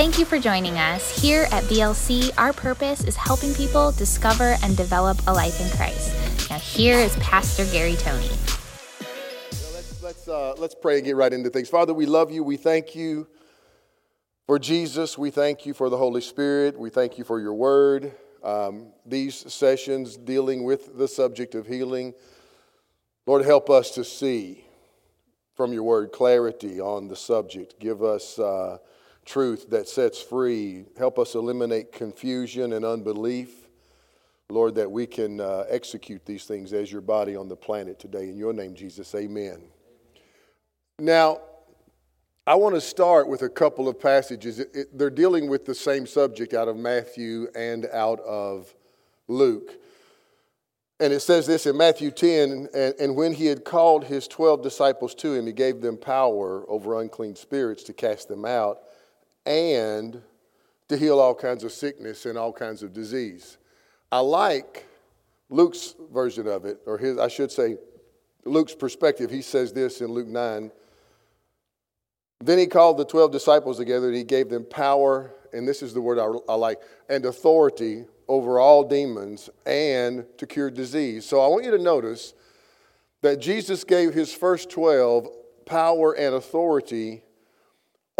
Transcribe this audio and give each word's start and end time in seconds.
Thank 0.00 0.18
you 0.18 0.24
for 0.24 0.38
joining 0.38 0.78
us. 0.78 1.20
Here 1.20 1.46
at 1.52 1.62
BLC, 1.64 2.30
our 2.38 2.54
purpose 2.54 3.04
is 3.04 3.16
helping 3.16 3.52
people 3.52 3.92
discover 3.92 4.56
and 4.62 4.74
develop 4.74 5.18
a 5.26 5.32
life 5.34 5.60
in 5.60 5.68
Christ. 5.76 6.48
Now, 6.48 6.58
here 6.58 6.96
is 6.96 7.14
Pastor 7.16 7.66
Gary 7.66 7.96
Tony. 7.96 8.30
Let's, 9.50 10.02
let's, 10.02 10.26
uh, 10.26 10.54
let's 10.56 10.74
pray 10.74 10.96
and 10.96 11.04
get 11.04 11.16
right 11.16 11.30
into 11.30 11.50
things. 11.50 11.68
Father, 11.68 11.92
we 11.92 12.06
love 12.06 12.30
you. 12.30 12.42
We 12.42 12.56
thank 12.56 12.94
you 12.94 13.28
for 14.46 14.58
Jesus. 14.58 15.18
We 15.18 15.30
thank 15.30 15.66
you 15.66 15.74
for 15.74 15.90
the 15.90 15.98
Holy 15.98 16.22
Spirit. 16.22 16.78
We 16.78 16.88
thank 16.88 17.18
you 17.18 17.24
for 17.24 17.38
your 17.38 17.52
word. 17.52 18.14
Um, 18.42 18.94
these 19.04 19.52
sessions 19.52 20.16
dealing 20.16 20.64
with 20.64 20.96
the 20.96 21.08
subject 21.08 21.54
of 21.54 21.66
healing, 21.66 22.14
Lord, 23.26 23.44
help 23.44 23.68
us 23.68 23.90
to 23.90 24.04
see 24.04 24.64
from 25.54 25.74
your 25.74 25.82
word 25.82 26.10
clarity 26.10 26.80
on 26.80 27.08
the 27.08 27.16
subject. 27.16 27.78
Give 27.78 28.02
us. 28.02 28.38
Uh, 28.38 28.78
truth 29.24 29.70
that 29.70 29.88
sets 29.88 30.20
free. 30.20 30.84
Help 30.98 31.18
us 31.18 31.34
eliminate 31.34 31.92
confusion 31.92 32.72
and 32.72 32.84
unbelief. 32.84 33.50
Lord, 34.48 34.74
that 34.74 34.90
we 34.90 35.06
can 35.06 35.40
uh, 35.40 35.64
execute 35.68 36.26
these 36.26 36.44
things 36.44 36.72
as 36.72 36.90
your 36.90 37.00
body 37.00 37.36
on 37.36 37.48
the 37.48 37.56
planet 37.56 37.98
today. 37.98 38.28
In 38.28 38.36
your 38.36 38.52
name, 38.52 38.74
Jesus, 38.74 39.14
amen. 39.14 39.62
Now, 40.98 41.40
I 42.46 42.54
want 42.56 42.74
to 42.74 42.80
start 42.80 43.28
with 43.28 43.42
a 43.42 43.48
couple 43.48 43.88
of 43.88 44.00
passages. 44.00 44.58
It, 44.58 44.70
it, 44.74 44.98
they're 44.98 45.08
dealing 45.08 45.48
with 45.48 45.66
the 45.66 45.74
same 45.74 46.06
subject 46.06 46.52
out 46.52 46.66
of 46.66 46.76
Matthew 46.76 47.48
and 47.54 47.86
out 47.92 48.18
of 48.20 48.74
Luke. 49.28 49.72
And 50.98 51.12
it 51.12 51.20
says 51.20 51.46
this 51.46 51.64
in 51.66 51.76
Matthew 51.76 52.10
10 52.10 52.68
and, 52.74 52.94
and 53.00 53.16
when 53.16 53.32
he 53.32 53.46
had 53.46 53.64
called 53.64 54.04
his 54.04 54.28
12 54.28 54.62
disciples 54.62 55.14
to 55.16 55.32
him, 55.32 55.46
he 55.46 55.52
gave 55.52 55.80
them 55.80 55.96
power 55.96 56.68
over 56.68 57.00
unclean 57.00 57.36
spirits 57.36 57.82
to 57.84 57.92
cast 57.92 58.28
them 58.28 58.44
out 58.44 58.80
and 59.50 60.22
to 60.88 60.96
heal 60.96 61.18
all 61.18 61.34
kinds 61.34 61.64
of 61.64 61.72
sickness 61.72 62.24
and 62.24 62.38
all 62.38 62.52
kinds 62.52 62.84
of 62.84 62.92
disease. 62.92 63.58
I 64.12 64.20
like 64.20 64.86
Luke's 65.48 65.96
version 66.12 66.46
of 66.46 66.64
it, 66.64 66.80
or 66.86 66.98
his, 66.98 67.18
I 67.18 67.26
should 67.26 67.50
say, 67.50 67.76
Luke's 68.44 68.74
perspective. 68.74 69.28
He 69.28 69.42
says 69.42 69.72
this 69.72 70.00
in 70.00 70.12
Luke 70.12 70.28
9. 70.28 70.70
Then 72.42 72.58
he 72.58 72.66
called 72.68 72.96
the 72.96 73.04
12 73.04 73.32
disciples 73.32 73.76
together 73.76 74.06
and 74.06 74.16
he 74.16 74.22
gave 74.22 74.48
them 74.48 74.64
power, 74.64 75.32
and 75.52 75.66
this 75.66 75.82
is 75.82 75.92
the 75.92 76.00
word 76.00 76.18
I, 76.18 76.52
I 76.52 76.54
like, 76.54 76.78
and 77.08 77.24
authority 77.24 78.04
over 78.28 78.60
all 78.60 78.84
demons 78.84 79.50
and 79.66 80.24
to 80.38 80.46
cure 80.46 80.70
disease. 80.70 81.26
So 81.26 81.40
I 81.40 81.48
want 81.48 81.64
you 81.64 81.72
to 81.72 81.82
notice 81.82 82.34
that 83.22 83.40
Jesus 83.40 83.82
gave 83.82 84.14
his 84.14 84.32
first 84.32 84.70
12 84.70 85.28
power 85.66 86.12
and 86.12 86.36
authority 86.36 87.22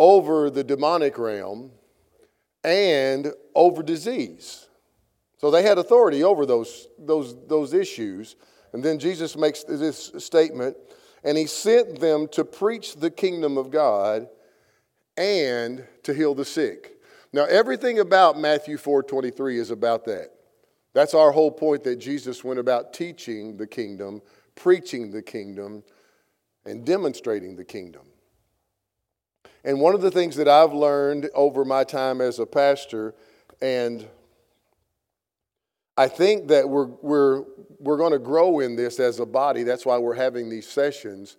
over 0.01 0.49
the 0.49 0.65
demonic 0.65 1.19
realm 1.19 1.71
and 2.65 3.35
over 3.55 3.83
disease. 3.83 4.67
So 5.37 5.51
they 5.51 5.63
had 5.63 5.77
authority 5.77 6.25
over 6.25 6.47
those, 6.47 6.89
those, 6.99 7.37
those 7.47 7.75
issues. 7.75 8.37
And 8.73 8.83
then 8.83 8.99
Jesus 8.99 9.37
makes 9.37 9.63
this 9.63 10.11
statement, 10.17 10.79
and 11.23 11.37
he 11.37 11.47
sent 11.47 12.01
them 12.01 12.29
to 12.29 12.47
preach 12.47 12.97
the 12.97 13.11
kingdom 13.11 13.59
of 13.59 13.71
God 13.71 14.27
and 15.19 15.87
to 16.05 16.15
heal 16.15 16.35
the 16.35 16.47
sick. 16.47 16.97
Now, 17.35 17.45
everything 17.45 17.99
about 17.99 18.41
Matthew 18.41 18.79
4:23 18.79 19.59
is 19.59 19.71
about 19.71 20.07
that. 20.07 20.31
That's 20.95 21.13
our 21.13 21.31
whole 21.31 21.53
point 21.53 21.85
that 21.85 21.97
Jesus 21.97 22.43
went 22.43 22.59
about 22.59 22.95
teaching 22.95 23.59
the 23.59 23.67
kingdom, 23.67 24.23
preaching 24.55 25.11
the 25.11 25.23
kingdom, 25.23 25.85
and 26.65 26.87
demonstrating 26.87 27.55
the 27.55 27.67
kingdom. 27.67 28.10
And 29.65 29.81
one 29.81 29.95
of 29.95 30.01
the 30.01 30.11
things 30.11 30.37
that 30.37 30.49
I've 30.49 30.73
learned 30.73 31.29
over 31.35 31.65
my 31.65 31.85
time 31.85 32.21
as 32.21 32.39
a 32.39 32.47
pastor, 32.47 33.15
and 33.61 34.09
I 35.97 36.09
think 36.09 36.49
that 36.49 36.69
we're, 36.69 36.87
we're, 36.87 37.45
we're 37.79 37.99
going 37.99 38.13
to 38.13 38.19
grow 38.19 38.61
in 38.61 38.75
this 38.75 38.99
as 38.99 39.21
a 39.21 39.27
body. 39.27 39.63
That's 39.63 39.85
why 39.85 39.99
we're 39.99 40.15
having 40.15 40.49
these 40.49 40.67
sessions. 40.67 41.37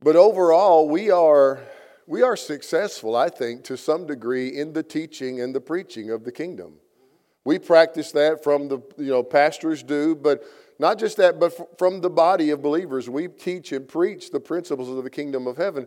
But 0.00 0.14
overall, 0.14 0.88
we 0.88 1.10
are, 1.10 1.60
we 2.06 2.22
are 2.22 2.36
successful, 2.36 3.16
I 3.16 3.28
think, 3.28 3.64
to 3.64 3.76
some 3.76 4.06
degree 4.06 4.48
in 4.48 4.72
the 4.72 4.84
teaching 4.84 5.40
and 5.40 5.52
the 5.54 5.60
preaching 5.60 6.10
of 6.10 6.22
the 6.22 6.30
kingdom. 6.30 6.74
We 7.44 7.58
practice 7.58 8.12
that 8.12 8.44
from 8.44 8.68
the, 8.68 8.78
you 8.96 9.10
know, 9.10 9.22
pastors 9.22 9.82
do, 9.82 10.14
but 10.14 10.44
not 10.78 10.98
just 10.98 11.16
that, 11.16 11.40
but 11.40 11.78
from 11.78 12.00
the 12.00 12.10
body 12.10 12.50
of 12.50 12.62
believers. 12.62 13.10
We 13.10 13.28
teach 13.28 13.72
and 13.72 13.88
preach 13.88 14.30
the 14.30 14.40
principles 14.40 14.88
of 14.88 15.02
the 15.02 15.10
kingdom 15.10 15.46
of 15.46 15.56
heaven 15.56 15.86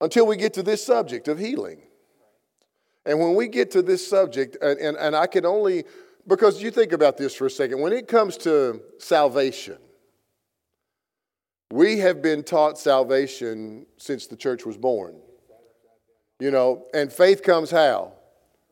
until 0.00 0.26
we 0.26 0.36
get 0.36 0.54
to 0.54 0.62
this 0.62 0.84
subject 0.84 1.28
of 1.28 1.38
healing. 1.38 1.82
And 3.04 3.20
when 3.20 3.34
we 3.34 3.48
get 3.48 3.70
to 3.72 3.82
this 3.82 4.06
subject, 4.06 4.56
and, 4.60 4.78
and, 4.78 4.96
and, 4.96 5.14
I 5.14 5.26
can 5.26 5.46
only, 5.46 5.84
because 6.26 6.60
you 6.62 6.70
think 6.70 6.92
about 6.92 7.16
this 7.16 7.34
for 7.34 7.46
a 7.46 7.50
second, 7.50 7.80
when 7.80 7.92
it 7.92 8.08
comes 8.08 8.36
to 8.38 8.82
salvation, 8.98 9.78
we 11.70 11.98
have 11.98 12.20
been 12.20 12.42
taught 12.42 12.78
salvation 12.78 13.86
since 13.96 14.26
the 14.26 14.36
church 14.36 14.66
was 14.66 14.76
born. 14.76 15.16
You 16.38 16.50
know, 16.50 16.86
and 16.92 17.12
faith 17.12 17.42
comes 17.42 17.70
how? 17.70 18.12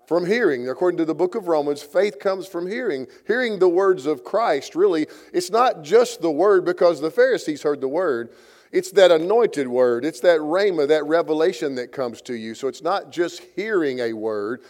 From 0.07 0.27
hearing. 0.27 0.69
According 0.69 0.99
to 0.99 1.05
the 1.05 1.15
book 1.15 1.35
of 1.35 1.49
Romans, 1.49 1.83
faith 1.83 2.19
comes 2.19 2.47
from 2.47 2.67
hearing. 2.67 3.07
Hearing 3.27 3.59
the 3.59 3.69
words 3.69 4.05
of 4.05 4.23
Christ, 4.23 4.75
really, 4.75 5.07
it's 5.33 5.51
not 5.51 5.83
just 5.83 6.21
the 6.21 6.31
word 6.31 6.65
because 6.65 7.01
the 7.01 7.11
Pharisees 7.11 7.63
heard 7.63 7.81
the 7.81 7.89
word, 7.89 8.35
it's 8.75 8.91
that 8.91 9.13
anointed 9.13 9.69
word, 9.69 10.05
it's 10.05 10.19
that 10.21 10.41
rhema, 10.41 10.89
that 10.89 11.07
revelation 11.07 11.77
that 11.77 11.93
comes 11.93 12.21
to 12.23 12.35
you. 12.35 12.57
So 12.57 12.67
it's 12.67 12.83
not 12.83 13.13
just 13.13 13.41
hearing 13.55 14.01
a 14.01 14.13
word. 14.13 14.63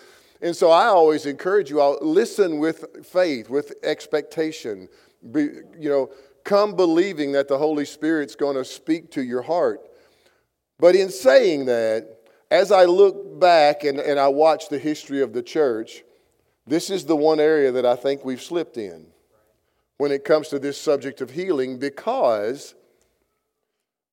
And 0.42 0.54
so 0.54 0.70
I 0.70 0.88
always 0.88 1.24
encourage 1.24 1.70
you 1.70 1.80
all 1.80 1.96
listen 2.02 2.58
with 2.58 2.84
faith, 3.06 3.48
with 3.48 3.72
expectation. 3.82 4.88
Be, 5.32 5.48
you 5.78 5.88
know, 5.88 6.10
come 6.44 6.76
believing 6.76 7.32
that 7.32 7.48
the 7.48 7.56
Holy 7.56 7.86
Spirit's 7.86 8.34
going 8.34 8.56
to 8.56 8.64
speak 8.66 9.10
to 9.12 9.24
your 9.24 9.40
heart. 9.40 9.80
But 10.78 10.94
in 10.94 11.08
saying 11.08 11.64
that, 11.64 12.18
as 12.50 12.70
I 12.70 12.84
look 12.84 13.40
back 13.40 13.84
and, 13.84 13.98
and 13.98 14.20
I 14.20 14.28
watch 14.28 14.68
the 14.68 14.78
history 14.78 15.22
of 15.22 15.32
the 15.32 15.42
church, 15.42 16.02
this 16.66 16.90
is 16.90 17.06
the 17.06 17.16
one 17.16 17.40
area 17.40 17.72
that 17.72 17.86
I 17.86 17.96
think 17.96 18.22
we've 18.22 18.42
slipped 18.42 18.76
in 18.76 19.06
when 19.96 20.12
it 20.12 20.24
comes 20.24 20.48
to 20.48 20.58
this 20.58 20.78
subject 20.78 21.22
of 21.22 21.30
healing 21.30 21.78
because 21.78 22.74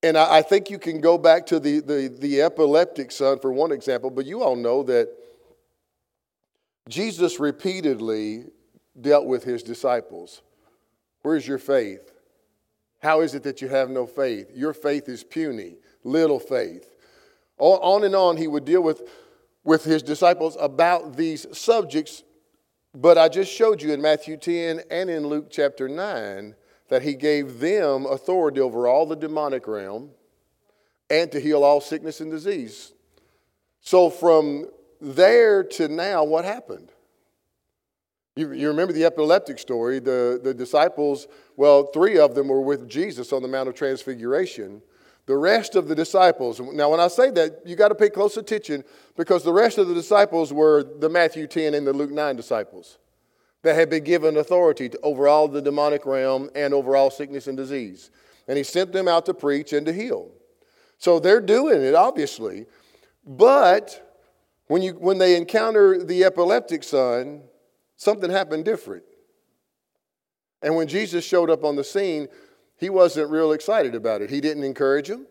and 0.04 0.18
I, 0.18 0.38
I 0.38 0.42
think 0.42 0.70
you 0.70 0.80
can 0.80 1.02
go 1.02 1.18
back 1.18 1.46
to 1.48 1.60
the, 1.60 1.80
the, 1.80 2.08
the 2.08 2.42
epileptic 2.42 3.12
son 3.12 3.40
for 3.40 3.52
one 3.52 3.72
example, 3.72 4.10
but 4.10 4.26
you 4.26 4.42
all 4.42 4.56
know 4.56 4.84
that 4.84 5.10
Jesus 6.90 7.40
repeatedly 7.40 8.46
dealt 9.00 9.26
with 9.26 9.44
his 9.44 9.64
disciples. 9.64 10.42
Where's 11.22 11.48
your 11.48 11.60
faith? 11.60 12.12
How 13.02 13.22
is 13.22 13.34
it 13.34 13.44
that 13.44 13.62
you 13.62 13.68
have 13.70 13.90
no 13.90 14.06
faith? 14.06 14.52
Your 14.54 14.74
faith 14.74 15.08
is 15.08 15.24
puny, 15.24 15.76
little 16.04 16.40
faith. 16.40 16.96
On 17.58 18.04
and 18.04 18.16
on, 18.16 18.38
he 18.38 18.48
would 18.48 18.66
deal 18.66 18.82
with, 18.82 19.08
with 19.64 19.84
his 19.84 20.02
disciples 20.02 20.58
about 20.60 21.16
these 21.16 21.46
subjects. 21.56 22.24
But 22.94 23.18
I 23.18 23.30
just 23.30 23.52
showed 23.52 23.82
you 23.82 23.94
in 23.94 24.02
Matthew 24.02 24.36
10 24.36 24.82
and 24.90 25.10
in 25.10 25.28
Luke 25.28 25.48
chapter 25.52 25.88
9 25.88 26.56
that 26.92 27.04
he 27.04 27.14
gave 27.14 27.60
them 27.60 28.06
authority 28.06 28.60
over 28.60 28.86
all 28.86 29.06
the 29.06 29.16
demonic 29.16 29.66
realm 29.66 30.10
and 31.10 31.32
to 31.32 31.40
heal 31.40 31.64
all 31.64 31.80
sickness 31.80 32.20
and 32.20 32.30
disease. 32.30 32.92
So 33.80 34.10
from 34.10 34.68
there 35.00 35.64
to 35.64 35.88
now, 35.88 36.26
what 36.26 36.44
happened? 36.44 36.92
You, 38.36 38.52
you 38.52 38.68
remember 38.68 38.92
the 38.92 39.06
epileptic 39.06 39.58
story. 39.58 40.00
The, 40.00 40.42
the 40.44 40.54
disciples, 40.54 41.28
well, 41.56 41.86
three 41.94 42.18
of 42.18 42.36
them 42.36 42.50
were 42.50 42.60
with 42.60 42.90
Jesus 42.90 43.32
on 43.32 43.42
the 43.42 43.48
Mount 43.48 43.70
of 43.70 43.76
Transfiguration. 43.76 44.82
The 45.28 45.38
rest 45.38 45.76
of 45.76 45.88
the 45.88 45.96
disciples, 45.96 46.60
now 46.60 46.92
when 46.92 47.00
I 47.00 47.08
say 47.08 47.32
that, 47.32 47.62
you 47.66 47.78
got 47.78 47.88
to 47.88 47.96
pay 47.96 48.10
close 48.10 48.36
attention 48.36 48.84
because 49.16 49.46
the 49.46 49.54
rest 49.54 49.78
of 49.78 49.88
the 49.88 49.94
disciples 49.94 50.52
were 50.52 50.84
the 50.84 51.08
Matthew 51.08 51.48
10 51.48 51.74
and 51.74 51.88
the 51.88 51.94
Luke 51.94 52.12
9 52.12 52.36
disciples 52.36 52.98
that 53.64 53.76
had 53.76 53.90
been 53.90 54.04
given 54.04 54.38
authority 54.38 54.90
to, 54.90 55.00
over 55.02 55.28
all 55.28 55.48
the 55.48 55.62
demonic 55.62 56.06
realm 56.06 56.50
and 56.56 56.74
over 56.74 56.96
all 56.96 57.12
sickness 57.12 57.48
and 57.48 57.56
disease. 57.56 58.10
And 58.48 58.58
he 58.58 58.64
sent 58.64 58.92
them 58.92 59.08
out 59.08 59.26
to 59.28 59.34
preach 59.34 59.74
and 59.74 59.86
to 59.86 59.94
heal. 59.94 60.32
So 60.98 61.20
they're 61.20 61.42
doing 61.42 61.82
it, 61.82 61.96
obviously. 61.96 62.66
But 63.26 64.18
when, 64.68 64.82
you, 64.82 64.94
when 64.94 65.18
they 65.18 65.36
encounter 65.36 66.04
the 66.04 66.24
epileptic 66.24 66.84
son, 66.84 67.42
something 67.98 68.30
happened 68.30 68.66
different. 68.66 69.04
And 70.62 70.76
when 70.76 70.88
Jesus 70.88 71.26
showed 71.26 71.50
up 71.50 71.64
on 71.64 71.76
the 71.76 71.84
scene, 71.84 72.28
he 72.78 72.90
wasn't 72.90 73.30
real 73.30 73.52
excited 73.52 73.96
about 73.96 74.22
it. 74.22 74.30
He 74.30 74.42
didn't 74.42 74.64
encourage 74.64 75.10
him. 75.10 75.28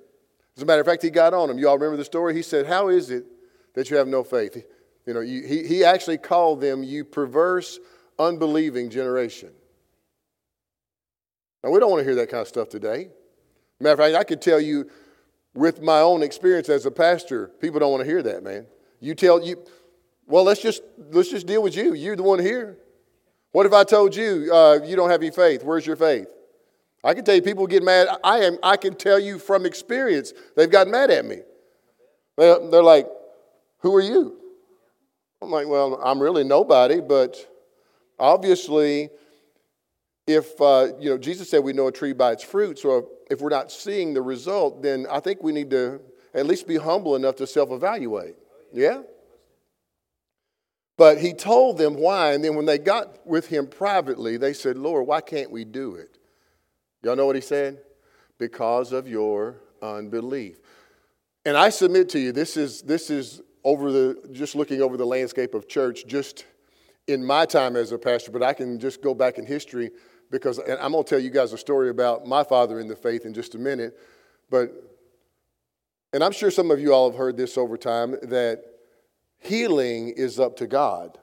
As 0.57 0.63
a 0.63 0.67
matter 0.67 0.81
of 0.81 0.87
fact, 0.87 1.03
he 1.03 1.11
got 1.11 1.35
on 1.35 1.49
him. 1.51 1.59
You 1.59 1.69
all 1.69 1.79
remember 1.79 1.97
the 1.97 2.05
story? 2.05 2.35
He 2.35 2.43
said, 2.43 2.67
How 2.67 2.89
is 2.89 3.11
it 3.11 3.25
that 3.75 3.91
you 3.91 3.97
have 3.97 4.09
no 4.09 4.23
faith? 4.23 4.63
You 5.07 5.15
know, 5.15 5.21
you, 5.21 5.43
he, 5.47 5.67
he 5.67 5.85
actually 5.85 6.19
called 6.19 6.61
them, 6.61 6.83
you 6.83 7.05
perverse 7.05 7.79
unbelieving 8.21 8.91
generation. 8.91 9.51
Now, 11.65 11.71
we 11.71 11.81
don't 11.81 11.91
want 11.91 12.01
to 12.01 12.05
hear 12.05 12.15
that 12.17 12.31
kind 12.31 12.43
of 12.43 12.49
stuff 12.49 12.69
today. 12.69 13.09
Matter 13.81 13.95
of 13.95 13.99
fact, 13.99 14.17
I 14.17 14.25
could 14.25 14.41
tell 14.43 14.61
you 14.61 14.91
with 15.55 15.83
my 15.83 16.01
own 16.01 16.23
experience 16.23 16.69
as 16.69 16.87
a 16.87 16.91
pastor, 16.91 17.49
people 17.61 17.81
don't 17.81 17.91
want 17.91 18.03
to 18.03 18.09
hear 18.09 18.23
that, 18.23 18.43
man. 18.43 18.67
You 19.01 19.15
tell 19.15 19.43
you, 19.45 19.65
well, 20.27 20.45
let's 20.45 20.63
just 20.63 20.83
let's 21.11 21.31
just 21.31 21.47
deal 21.47 21.63
with 21.63 21.77
you. 21.77 21.95
You're 21.95 22.17
the 22.17 22.23
one 22.23 22.39
here. 22.39 22.79
What 23.53 23.67
if 23.67 23.73
I 23.73 23.83
told 23.83 24.15
you 24.15 24.49
uh, 24.53 24.79
you 24.85 24.95
don't 24.95 25.11
have 25.11 25.23
any 25.23 25.31
faith? 25.31 25.65
Where's 25.65 25.87
your 25.87 25.97
faith? 25.97 26.29
I 27.03 27.15
can 27.15 27.25
tell 27.25 27.35
you, 27.35 27.43
people 27.43 27.67
get 27.67 27.83
mad. 27.83 28.09
I 28.23 28.41
am. 28.41 28.59
I 28.63 28.77
can 28.77 28.95
tell 28.95 29.19
you 29.19 29.39
from 29.39 29.65
experience, 29.65 30.33
they've 30.55 30.71
gotten 30.71 30.93
mad 30.93 31.11
at 31.11 31.25
me. 31.25 31.39
They're, 32.37 32.71
they're 32.71 32.83
like, 32.83 33.09
"Who 33.79 33.95
are 33.97 34.03
you?" 34.03 34.37
I'm 35.43 35.51
like, 35.51 35.67
"Well, 35.67 35.99
I'm 36.05 36.21
really 36.21 36.45
nobody, 36.45 37.01
but 37.01 37.37
obviously, 38.21 39.11
if 40.27 40.61
uh, 40.61 40.89
you 41.01 41.11
know, 41.11 41.19
Jesus 41.19 41.51
said 41.51 41.65
we 41.65 41.73
know 41.73 41.89
a 41.89 41.93
tree 41.93 42.13
by 42.13 42.33
its 42.33 42.45
fruit. 42.45 42.79
So 42.79 43.09
if 43.31 43.41
we're 43.41 43.49
not 43.51 43.73
seeing 43.73 44.15
the 44.15 44.23
result, 44.23 44.83
then 44.83 45.07
I 45.11 45.19
think 45.19 45.43
we 45.43 45.53
need 45.53 45.71
to 45.71 46.01
at 46.35 46.47
least 46.47 46.69
be 46.69 46.77
humble 46.77 47.17
enough 47.17 47.37
to 47.37 47.47
self-evaluate. 47.47 48.37
Yeah." 48.73 49.03
But 51.01 51.19
he 51.19 51.33
told 51.33 51.79
them 51.79 51.95
why, 51.95 52.35
and 52.35 52.45
then 52.45 52.57
when 52.57 52.67
they 52.67 52.77
got 52.77 53.27
with 53.27 53.47
him 53.47 53.67
privately, 53.67 54.37
they 54.37 54.53
said, 54.53 54.77
Lord, 54.77 55.07
why 55.07 55.23
can't 55.23 55.51
we 55.51 55.65
do 55.65 55.95
it? 55.95 56.19
Y'all 57.03 57.17
know 57.17 57.25
what 57.25 57.37
he 57.37 57.41
said? 57.41 57.79
Because 58.37 58.93
of 58.93 59.09
your 59.09 59.63
unbelief. 59.81 60.59
And 61.47 61.57
I 61.57 61.71
submit 61.71 62.11
to 62.11 62.19
you, 62.19 62.33
this 62.33 62.59
is, 62.59 62.83
this 62.83 63.09
is 63.09 63.41
over 63.65 63.91
the, 63.91 64.29
just 64.33 64.55
looking 64.55 64.83
over 64.83 64.99
the 64.99 65.07
landscape 65.07 65.55
of 65.55 65.67
church, 65.69 66.07
just 66.07 66.45
in 67.11 67.25
my 67.25 67.45
time 67.45 67.77
as 67.77 67.93
a 67.93 67.99
pastor, 67.99 68.31
but 68.31 68.43
I 68.43 68.53
can 68.53 68.79
just 68.79 69.03
go 69.03 69.15
back 69.15 69.39
in 69.39 69.45
history 69.45 69.91
because, 70.31 70.59
and 70.59 70.79
I'm 70.81 70.93
going 70.93 71.05
to 71.05 71.11
tell 71.11 71.19
you 71.19 71.31
guys 71.31 71.53
a 71.53 71.59
story 71.59 71.91
about 71.91 72.27
my 72.27 72.45
father 72.45 72.79
in 72.79 72.87
the 72.87 72.97
faith 72.97 73.25
in 73.25 73.35
just 73.35 73.55
a 73.55 73.59
minute. 73.59 73.99
But, 74.49 74.73
and 76.13 76.23
I'm 76.23 76.33
sure 76.33 76.51
some 76.51 76.71
of 76.71 76.81
you 76.81 76.95
all 76.95 77.11
have 77.11 77.19
heard 77.19 77.37
this 77.37 77.59
over 77.59 77.77
time 77.77 78.13
that 78.23 78.63
healing 79.39 80.15
is 80.17 80.39
up 80.39 80.57
to 80.59 80.67
God. 80.67 81.19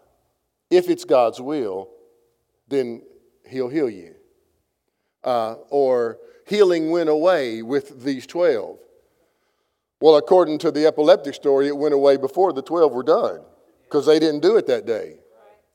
If 0.70 0.90
it's 0.90 1.06
God's 1.06 1.40
will, 1.40 1.90
then 2.68 3.02
He'll 3.48 3.70
heal 3.70 3.90
you. 3.90 4.16
Uh, 5.24 5.56
or 5.70 6.20
healing 6.46 6.92
went 6.92 7.10
away 7.10 7.62
with 7.62 8.04
these 8.04 8.28
12. 8.28 8.78
Well, 10.00 10.18
according 10.18 10.60
to 10.60 10.72
the 10.72 10.86
epileptic 10.86 11.34
story, 11.34 11.68
it 11.68 11.78
went 11.78 11.94
away 11.94 12.18
before 12.18 12.54
the 12.54 12.62
12 12.62 12.92
were 12.92 13.04
done 13.04 13.40
because 13.84 14.06
they 14.06 14.20
didn't 14.20 14.42
do 14.42 14.58
it 14.58 14.68
that 14.68 14.86
day. 14.86 15.16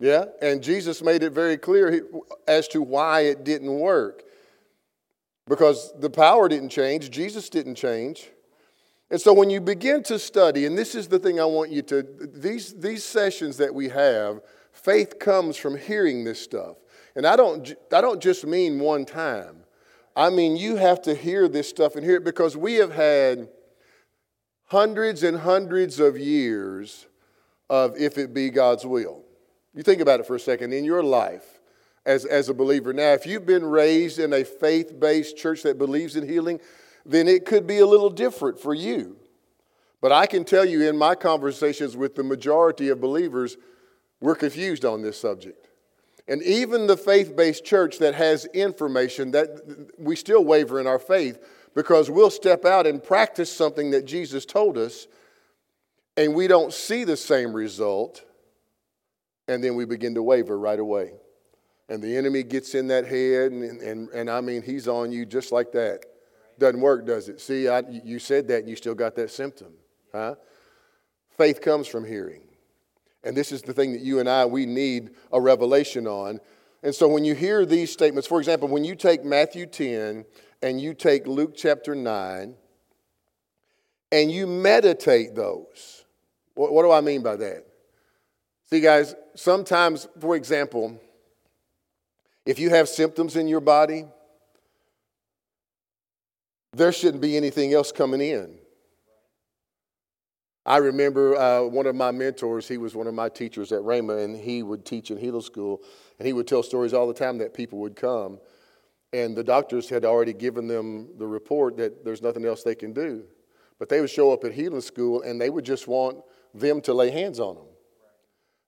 Yeah? 0.02 0.24
And 0.42 0.60
Jesus 0.60 1.00
made 1.00 1.22
it 1.22 1.30
very 1.30 1.56
clear 1.56 2.04
as 2.48 2.66
to 2.68 2.82
why 2.82 3.20
it 3.20 3.44
didn't 3.44 3.72
work. 3.72 4.24
Because 5.46 5.92
the 5.96 6.10
power 6.10 6.48
didn't 6.48 6.70
change, 6.70 7.08
Jesus 7.08 7.48
didn't 7.48 7.76
change. 7.76 8.28
And 9.12 9.20
so 9.20 9.32
when 9.32 9.48
you 9.48 9.60
begin 9.60 10.02
to 10.04 10.18
study, 10.18 10.66
and 10.66 10.76
this 10.76 10.96
is 10.96 11.06
the 11.06 11.20
thing 11.20 11.38
I 11.38 11.44
want 11.44 11.70
you 11.70 11.82
to, 11.82 12.02
these, 12.02 12.72
these 12.72 13.04
sessions 13.04 13.58
that 13.58 13.72
we 13.72 13.90
have, 13.90 14.40
faith 14.72 15.20
comes 15.20 15.56
from 15.56 15.78
hearing 15.78 16.24
this 16.24 16.42
stuff. 16.42 16.78
And 17.14 17.24
I 17.24 17.36
don't, 17.36 17.72
I 17.92 18.00
don't 18.00 18.20
just 18.20 18.44
mean 18.44 18.80
one 18.80 19.04
time. 19.04 19.58
I 20.16 20.30
mean, 20.30 20.56
you 20.56 20.76
have 20.76 21.00
to 21.02 21.14
hear 21.14 21.46
this 21.46 21.68
stuff 21.68 21.94
and 21.94 22.04
hear 22.04 22.16
it 22.16 22.24
because 22.24 22.56
we 22.56 22.74
have 22.74 22.92
had 22.92 23.48
hundreds 24.64 25.22
and 25.22 25.38
hundreds 25.38 26.00
of 26.00 26.18
years 26.18 27.06
of 27.70 27.96
if 27.96 28.18
it 28.18 28.34
be 28.34 28.50
God's 28.50 28.84
will. 28.84 29.22
You 29.74 29.82
think 29.82 30.00
about 30.00 30.20
it 30.20 30.26
for 30.26 30.36
a 30.36 30.40
second 30.40 30.72
in 30.72 30.84
your 30.84 31.02
life 31.02 31.60
as, 32.04 32.24
as 32.24 32.48
a 32.48 32.54
believer. 32.54 32.92
Now, 32.92 33.12
if 33.12 33.26
you've 33.26 33.46
been 33.46 33.64
raised 33.64 34.18
in 34.18 34.32
a 34.32 34.44
faith 34.44 34.98
based 34.98 35.36
church 35.36 35.62
that 35.62 35.78
believes 35.78 36.16
in 36.16 36.28
healing, 36.28 36.60
then 37.06 37.28
it 37.28 37.46
could 37.46 37.66
be 37.66 37.78
a 37.78 37.86
little 37.86 38.10
different 38.10 38.60
for 38.60 38.74
you. 38.74 39.16
But 40.00 40.12
I 40.12 40.26
can 40.26 40.44
tell 40.44 40.64
you 40.64 40.88
in 40.88 40.96
my 40.96 41.14
conversations 41.14 41.96
with 41.96 42.16
the 42.16 42.24
majority 42.24 42.88
of 42.88 43.00
believers, 43.00 43.56
we're 44.20 44.34
confused 44.34 44.84
on 44.84 45.02
this 45.02 45.20
subject. 45.20 45.68
And 46.28 46.42
even 46.42 46.86
the 46.86 46.96
faith 46.96 47.34
based 47.36 47.64
church 47.64 47.98
that 47.98 48.14
has 48.14 48.44
information, 48.46 49.32
that 49.32 49.90
we 49.98 50.16
still 50.16 50.44
waver 50.44 50.80
in 50.80 50.86
our 50.86 50.98
faith 50.98 51.38
because 51.74 52.10
we'll 52.10 52.30
step 52.30 52.64
out 52.64 52.86
and 52.86 53.02
practice 53.02 53.50
something 53.50 53.90
that 53.92 54.04
Jesus 54.04 54.44
told 54.44 54.76
us 54.76 55.06
and 56.16 56.34
we 56.34 56.46
don't 56.46 56.72
see 56.72 57.04
the 57.04 57.16
same 57.16 57.52
result, 57.52 58.22
and 59.48 59.62
then 59.62 59.74
we 59.74 59.84
begin 59.84 60.14
to 60.14 60.22
waver 60.22 60.58
right 60.58 60.78
away. 60.78 61.12
And 61.88 62.02
the 62.02 62.16
enemy 62.16 62.42
gets 62.42 62.74
in 62.74 62.88
that 62.88 63.06
head, 63.06 63.52
and, 63.52 63.80
and, 63.82 64.08
and 64.10 64.30
I 64.30 64.40
mean, 64.40 64.62
he's 64.62 64.88
on 64.88 65.12
you 65.12 65.26
just 65.26 65.52
like 65.52 65.72
that. 65.72 66.04
Doesn't 66.58 66.80
work, 66.80 67.06
does 67.06 67.28
it? 67.28 67.40
See, 67.40 67.68
I, 67.68 67.80
you 68.04 68.18
said 68.18 68.48
that 68.48 68.60
and 68.60 68.68
you 68.68 68.76
still 68.76 68.94
got 68.94 69.16
that 69.16 69.30
symptom. 69.30 69.72
Huh? 70.12 70.36
Faith 71.36 71.60
comes 71.60 71.88
from 71.88 72.04
hearing. 72.04 72.42
And 73.24 73.36
this 73.36 73.52
is 73.52 73.62
the 73.62 73.72
thing 73.72 73.92
that 73.92 74.00
you 74.00 74.20
and 74.20 74.28
I, 74.28 74.44
we 74.44 74.66
need 74.66 75.10
a 75.32 75.40
revelation 75.40 76.06
on. 76.06 76.40
And 76.82 76.94
so 76.94 77.08
when 77.08 77.24
you 77.24 77.34
hear 77.34 77.64
these 77.64 77.92
statements, 77.92 78.26
for 78.26 78.38
example, 78.38 78.68
when 78.68 78.84
you 78.84 78.94
take 78.94 79.24
Matthew 79.24 79.66
10 79.66 80.24
and 80.62 80.80
you 80.80 80.94
take 80.94 81.26
Luke 81.26 81.54
chapter 81.56 81.94
9 81.94 82.54
and 84.10 84.30
you 84.30 84.46
meditate 84.46 85.34
those, 85.34 86.04
what, 86.54 86.72
what 86.72 86.82
do 86.82 86.90
I 86.90 87.00
mean 87.00 87.22
by 87.22 87.36
that? 87.36 87.66
See, 88.72 88.80
guys, 88.80 89.14
sometimes, 89.34 90.08
for 90.18 90.34
example, 90.34 90.98
if 92.46 92.58
you 92.58 92.70
have 92.70 92.88
symptoms 92.88 93.36
in 93.36 93.46
your 93.46 93.60
body, 93.60 94.06
there 96.72 96.90
shouldn't 96.90 97.20
be 97.20 97.36
anything 97.36 97.74
else 97.74 97.92
coming 97.92 98.22
in. 98.22 98.56
I 100.64 100.78
remember 100.78 101.36
uh, 101.36 101.64
one 101.64 101.84
of 101.84 101.94
my 101.94 102.12
mentors, 102.12 102.66
he 102.66 102.78
was 102.78 102.96
one 102.96 103.06
of 103.06 103.12
my 103.12 103.28
teachers 103.28 103.72
at 103.72 103.82
Rhema, 103.82 104.24
and 104.24 104.34
he 104.34 104.62
would 104.62 104.86
teach 104.86 105.10
in 105.10 105.18
Healing 105.18 105.42
School, 105.42 105.82
and 106.18 106.26
he 106.26 106.32
would 106.32 106.46
tell 106.46 106.62
stories 106.62 106.94
all 106.94 107.06
the 107.06 107.12
time 107.12 107.36
that 107.36 107.52
people 107.52 107.78
would 107.80 107.94
come, 107.94 108.40
and 109.12 109.36
the 109.36 109.44
doctors 109.44 109.90
had 109.90 110.06
already 110.06 110.32
given 110.32 110.66
them 110.66 111.10
the 111.18 111.26
report 111.26 111.76
that 111.76 112.06
there's 112.06 112.22
nothing 112.22 112.46
else 112.46 112.62
they 112.62 112.74
can 112.74 112.94
do. 112.94 113.24
But 113.78 113.90
they 113.90 114.00
would 114.00 114.08
show 114.08 114.32
up 114.32 114.44
at 114.44 114.52
Healing 114.52 114.80
School, 114.80 115.20
and 115.20 115.38
they 115.38 115.50
would 115.50 115.66
just 115.66 115.86
want 115.86 116.22
them 116.54 116.80
to 116.80 116.94
lay 116.94 117.10
hands 117.10 117.38
on 117.38 117.56
them. 117.56 117.66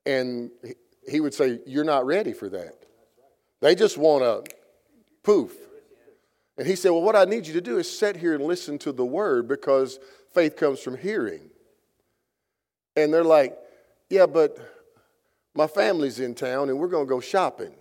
And 0.06 0.50
he 1.08 1.20
would 1.20 1.34
say, 1.34 1.60
You're 1.66 1.84
not 1.84 2.06
ready 2.06 2.32
for 2.32 2.48
that. 2.50 2.74
They 3.60 3.74
just 3.74 3.96
want 3.96 4.22
to 4.22 4.54
poof. 5.22 5.54
And 6.56 6.66
he 6.66 6.76
said, 6.76 6.90
Well, 6.90 7.02
what 7.02 7.16
I 7.16 7.24
need 7.24 7.46
you 7.46 7.52
to 7.54 7.60
do 7.60 7.78
is 7.78 7.98
sit 7.98 8.16
here 8.16 8.34
and 8.34 8.44
listen 8.44 8.78
to 8.80 8.92
the 8.92 9.04
word 9.04 9.48
because 9.48 9.98
faith 10.32 10.56
comes 10.56 10.80
from 10.80 10.96
hearing. 10.96 11.50
And 12.96 13.12
they're 13.12 13.24
like, 13.24 13.56
Yeah, 14.10 14.26
but 14.26 14.58
my 15.54 15.66
family's 15.66 16.20
in 16.20 16.34
town 16.34 16.68
and 16.68 16.78
we're 16.78 16.88
going 16.88 17.06
to 17.06 17.10
go 17.10 17.20
shopping. 17.20 17.74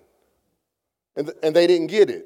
And, 1.15 1.27
th- 1.27 1.37
and 1.43 1.55
they 1.55 1.67
didn't 1.67 1.87
get 1.87 2.09
it. 2.09 2.25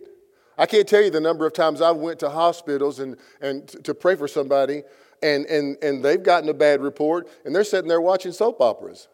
I 0.57 0.65
can't 0.65 0.87
tell 0.87 1.01
you 1.01 1.09
the 1.09 1.21
number 1.21 1.45
of 1.45 1.53
times 1.53 1.81
I 1.81 1.91
went 1.91 2.19
to 2.19 2.29
hospitals 2.29 2.99
and, 2.99 3.17
and 3.41 3.67
t- 3.67 3.79
to 3.79 3.93
pray 3.93 4.15
for 4.15 4.27
somebody, 4.27 4.83
and, 5.21 5.45
and, 5.45 5.77
and 5.83 6.03
they've 6.03 6.21
gotten 6.21 6.49
a 6.49 6.53
bad 6.53 6.81
report, 6.81 7.27
and 7.45 7.53
they're 7.53 7.63
sitting 7.63 7.87
there 7.87 8.01
watching 8.01 8.31
soap 8.31 8.59
operas. 8.59 9.07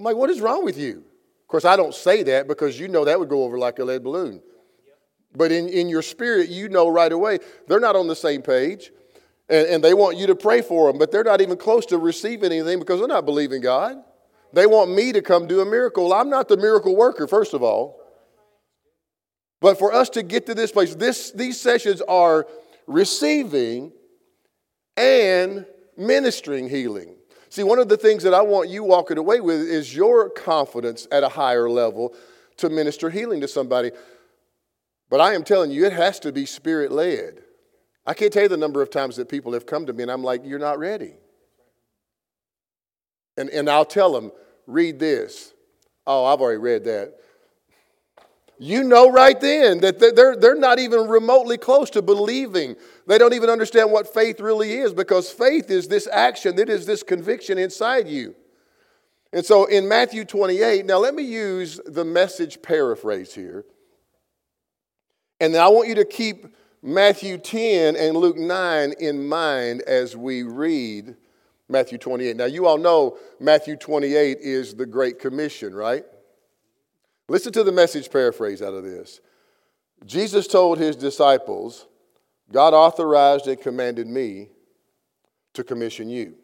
I'm 0.00 0.04
like, 0.04 0.16
what 0.16 0.30
is 0.30 0.40
wrong 0.40 0.64
with 0.64 0.78
you? 0.78 1.04
Of 1.42 1.46
course, 1.46 1.66
I 1.66 1.76
don't 1.76 1.94
say 1.94 2.22
that 2.22 2.48
because 2.48 2.80
you 2.80 2.88
know 2.88 3.04
that 3.04 3.20
would 3.20 3.28
go 3.28 3.44
over 3.44 3.58
like 3.58 3.78
a 3.80 3.84
lead 3.84 4.02
balloon. 4.02 4.40
But 5.36 5.52
in, 5.52 5.68
in 5.68 5.90
your 5.90 6.00
spirit, 6.00 6.48
you 6.48 6.70
know 6.70 6.88
right 6.88 7.12
away 7.12 7.38
they're 7.68 7.80
not 7.80 7.96
on 7.96 8.08
the 8.08 8.16
same 8.16 8.40
page. 8.40 8.92
And, 9.50 9.66
and 9.68 9.84
they 9.84 9.92
want 9.92 10.16
you 10.16 10.26
to 10.28 10.34
pray 10.34 10.62
for 10.62 10.90
them, 10.90 10.98
but 10.98 11.12
they're 11.12 11.22
not 11.22 11.42
even 11.42 11.58
close 11.58 11.84
to 11.86 11.98
receiving 11.98 12.50
anything 12.50 12.78
because 12.78 12.98
they're 12.98 13.08
not 13.08 13.26
believing 13.26 13.60
God. 13.60 13.98
They 14.54 14.64
want 14.64 14.90
me 14.90 15.12
to 15.12 15.20
come 15.20 15.46
do 15.46 15.60
a 15.60 15.66
miracle. 15.66 16.14
I'm 16.14 16.30
not 16.30 16.48
the 16.48 16.56
miracle 16.56 16.96
worker, 16.96 17.26
first 17.26 17.52
of 17.52 17.62
all. 17.62 18.00
But 19.60 19.78
for 19.78 19.92
us 19.92 20.08
to 20.10 20.22
get 20.22 20.46
to 20.46 20.54
this 20.54 20.72
place, 20.72 20.94
this, 20.94 21.30
these 21.32 21.60
sessions 21.60 22.00
are 22.00 22.46
receiving 22.86 23.92
and 24.96 25.66
ministering 25.98 26.70
healing. 26.70 27.16
See, 27.50 27.64
one 27.64 27.80
of 27.80 27.88
the 27.88 27.96
things 27.96 28.22
that 28.22 28.32
I 28.32 28.42
want 28.42 28.70
you 28.70 28.84
walking 28.84 29.18
away 29.18 29.40
with 29.40 29.60
is 29.60 29.94
your 29.94 30.30
confidence 30.30 31.08
at 31.10 31.24
a 31.24 31.28
higher 31.28 31.68
level 31.68 32.14
to 32.58 32.70
minister 32.70 33.10
healing 33.10 33.40
to 33.40 33.48
somebody. 33.48 33.90
But 35.10 35.20
I 35.20 35.34
am 35.34 35.42
telling 35.42 35.72
you, 35.72 35.84
it 35.84 35.92
has 35.92 36.20
to 36.20 36.30
be 36.30 36.46
spirit 36.46 36.92
led. 36.92 37.42
I 38.06 38.14
can't 38.14 38.32
tell 38.32 38.44
you 38.44 38.48
the 38.48 38.56
number 38.56 38.80
of 38.80 38.88
times 38.88 39.16
that 39.16 39.28
people 39.28 39.52
have 39.52 39.66
come 39.66 39.84
to 39.86 39.92
me 39.92 40.04
and 40.04 40.12
I'm 40.12 40.22
like, 40.22 40.42
You're 40.44 40.60
not 40.60 40.78
ready. 40.78 41.14
And, 43.36 43.50
and 43.50 43.68
I'll 43.68 43.84
tell 43.84 44.12
them, 44.12 44.30
Read 44.68 45.00
this. 45.00 45.52
Oh, 46.06 46.26
I've 46.26 46.40
already 46.40 46.58
read 46.58 46.84
that. 46.84 47.14
You 48.62 48.84
know 48.84 49.10
right 49.10 49.40
then 49.40 49.80
that 49.80 49.98
they're, 49.98 50.36
they're 50.36 50.54
not 50.54 50.78
even 50.78 51.08
remotely 51.08 51.56
close 51.56 51.88
to 51.90 52.02
believing. 52.02 52.76
They 53.06 53.16
don't 53.16 53.32
even 53.32 53.48
understand 53.48 53.90
what 53.90 54.12
faith 54.12 54.38
really 54.38 54.74
is 54.74 54.92
because 54.92 55.30
faith 55.30 55.70
is 55.70 55.88
this 55.88 56.06
action, 56.12 56.58
it 56.58 56.68
is 56.68 56.84
this 56.84 57.02
conviction 57.02 57.56
inside 57.56 58.06
you. 58.06 58.34
And 59.32 59.46
so 59.46 59.64
in 59.64 59.88
Matthew 59.88 60.26
28, 60.26 60.84
now 60.84 60.98
let 60.98 61.14
me 61.14 61.22
use 61.22 61.80
the 61.86 62.04
message 62.04 62.60
paraphrase 62.60 63.34
here. 63.34 63.64
And 65.40 65.56
I 65.56 65.68
want 65.68 65.88
you 65.88 65.94
to 65.94 66.04
keep 66.04 66.46
Matthew 66.82 67.38
10 67.38 67.96
and 67.96 68.14
Luke 68.14 68.36
9 68.36 68.92
in 69.00 69.26
mind 69.26 69.80
as 69.86 70.18
we 70.18 70.42
read 70.42 71.16
Matthew 71.66 71.96
28. 71.96 72.36
Now, 72.36 72.44
you 72.44 72.66
all 72.66 72.76
know 72.76 73.16
Matthew 73.38 73.76
28 73.76 74.36
is 74.42 74.74
the 74.74 74.84
Great 74.84 75.18
Commission, 75.18 75.74
right? 75.74 76.04
Listen 77.30 77.52
to 77.52 77.62
the 77.62 77.70
message 77.70 78.10
paraphrase 78.10 78.60
out 78.60 78.74
of 78.74 78.82
this. 78.82 79.20
Jesus 80.04 80.48
told 80.48 80.78
his 80.78 80.96
disciples, 80.96 81.86
God 82.50 82.74
authorized 82.74 83.46
and 83.46 83.60
commanded 83.60 84.08
me 84.08 84.48
to 85.52 85.62
commission 85.62 86.10
you. 86.10 86.34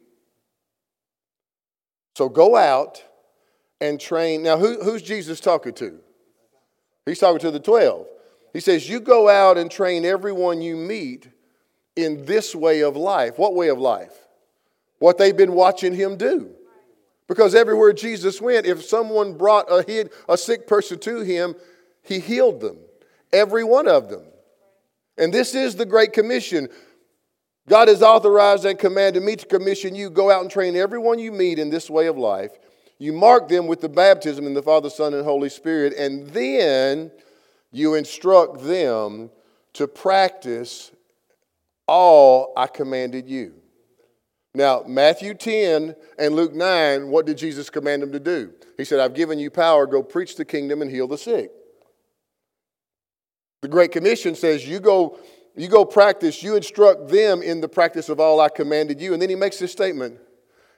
So 2.14 2.28
go 2.28 2.54
out 2.54 3.02
and 3.80 3.98
train. 3.98 4.44
Now, 4.44 4.58
who, 4.58 4.80
who's 4.80 5.02
Jesus 5.02 5.40
talking 5.40 5.74
to? 5.74 5.98
He's 7.04 7.18
talking 7.18 7.40
to 7.40 7.50
the 7.50 7.58
12. 7.58 8.06
He 8.52 8.60
says, 8.60 8.88
You 8.88 9.00
go 9.00 9.28
out 9.28 9.58
and 9.58 9.68
train 9.68 10.04
everyone 10.04 10.62
you 10.62 10.76
meet 10.76 11.28
in 11.96 12.26
this 12.26 12.54
way 12.54 12.84
of 12.84 12.96
life. 12.96 13.40
What 13.40 13.56
way 13.56 13.70
of 13.70 13.80
life? 13.80 14.14
What 15.00 15.18
they've 15.18 15.36
been 15.36 15.54
watching 15.54 15.96
him 15.96 16.16
do. 16.16 16.55
Because 17.28 17.54
everywhere 17.54 17.92
Jesus 17.92 18.40
went, 18.40 18.66
if 18.66 18.84
someone 18.84 19.36
brought 19.36 19.70
a, 19.70 20.08
a 20.28 20.36
sick 20.36 20.66
person 20.66 20.98
to 21.00 21.20
him, 21.20 21.54
he 22.02 22.20
healed 22.20 22.60
them. 22.60 22.78
Every 23.32 23.64
one 23.64 23.88
of 23.88 24.08
them. 24.08 24.22
And 25.18 25.32
this 25.32 25.54
is 25.54 25.74
the 25.74 25.86
Great 25.86 26.12
Commission. 26.12 26.68
God 27.68 27.88
has 27.88 28.02
authorized 28.02 28.64
and 28.64 28.78
commanded 28.78 29.22
me 29.22 29.34
to 29.36 29.46
commission 29.46 29.94
you 29.94 30.08
go 30.08 30.30
out 30.30 30.42
and 30.42 30.50
train 30.50 30.76
everyone 30.76 31.18
you 31.18 31.32
meet 31.32 31.58
in 31.58 31.68
this 31.68 31.90
way 31.90 32.06
of 32.06 32.16
life. 32.16 32.52
You 32.98 33.12
mark 33.12 33.48
them 33.48 33.66
with 33.66 33.80
the 33.80 33.88
baptism 33.88 34.46
in 34.46 34.54
the 34.54 34.62
Father, 34.62 34.88
Son, 34.88 35.12
and 35.14 35.24
Holy 35.24 35.48
Spirit, 35.48 35.94
and 35.94 36.28
then 36.28 37.10
you 37.72 37.94
instruct 37.94 38.62
them 38.62 39.30
to 39.74 39.86
practice 39.86 40.92
all 41.86 42.52
I 42.56 42.68
commanded 42.68 43.28
you. 43.28 43.54
Now, 44.56 44.84
Matthew 44.86 45.34
10 45.34 45.94
and 46.18 46.34
Luke 46.34 46.54
9, 46.54 47.08
what 47.08 47.26
did 47.26 47.36
Jesus 47.36 47.68
command 47.68 48.02
them 48.02 48.10
to 48.12 48.18
do? 48.18 48.54
He 48.78 48.86
said, 48.86 49.00
I've 49.00 49.12
given 49.12 49.38
you 49.38 49.50
power, 49.50 49.86
go 49.86 50.02
preach 50.02 50.34
the 50.34 50.46
kingdom 50.46 50.80
and 50.80 50.90
heal 50.90 51.06
the 51.06 51.18
sick. 51.18 51.50
The 53.60 53.68
Great 53.68 53.92
Commission 53.92 54.34
says, 54.34 54.66
You 54.66 54.80
go, 54.80 55.18
you 55.56 55.68
go 55.68 55.84
practice, 55.84 56.42
you 56.42 56.56
instruct 56.56 57.08
them 57.08 57.42
in 57.42 57.60
the 57.60 57.68
practice 57.68 58.08
of 58.08 58.18
all 58.18 58.40
I 58.40 58.48
commanded 58.48 58.98
you. 58.98 59.12
And 59.12 59.20
then 59.20 59.28
he 59.28 59.36
makes 59.36 59.58
this 59.58 59.72
statement, 59.72 60.18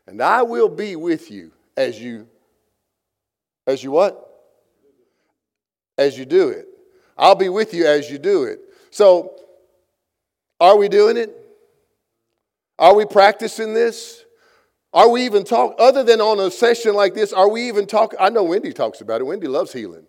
and 0.09 0.21
I 0.21 0.43
will 0.43 0.69
be 0.69 0.97
with 0.97 1.31
you 1.31 1.53
as 1.77 2.01
you, 2.01 2.27
as 3.65 3.85
you 3.85 3.93
what? 3.93 4.29
As 5.97 6.19
you 6.19 6.25
do 6.25 6.49
it. 6.49 6.67
I'll 7.17 7.37
be 7.37 7.49
with 7.49 7.73
you 7.73 7.87
as 7.87 8.11
you 8.11 8.19
do 8.19 8.43
it. 8.43 8.59
So, 8.91 9.37
are 10.59 10.77
we 10.77 10.89
doing 10.89 11.17
it? 11.17 11.48
Are 12.79 12.95
we 12.95 13.05
practicing 13.05 13.75
this? 13.75 14.25
Are 14.93 15.09
we 15.09 15.25
even 15.27 15.45
talk 15.45 15.75
other 15.79 16.03
than 16.03 16.21
on 16.21 16.39
a 16.41 16.51
session 16.51 16.95
like 16.95 17.15
this? 17.15 17.33
Are 17.33 17.49
we 17.49 17.69
even 17.69 17.87
talk? 17.87 18.15
I 18.19 18.31
know 18.31 18.45
Wendy 18.45 18.73
talks 18.73 19.01
about 19.01 19.21
it. 19.21 19.25
Wendy 19.25 19.49
loves 19.49 19.73
healing. 19.73 20.07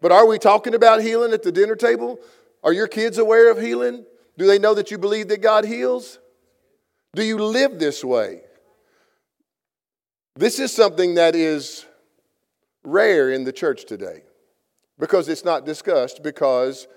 But 0.00 0.12
are 0.12 0.26
we 0.26 0.38
talking 0.38 0.74
about 0.74 1.02
healing 1.02 1.32
at 1.32 1.42
the 1.42 1.52
dinner 1.52 1.76
table? 1.76 2.18
Are 2.62 2.72
your 2.72 2.88
kids 2.88 3.18
aware 3.18 3.50
of 3.50 3.60
healing? 3.60 4.04
Do 4.38 4.46
they 4.46 4.58
know 4.58 4.74
that 4.74 4.90
you 4.90 4.98
believe 4.98 5.28
that 5.28 5.42
God 5.42 5.64
heals? 5.64 6.18
Do 7.14 7.22
you 7.22 7.38
live 7.38 7.78
this 7.78 8.02
way? 8.02 8.40
This 10.36 10.58
is 10.58 10.72
something 10.72 11.14
that 11.14 11.34
is 11.34 11.86
rare 12.82 13.30
in 13.30 13.44
the 13.44 13.52
church 13.52 13.84
today 13.84 14.22
because 14.98 15.28
it's 15.28 15.44
not 15.44 15.64
discussed 15.64 16.22
because 16.22 16.88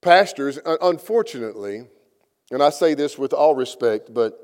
pastors, 0.00 0.58
unfortunately, 0.64 1.86
and 2.50 2.62
I 2.62 2.70
say 2.70 2.94
this 2.94 3.18
with 3.18 3.32
all 3.32 3.54
respect, 3.54 4.12
but 4.14 4.38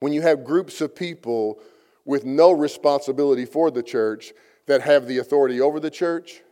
when 0.00 0.12
you 0.12 0.22
have 0.22 0.44
groups 0.44 0.80
of 0.80 0.94
people 0.94 1.58
with 2.04 2.24
no 2.24 2.52
responsibility 2.52 3.46
for 3.46 3.70
the 3.70 3.82
church 3.82 4.32
that 4.66 4.82
have 4.82 5.06
the 5.06 5.18
authority 5.18 5.60
over 5.60 5.80
the 5.80 5.90
church, 5.90 6.42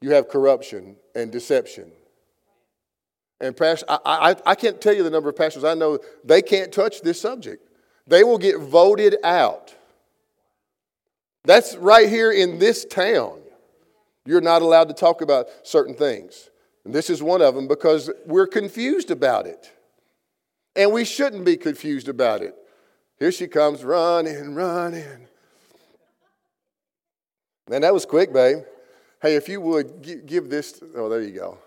you 0.00 0.10
have 0.10 0.28
corruption 0.28 0.96
and 1.14 1.30
deception. 1.30 1.92
And 3.40 3.56
pastor, 3.56 3.86
I, 3.88 3.98
I, 4.04 4.36
I 4.46 4.54
can't 4.54 4.80
tell 4.80 4.94
you 4.94 5.02
the 5.02 5.10
number 5.10 5.28
of 5.28 5.36
pastors 5.36 5.64
I 5.64 5.74
know, 5.74 5.98
they 6.24 6.42
can't 6.42 6.72
touch 6.72 7.02
this 7.02 7.20
subject. 7.20 7.68
They 8.06 8.24
will 8.24 8.38
get 8.38 8.58
voted 8.58 9.16
out. 9.22 9.74
That's 11.44 11.76
right 11.76 12.08
here 12.08 12.32
in 12.32 12.58
this 12.58 12.84
town. 12.84 13.40
You're 14.24 14.40
not 14.40 14.62
allowed 14.62 14.88
to 14.88 14.94
talk 14.94 15.20
about 15.20 15.46
certain 15.62 15.94
things. 15.94 16.50
And 16.84 16.94
this 16.94 17.10
is 17.10 17.22
one 17.22 17.42
of 17.42 17.54
them 17.54 17.68
because 17.68 18.10
we're 18.24 18.46
confused 18.46 19.10
about 19.10 19.46
it. 19.46 19.72
And 20.76 20.92
we 20.92 21.04
shouldn't 21.04 21.44
be 21.44 21.56
confused 21.56 22.08
about 22.08 22.42
it. 22.42 22.54
Here 23.18 23.32
she 23.32 23.48
comes 23.48 23.82
running, 23.82 24.54
running. 24.54 25.26
Man, 27.68 27.80
that 27.80 27.94
was 27.94 28.04
quick, 28.04 28.32
babe. 28.32 28.58
Hey, 29.22 29.36
if 29.36 29.48
you 29.48 29.60
would 29.60 30.26
give 30.26 30.50
this, 30.50 30.80
oh, 30.94 31.08
there 31.08 31.22
you 31.22 31.32
go. 31.32 31.58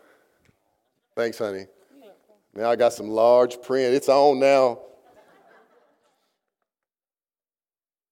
Thanks, 1.15 1.39
honey. 1.39 1.65
Now 2.53 2.69
I 2.69 2.75
got 2.75 2.93
some 2.93 3.09
large 3.09 3.61
print. 3.61 3.93
It's 3.93 4.09
on 4.09 4.39
now. 4.39 4.79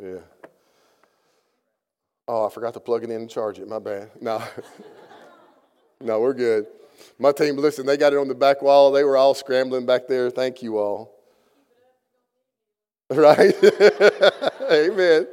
Yeah. 0.01 0.19
Oh, 2.27 2.45
I 2.45 2.49
forgot 2.49 2.73
to 2.73 2.79
plug 2.79 3.03
it 3.03 3.09
in 3.09 3.21
and 3.21 3.29
charge 3.29 3.59
it. 3.59 3.67
My 3.67 3.79
bad. 3.79 4.11
No. 4.19 4.43
no, 6.01 6.19
we're 6.19 6.33
good. 6.33 6.67
My 7.19 7.31
team, 7.31 7.57
listen, 7.57 7.85
they 7.85 7.97
got 7.97 8.13
it 8.13 8.19
on 8.19 8.27
the 8.27 8.35
back 8.35 8.61
wall. 8.61 8.91
They 8.91 9.03
were 9.03 9.17
all 9.17 9.33
scrambling 9.33 9.85
back 9.85 10.07
there. 10.07 10.29
Thank 10.29 10.61
you 10.61 10.77
all. 10.77 11.13
Right? 13.09 13.55
Amen. 14.69 15.27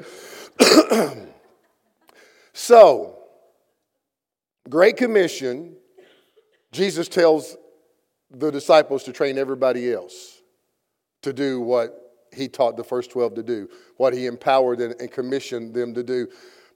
so, 2.53 3.19
Great 4.69 4.97
Commission, 4.97 5.75
Jesus 6.71 7.09
tells 7.09 7.57
the 8.31 8.53
disciples 8.53 9.03
to 9.05 9.13
train 9.13 9.39
everybody 9.39 9.93
else 9.93 10.41
to 11.23 11.33
do 11.33 11.61
what 11.61 12.05
he 12.33 12.49
taught 12.49 12.77
the 12.77 12.85
first 12.85 13.11
12 13.11 13.35
to 13.35 13.43
do, 13.43 13.69
what 13.97 14.13
he 14.13 14.27
empowered 14.27 14.81
and, 14.81 15.11
commissioned 15.11 15.75
them 15.75 15.95
to 15.95 16.03
do. 16.03 16.29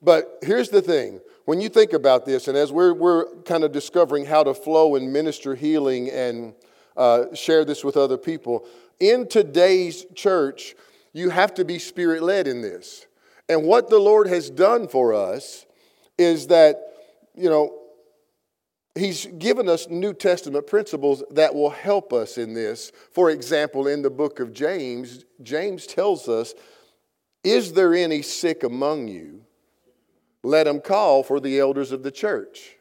But 0.03 0.39
here's 0.43 0.69
the 0.69 0.83
thing 0.83 1.21
when 1.45 1.61
you 1.61 1.69
think 1.69 1.95
about 1.95 2.27
this, 2.27 2.47
and 2.47 2.59
as 2.59 2.71
we're, 2.71 2.93
we're 2.93 3.35
kind 3.43 3.65
of 3.65 3.73
discovering 3.73 4.27
how 4.27 4.43
to 4.45 4.53
flow 4.53 4.97
and 4.97 5.13
minister 5.13 5.55
healing 5.55 6.11
and 6.11 6.55
uh, 6.97 7.35
share 7.35 7.65
this 7.65 7.83
with 7.83 7.97
other 7.97 8.19
people, 8.19 8.67
in 9.01 9.27
today's 9.27 10.05
church, 10.15 10.75
you 11.13 11.31
have 11.31 11.55
to 11.55 11.65
be 11.65 11.79
spirit 11.79 12.23
led 12.23 12.47
in 12.47 12.61
this. 12.61 13.07
And 13.49 13.65
what 13.65 13.89
the 13.89 13.99
Lord 13.99 14.27
has 14.27 14.51
done 14.51 14.89
for 14.89 15.15
us 15.15 15.65
is 16.19 16.49
that, 16.49 16.77
you 17.35 17.49
know, 17.49 17.75
He's 18.95 19.27
given 19.27 19.69
us 19.69 19.89
New 19.89 20.13
Testament 20.13 20.67
principles 20.67 21.23
that 21.31 21.55
will 21.55 21.71
help 21.71 22.13
us 22.13 22.37
in 22.37 22.53
this. 22.53 22.91
For 23.13 23.31
example, 23.31 23.87
in 23.87 24.03
the 24.03 24.11
book 24.11 24.41
of 24.41 24.53
James, 24.53 25.25
James 25.41 25.87
tells 25.87 26.29
us, 26.29 26.53
Is 27.45 27.73
there 27.73 27.95
any 27.95 28.23
sick 28.23 28.65
among 28.65 29.09
you? 29.09 29.45
Let 30.45 30.67
him 30.67 30.81
call 30.81 31.23
for 31.23 31.41
the 31.41 31.59
elders 31.59 31.93
of 31.93 32.03
the 32.03 32.11
church, 32.11 32.77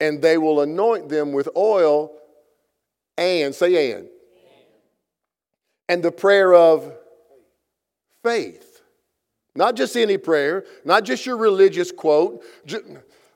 and 0.00 0.22
they 0.22 0.38
will 0.38 0.60
anoint 0.60 1.08
them 1.08 1.32
with 1.32 1.48
oil 1.56 2.12
and, 3.18 3.54
say, 3.54 3.92
and, 3.92 4.08
and 5.88 6.02
the 6.02 6.12
prayer 6.12 6.54
of 6.54 6.92
faith. 8.22 8.82
Not 9.54 9.76
just 9.76 9.96
any 9.96 10.16
prayer, 10.16 10.64
not 10.84 11.04
just 11.04 11.26
your 11.26 11.36
religious 11.36 11.92
quote. 11.92 12.42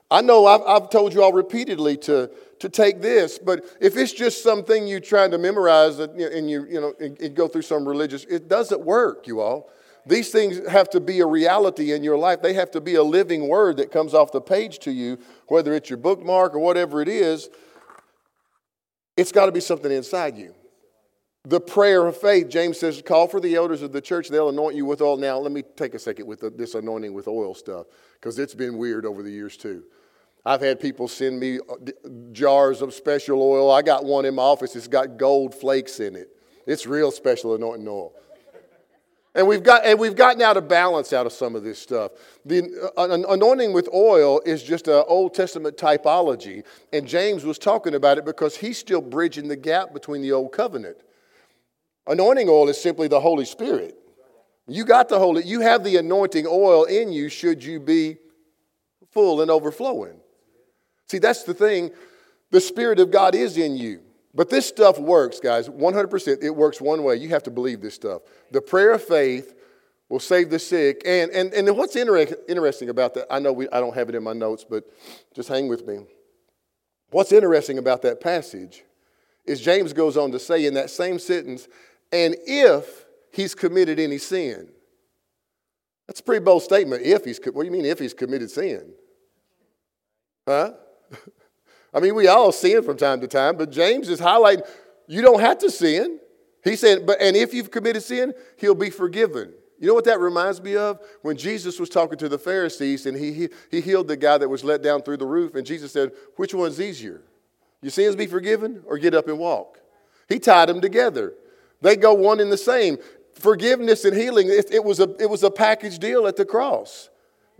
I 0.09 0.21
know 0.21 0.45
I've, 0.45 0.61
I've 0.61 0.89
told 0.89 1.13
you 1.13 1.21
all 1.21 1.33
repeatedly 1.33 1.97
to, 1.97 2.31
to 2.59 2.69
take 2.69 3.01
this, 3.01 3.37
but 3.37 3.65
if 3.81 3.97
it's 3.97 4.13
just 4.13 4.41
something 4.41 4.87
you're 4.87 4.99
trying 4.99 5.31
to 5.31 5.37
memorize 5.37 5.99
and 5.99 6.49
you, 6.49 6.65
you 6.65 6.79
know, 6.79 6.93
and, 6.99 7.19
and 7.19 7.35
go 7.35 7.47
through 7.47 7.63
some 7.63 7.87
religious, 7.87 8.23
it 8.25 8.47
doesn't 8.47 8.81
work, 8.81 9.27
you 9.27 9.41
all. 9.41 9.69
These 10.07 10.31
things 10.31 10.67
have 10.67 10.89
to 10.91 10.99
be 10.99 11.19
a 11.19 11.25
reality 11.25 11.91
in 11.91 12.03
your 12.03 12.17
life. 12.17 12.41
They 12.41 12.53
have 12.53 12.71
to 12.71 12.81
be 12.81 12.95
a 12.95 13.03
living 13.03 13.47
word 13.47 13.77
that 13.77 13.91
comes 13.91 14.13
off 14.13 14.31
the 14.31 14.41
page 14.41 14.79
to 14.79 14.91
you, 14.91 15.17
whether 15.47 15.73
it's 15.73 15.89
your 15.89 15.97
bookmark 15.97 16.53
or 16.53 16.59
whatever 16.59 17.01
it 17.01 17.07
is. 17.07 17.49
It's 19.17 19.31
got 19.31 19.47
to 19.47 19.51
be 19.51 19.61
something 19.61 19.91
inside 19.91 20.37
you. 20.37 20.53
The 21.47 21.61
prayer 21.61 22.05
of 22.07 22.17
faith, 22.17 22.49
James 22.49 22.79
says, 22.79 23.01
call 23.05 23.27
for 23.27 23.39
the 23.39 23.55
elders 23.55 23.81
of 23.81 23.91
the 23.91 24.01
church. 24.01 24.29
They'll 24.29 24.49
anoint 24.49 24.75
you 24.75 24.85
with 24.85 25.01
oil. 25.01 25.15
Now, 25.15 25.37
let 25.37 25.51
me 25.51 25.61
take 25.61 25.93
a 25.93 25.99
second 25.99 26.25
with 26.25 26.39
the, 26.39 26.49
this 26.49 26.73
anointing 26.73 27.13
with 27.13 27.27
oil 27.27 27.53
stuff, 27.53 27.85
because 28.15 28.39
it's 28.39 28.55
been 28.55 28.77
weird 28.77 29.05
over 29.05 29.21
the 29.21 29.29
years 29.29 29.55
too. 29.55 29.83
I've 30.43 30.61
had 30.61 30.79
people 30.79 31.07
send 31.07 31.39
me 31.39 31.59
uh, 31.59 32.11
jars 32.31 32.81
of 32.81 32.93
special 32.93 33.41
oil. 33.41 33.71
I 33.71 33.81
got 33.81 34.05
one 34.05 34.25
in 34.25 34.35
my 34.35 34.43
office, 34.43 34.75
it's 34.75 34.87
got 34.87 35.17
gold 35.17 35.53
flakes 35.53 35.99
in 35.99 36.15
it. 36.15 36.29
It's 36.67 36.87
real 36.87 37.11
special 37.11 37.53
anointing 37.53 37.87
oil. 37.87 38.13
And 39.35 39.49
we've, 39.49 39.63
got, 39.63 39.85
and 39.85 39.99
we've 39.99 40.15
gotten 40.15 40.41
out 40.41 40.55
of 40.55 40.69
balance 40.69 41.11
out 41.11 41.25
of 41.25 41.33
some 41.33 41.55
of 41.55 41.63
this 41.63 41.77
stuff. 41.77 42.13
The 42.45 42.91
uh, 42.95 43.19
anointing 43.29 43.73
with 43.73 43.89
oil 43.93 44.41
is 44.45 44.63
just 44.63 44.87
an 44.87 45.03
Old 45.07 45.33
Testament 45.33 45.75
typology. 45.75 46.63
And 46.93 47.05
James 47.05 47.43
was 47.43 47.59
talking 47.59 47.95
about 47.95 48.17
it 48.17 48.23
because 48.23 48.55
he's 48.55 48.77
still 48.77 49.01
bridging 49.01 49.49
the 49.49 49.57
gap 49.57 49.91
between 49.93 50.21
the 50.21 50.31
Old 50.31 50.53
Covenant. 50.53 50.95
Anointing 52.07 52.47
oil 52.47 52.69
is 52.69 52.79
simply 52.79 53.09
the 53.09 53.19
Holy 53.19 53.43
Spirit. 53.43 53.97
You 54.67 54.85
got 54.85 55.09
the 55.09 55.19
Holy, 55.19 55.43
you 55.43 55.59
have 55.59 55.83
the 55.83 55.97
anointing 55.97 56.45
oil 56.47 56.85
in 56.85 57.11
you 57.11 57.27
should 57.27 57.61
you 57.61 57.81
be 57.81 58.17
full 59.11 59.41
and 59.41 59.51
overflowing. 59.51 60.19
See, 61.09 61.19
that's 61.19 61.43
the 61.43 61.53
thing. 61.53 61.91
The 62.51 62.61
Spirit 62.61 62.99
of 62.99 63.11
God 63.11 63.35
is 63.35 63.57
in 63.57 63.75
you. 63.75 64.01
But 64.35 64.49
this 64.49 64.67
stuff 64.67 64.99
works, 64.99 65.39
guys, 65.39 65.69
100%. 65.69 66.43
It 66.43 66.49
works 66.49 66.81
one 66.81 67.03
way. 67.03 67.15
You 67.15 67.29
have 67.29 67.43
to 67.43 67.51
believe 67.51 67.81
this 67.81 67.95
stuff. 67.95 68.21
The 68.51 68.61
prayer 68.61 68.91
of 68.91 69.03
faith 69.03 69.55
will 70.09 70.19
save 70.19 70.49
the 70.49 70.59
sick. 70.59 71.01
And, 71.05 71.31
and, 71.31 71.53
and 71.53 71.77
what's 71.77 71.95
inter- 71.95 72.27
interesting 72.47 72.89
about 72.89 73.13
that, 73.13 73.27
I 73.31 73.39
know 73.39 73.53
we, 73.53 73.69
I 73.69 73.79
don't 73.79 73.95
have 73.95 74.09
it 74.09 74.15
in 74.15 74.23
my 74.23 74.33
notes, 74.33 74.65
but 74.69 74.83
just 75.33 75.47
hang 75.47 75.69
with 75.69 75.87
me. 75.87 76.05
What's 77.11 77.31
interesting 77.31 77.77
about 77.77 78.01
that 78.01 78.19
passage 78.19 78.83
is 79.45 79.61
James 79.61 79.93
goes 79.93 80.17
on 80.17 80.31
to 80.33 80.39
say 80.39 80.65
in 80.65 80.73
that 80.73 80.89
same 80.89 81.17
sentence, 81.17 81.67
and 82.11 82.35
if 82.45 83.05
he's 83.31 83.55
committed 83.55 83.99
any 83.99 84.17
sin. 84.17 84.69
That's 86.07 86.19
a 86.19 86.23
pretty 86.23 86.43
bold 86.43 86.63
statement. 86.63 87.03
If 87.03 87.25
he's, 87.25 87.39
what 87.51 87.63
do 87.63 87.65
you 87.65 87.71
mean 87.71 87.85
if 87.85 87.99
he's 87.99 88.13
committed 88.13 88.51
sin? 88.51 88.93
Huh? 90.47 90.73
I 91.95 92.01
mean, 92.01 92.13
we 92.13 92.27
all 92.27 92.51
sin 92.51 92.83
from 92.83 92.97
time 92.97 93.21
to 93.21 93.27
time, 93.27 93.55
but 93.55 93.71
James 93.71 94.09
is 94.09 94.19
highlighting 94.19 94.67
you 95.07 95.21
don't 95.21 95.39
have 95.39 95.59
to 95.59 95.71
sin. 95.71 96.19
He 96.63 96.75
said, 96.75 97.05
but 97.05 97.21
and 97.21 97.35
if 97.35 97.53
you've 97.53 97.71
committed 97.71 98.03
sin, 98.03 98.33
he'll 98.57 98.75
be 98.75 98.89
forgiven. 98.89 99.53
You 99.79 99.87
know 99.87 99.93
what 99.93 100.05
that 100.05 100.19
reminds 100.19 100.61
me 100.61 100.75
of? 100.75 100.99
When 101.21 101.37
Jesus 101.37 101.79
was 101.79 101.89
talking 101.89 102.17
to 102.17 102.29
the 102.29 102.37
Pharisees 102.37 103.05
and 103.05 103.17
he, 103.17 103.31
he, 103.33 103.49
he 103.69 103.81
healed 103.81 104.07
the 104.07 104.17
guy 104.17 104.37
that 104.37 104.49
was 104.49 104.63
let 104.63 104.81
down 104.81 105.01
through 105.01 105.17
the 105.17 105.25
roof, 105.25 105.55
and 105.55 105.65
Jesus 105.65 105.91
said, 105.91 106.11
Which 106.37 106.53
one's 106.53 106.81
easier? 106.81 107.21
Your 107.81 107.91
sins 107.91 108.15
be 108.15 108.25
forgiven 108.25 108.81
or 108.85 108.97
get 108.97 109.13
up 109.13 109.27
and 109.27 109.37
walk? 109.37 109.79
He 110.27 110.39
tied 110.39 110.69
them 110.69 110.81
together. 110.81 111.33
They 111.81 111.95
go 111.95 112.13
one 112.13 112.39
and 112.39 112.51
the 112.51 112.57
same. 112.57 112.97
Forgiveness 113.33 114.05
and 114.05 114.15
healing, 114.15 114.47
it, 114.49 114.71
it, 114.71 114.83
was, 114.83 114.99
a, 114.99 115.13
it 115.21 115.29
was 115.29 115.43
a 115.43 115.51
package 115.51 115.99
deal 115.99 116.25
at 116.25 116.35
the 116.35 116.45
cross. 116.45 117.09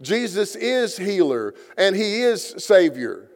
Jesus 0.01 0.56
is 0.56 0.98
healer 0.98 1.54
and 1.77 1.96
he 1.96 2.22
is 2.22 2.56
Savior. 2.58 3.30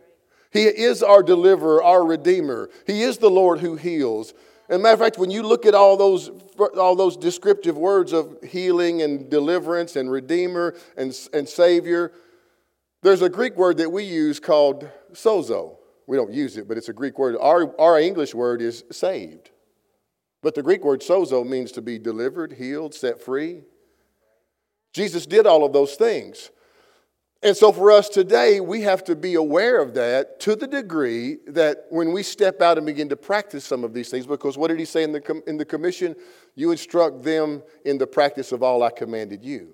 He 0.51 0.63
is 0.63 1.03
our 1.03 1.21
deliverer, 1.21 1.83
our 1.83 2.03
redeemer. 2.03 2.69
He 2.87 3.03
is 3.03 3.17
the 3.17 3.29
Lord 3.29 3.59
who 3.59 3.75
heals. 3.75 4.33
And 4.69 4.83
matter 4.83 4.93
of 4.93 4.99
fact, 4.99 5.17
when 5.17 5.31
you 5.31 5.43
look 5.43 5.65
at 5.65 5.75
all 5.75 5.97
those, 5.97 6.29
all 6.77 6.95
those 6.95 7.17
descriptive 7.17 7.77
words 7.77 8.13
of 8.13 8.37
healing 8.43 9.01
and 9.01 9.29
deliverance 9.29 9.95
and 9.95 10.11
redeemer 10.11 10.75
and, 10.97 11.17
and 11.33 11.47
savior, 11.47 12.11
there's 13.01 13.21
a 13.21 13.29
Greek 13.29 13.55
word 13.55 13.77
that 13.77 13.91
we 13.91 14.03
use 14.03 14.39
called 14.39 14.89
sozo. 15.13 15.77
We 16.07 16.17
don't 16.17 16.33
use 16.33 16.57
it, 16.57 16.67
but 16.67 16.77
it's 16.77 16.89
a 16.89 16.93
Greek 16.93 17.19
word. 17.19 17.35
Our, 17.39 17.79
our 17.79 17.99
English 17.99 18.33
word 18.33 18.61
is 18.61 18.83
saved. 18.91 19.51
But 20.41 20.55
the 20.55 20.63
Greek 20.63 20.83
word 20.83 21.01
sozo 21.01 21.47
means 21.47 21.71
to 21.73 21.81
be 21.81 21.99
delivered, 21.99 22.53
healed, 22.53 22.93
set 22.93 23.21
free. 23.21 23.61
Jesus 24.93 25.25
did 25.25 25.45
all 25.45 25.63
of 25.63 25.73
those 25.73 25.95
things. 25.95 26.49
And 27.41 27.55
so 27.55 27.71
for 27.71 27.89
us 27.89 28.09
today, 28.09 28.59
we 28.59 28.81
have 28.81 29.03
to 29.05 29.15
be 29.15 29.35
aware 29.35 29.81
of 29.81 29.93
that 29.93 30.41
to 30.41 30.57
the 30.57 30.67
degree 30.67 31.37
that 31.47 31.85
when 31.89 32.11
we 32.11 32.21
step 32.21 32.61
out 32.61 32.77
and 32.77 32.85
begin 32.85 33.07
to 33.09 33.15
practice 33.15 33.63
some 33.63 33.85
of 33.85 33.93
these 33.93 34.09
things, 34.09 34.25
because 34.25 34.57
what 34.57 34.67
did 34.67 34.79
he 34.79 34.85
say 34.85 35.03
in 35.03 35.13
the, 35.13 35.41
in 35.47 35.55
the 35.55 35.63
commission? 35.63 36.15
You 36.55 36.71
instruct 36.71 37.23
them 37.23 37.63
in 37.85 37.97
the 37.97 38.07
practice 38.07 38.51
of 38.51 38.61
all 38.61 38.83
I 38.83 38.89
commanded 38.89 39.45
you. 39.45 39.73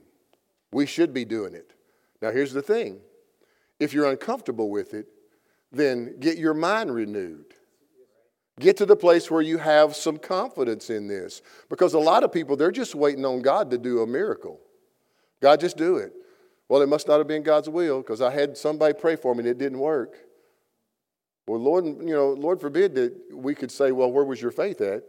We 0.72 0.86
should 0.86 1.12
be 1.12 1.26
doing 1.26 1.56
it. 1.56 1.74
Now, 2.22 2.32
here's 2.32 2.54
the 2.54 2.62
thing 2.62 3.00
if 3.80 3.94
you're 3.94 4.10
uncomfortable 4.10 4.70
with 4.70 4.94
it, 4.94 5.08
then 5.72 6.18
get 6.20 6.38
your 6.38 6.54
mind 6.54 6.94
renewed. 6.94 7.56
Get 8.60 8.78
to 8.78 8.86
the 8.86 8.96
place 8.96 9.30
where 9.30 9.42
you 9.42 9.58
have 9.58 9.96
some 9.96 10.18
confidence 10.18 10.90
in 10.90 11.08
this. 11.08 11.42
Because 11.70 11.94
a 11.94 12.00
lot 12.00 12.24
of 12.24 12.32
people, 12.32 12.56
they're 12.56 12.72
just 12.72 12.96
waiting 12.96 13.26
on 13.26 13.42
God 13.42 13.72
to 13.72 13.78
do 13.78 14.02
a 14.02 14.08
miracle. 14.08 14.62
God, 15.42 15.60
just 15.60 15.76
do 15.76 15.98
it. 15.98 16.14
Well, 16.68 16.82
it 16.82 16.90
must 16.90 17.08
not 17.08 17.20
have 17.20 17.28
been 17.28 17.44
God's 17.44 17.70
will 17.70 18.02
because 18.02 18.22
I 18.22 18.32
had 18.32 18.58
somebody 18.58 18.94
pray 18.94 19.16
for 19.16 19.36
me 19.36 19.40
and 19.40 19.48
it 19.48 19.58
didn't 19.58 19.80
work. 19.80 20.18
Well, 21.48 21.60
Lord, 21.60 21.86
you 21.86 22.14
know, 22.14 22.34
Lord 22.34 22.60
forbid 22.60 22.96
that 22.96 23.14
we 23.32 23.54
could 23.54 23.72
say, 23.72 23.92
well, 23.92 24.12
where 24.12 24.24
was 24.24 24.42
your 24.42 24.52
faith 24.52 24.82
at? 24.82 25.04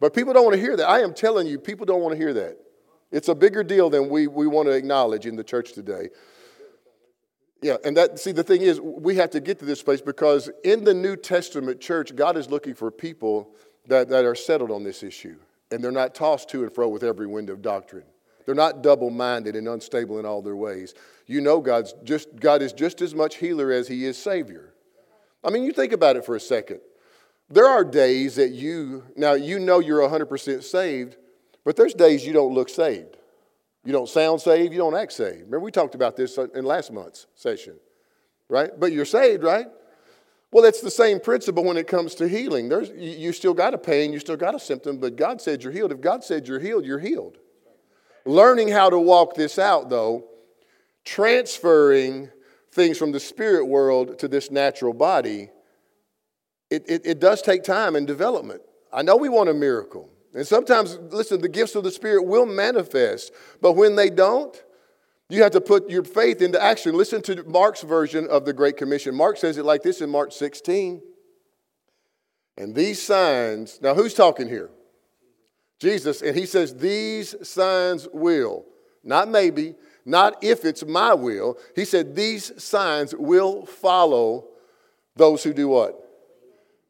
But 0.00 0.14
people 0.14 0.32
don't 0.32 0.44
want 0.44 0.54
to 0.54 0.60
hear 0.60 0.76
that. 0.76 0.88
I 0.88 1.00
am 1.00 1.14
telling 1.14 1.46
you, 1.46 1.58
people 1.58 1.86
don't 1.86 2.02
want 2.02 2.12
to 2.12 2.18
hear 2.18 2.34
that. 2.34 2.58
It's 3.10 3.28
a 3.28 3.34
bigger 3.34 3.64
deal 3.64 3.88
than 3.88 4.10
we, 4.10 4.26
we 4.26 4.46
want 4.46 4.68
to 4.68 4.72
acknowledge 4.72 5.24
in 5.24 5.34
the 5.34 5.44
church 5.44 5.72
today. 5.72 6.10
Yeah, 7.62 7.76
and 7.84 7.96
that, 7.96 8.18
see, 8.20 8.32
the 8.32 8.44
thing 8.44 8.60
is, 8.62 8.80
we 8.80 9.16
have 9.16 9.30
to 9.30 9.40
get 9.40 9.58
to 9.60 9.64
this 9.64 9.82
place 9.82 10.00
because 10.00 10.50
in 10.62 10.84
the 10.84 10.94
New 10.94 11.16
Testament 11.16 11.80
church, 11.80 12.14
God 12.14 12.36
is 12.36 12.50
looking 12.50 12.74
for 12.74 12.90
people 12.90 13.50
that, 13.86 14.08
that 14.10 14.24
are 14.24 14.34
settled 14.34 14.70
on 14.70 14.84
this 14.84 15.02
issue 15.02 15.38
and 15.70 15.82
they're 15.82 15.90
not 15.90 16.14
tossed 16.14 16.48
to 16.50 16.62
and 16.62 16.72
fro 16.72 16.88
with 16.88 17.02
every 17.02 17.26
wind 17.26 17.50
of 17.50 17.62
doctrine. 17.62 18.04
They're 18.48 18.54
not 18.54 18.82
double 18.82 19.10
minded 19.10 19.56
and 19.56 19.68
unstable 19.68 20.18
in 20.18 20.24
all 20.24 20.40
their 20.40 20.56
ways. 20.56 20.94
You 21.26 21.42
know 21.42 21.60
God's 21.60 21.92
just, 22.02 22.34
God 22.40 22.62
is 22.62 22.72
just 22.72 23.02
as 23.02 23.14
much 23.14 23.36
healer 23.36 23.70
as 23.70 23.86
he 23.86 24.06
is 24.06 24.16
Savior. 24.16 24.72
I 25.44 25.50
mean, 25.50 25.64
you 25.64 25.72
think 25.74 25.92
about 25.92 26.16
it 26.16 26.24
for 26.24 26.34
a 26.34 26.40
second. 26.40 26.80
There 27.50 27.66
are 27.66 27.84
days 27.84 28.36
that 28.36 28.52
you, 28.52 29.04
now 29.16 29.34
you 29.34 29.58
know 29.58 29.80
you're 29.80 30.00
100% 30.00 30.62
saved, 30.62 31.18
but 31.62 31.76
there's 31.76 31.92
days 31.92 32.24
you 32.24 32.32
don't 32.32 32.54
look 32.54 32.70
saved. 32.70 33.18
You 33.84 33.92
don't 33.92 34.08
sound 34.08 34.40
saved, 34.40 34.72
you 34.72 34.78
don't 34.78 34.96
act 34.96 35.12
saved. 35.12 35.40
Remember, 35.40 35.60
we 35.60 35.70
talked 35.70 35.94
about 35.94 36.16
this 36.16 36.38
in 36.54 36.64
last 36.64 36.90
month's 36.90 37.26
session, 37.34 37.74
right? 38.48 38.70
But 38.80 38.92
you're 38.92 39.04
saved, 39.04 39.42
right? 39.42 39.66
Well, 40.52 40.64
it's 40.64 40.80
the 40.80 40.90
same 40.90 41.20
principle 41.20 41.64
when 41.64 41.76
it 41.76 41.86
comes 41.86 42.14
to 42.14 42.26
healing. 42.26 42.70
There's, 42.70 42.88
you 42.96 43.34
still 43.34 43.52
got 43.52 43.74
a 43.74 43.78
pain, 43.78 44.10
you 44.10 44.20
still 44.20 44.38
got 44.38 44.54
a 44.54 44.58
symptom, 44.58 44.96
but 44.96 45.16
God 45.16 45.42
said 45.42 45.62
you're 45.62 45.72
healed. 45.74 45.92
If 45.92 46.00
God 46.00 46.24
said 46.24 46.48
you're 46.48 46.60
healed, 46.60 46.86
you're 46.86 46.98
healed. 46.98 47.36
Learning 48.28 48.68
how 48.68 48.90
to 48.90 49.00
walk 49.00 49.36
this 49.36 49.58
out, 49.58 49.88
though, 49.88 50.22
transferring 51.02 52.28
things 52.72 52.98
from 52.98 53.10
the 53.10 53.18
spirit 53.18 53.64
world 53.64 54.18
to 54.18 54.28
this 54.28 54.50
natural 54.50 54.92
body, 54.92 55.48
it, 56.68 56.84
it, 56.86 57.06
it, 57.06 57.20
does 57.20 57.40
take 57.40 57.64
time 57.64 57.96
and 57.96 58.06
development. 58.06 58.60
I 58.92 59.00
know 59.00 59.16
we 59.16 59.30
want 59.30 59.48
a 59.48 59.54
miracle. 59.54 60.10
And 60.34 60.46
sometimes, 60.46 60.98
listen, 61.08 61.40
the 61.40 61.48
gifts 61.48 61.74
of 61.74 61.84
the 61.84 61.90
Spirit 61.90 62.24
will 62.24 62.44
manifest, 62.44 63.32
but 63.62 63.72
when 63.72 63.96
they 63.96 64.10
don't, 64.10 64.62
you 65.30 65.42
have 65.42 65.52
to 65.52 65.62
put 65.62 65.88
your 65.88 66.04
faith 66.04 66.42
into 66.42 66.62
action. 66.62 66.94
Listen 66.94 67.22
to 67.22 67.42
Mark's 67.44 67.80
version 67.80 68.28
of 68.28 68.44
the 68.44 68.52
Great 68.52 68.76
Commission. 68.76 69.14
Mark 69.14 69.38
says 69.38 69.56
it 69.56 69.64
like 69.64 69.82
this 69.82 70.02
in 70.02 70.10
Mark 70.10 70.32
16. 70.32 71.00
And 72.58 72.74
these 72.74 73.00
signs, 73.00 73.80
now 73.80 73.94
who's 73.94 74.12
talking 74.12 74.50
here? 74.50 74.68
Jesus, 75.78 76.22
and 76.22 76.36
he 76.36 76.46
says, 76.46 76.74
These 76.74 77.48
signs 77.48 78.08
will, 78.12 78.64
not 79.04 79.28
maybe, 79.28 79.74
not 80.04 80.42
if 80.42 80.64
it's 80.64 80.84
my 80.84 81.14
will. 81.14 81.58
He 81.76 81.84
said, 81.84 82.16
These 82.16 82.62
signs 82.62 83.14
will 83.14 83.64
follow 83.66 84.48
those 85.16 85.42
who 85.42 85.52
do 85.52 85.68
what? 85.68 86.04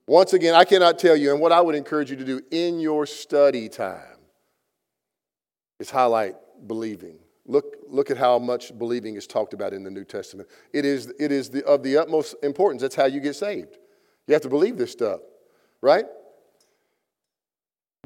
Once 0.06 0.32
again, 0.32 0.54
I 0.54 0.64
cannot 0.64 0.98
tell 0.98 1.16
you, 1.16 1.32
and 1.32 1.40
what 1.40 1.52
I 1.52 1.60
would 1.60 1.74
encourage 1.74 2.10
you 2.10 2.16
to 2.16 2.24
do 2.24 2.40
in 2.50 2.80
your 2.80 3.04
study 3.04 3.68
time 3.68 4.18
is 5.78 5.90
highlight 5.90 6.34
believing. 6.66 7.18
Look, 7.44 7.76
look 7.88 8.10
at 8.10 8.16
how 8.16 8.38
much 8.38 8.76
believing 8.78 9.16
is 9.16 9.26
talked 9.26 9.52
about 9.52 9.72
in 9.72 9.82
the 9.82 9.90
New 9.90 10.04
Testament. 10.04 10.48
It 10.72 10.84
is, 10.84 11.12
it 11.18 11.30
is 11.30 11.50
the, 11.50 11.64
of 11.66 11.82
the 11.82 11.98
utmost 11.98 12.36
importance. 12.42 12.82
That's 12.82 12.94
how 12.94 13.06
you 13.06 13.20
get 13.20 13.36
saved. 13.36 13.76
You 14.26 14.34
have 14.34 14.42
to 14.42 14.48
believe 14.48 14.76
this 14.76 14.92
stuff, 14.92 15.20
right? 15.80 16.04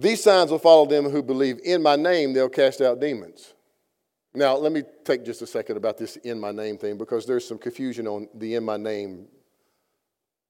These 0.03 0.25
signs 0.25 0.51
will 0.51 0.59
follow 0.59 0.85
them 0.85 1.09
who 1.09 1.23
believe 1.23 1.61
in 1.65 1.81
my 1.81 1.95
name, 1.95 2.33
they'll 2.33 2.49
cast 2.49 2.81
out 2.81 3.01
demons. 3.01 3.55
Now, 4.35 4.57
let 4.57 4.73
me 4.73 4.83
take 5.05 5.25
just 5.25 5.43
a 5.43 5.47
second 5.47 5.77
about 5.77 5.97
this 5.97 6.17
in 6.17 6.41
my 6.41 6.51
name 6.51 6.77
thing 6.77 6.99
because 6.99 7.25
there's 7.25 7.47
some 7.47 7.59
confusion 7.59 8.09
on 8.09 8.29
the 8.35 8.57
in 8.57 8.65
my 8.65 8.77
name 8.77 9.29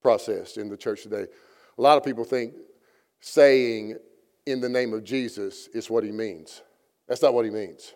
process 0.01 0.57
in 0.57 0.71
the 0.71 0.77
church 0.77 1.03
today. 1.03 1.27
A 1.77 1.83
lot 1.83 1.99
of 1.99 2.05
people 2.05 2.25
think 2.25 2.55
saying 3.21 3.99
in 4.47 4.63
the 4.63 4.71
name 4.71 4.95
of 4.95 5.05
Jesus 5.05 5.69
is 5.75 5.91
what 5.91 6.03
he 6.03 6.13
means. 6.13 6.63
That's 7.07 7.21
not 7.21 7.35
what 7.35 7.45
he 7.45 7.51
means. 7.51 7.93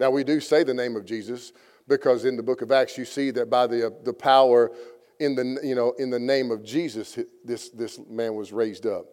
Now, 0.00 0.10
we 0.10 0.24
do 0.24 0.40
say 0.40 0.64
the 0.64 0.72
name 0.72 0.96
of 0.96 1.04
Jesus 1.04 1.52
because 1.86 2.24
in 2.24 2.36
the 2.36 2.42
book 2.42 2.62
of 2.62 2.72
Acts, 2.72 2.96
you 2.96 3.04
see 3.04 3.30
that 3.32 3.50
by 3.50 3.66
the, 3.66 3.88
uh, 3.88 3.90
the 4.02 4.14
power 4.14 4.72
in 5.20 5.34
the, 5.34 5.60
you 5.62 5.74
know, 5.74 5.92
in 5.98 6.08
the 6.08 6.18
name 6.18 6.50
of 6.50 6.64
Jesus, 6.64 7.18
this, 7.44 7.68
this 7.68 8.00
man 8.08 8.34
was 8.34 8.50
raised 8.50 8.86
up. 8.86 9.04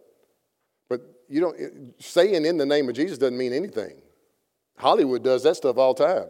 But 0.90 1.02
you 1.34 1.42
don't, 1.42 1.94
saying 1.98 2.46
in 2.46 2.58
the 2.58 2.66
name 2.66 2.88
of 2.90 2.96
Jesus 2.96 3.18
doesn't 3.18 3.38
mean 3.38 3.54
anything. 3.54 3.96
Hollywood 4.78 5.24
does 5.24 5.42
that 5.44 5.56
stuff 5.56 5.78
all 5.78 5.96
the 5.96 6.06
time. 6.06 6.28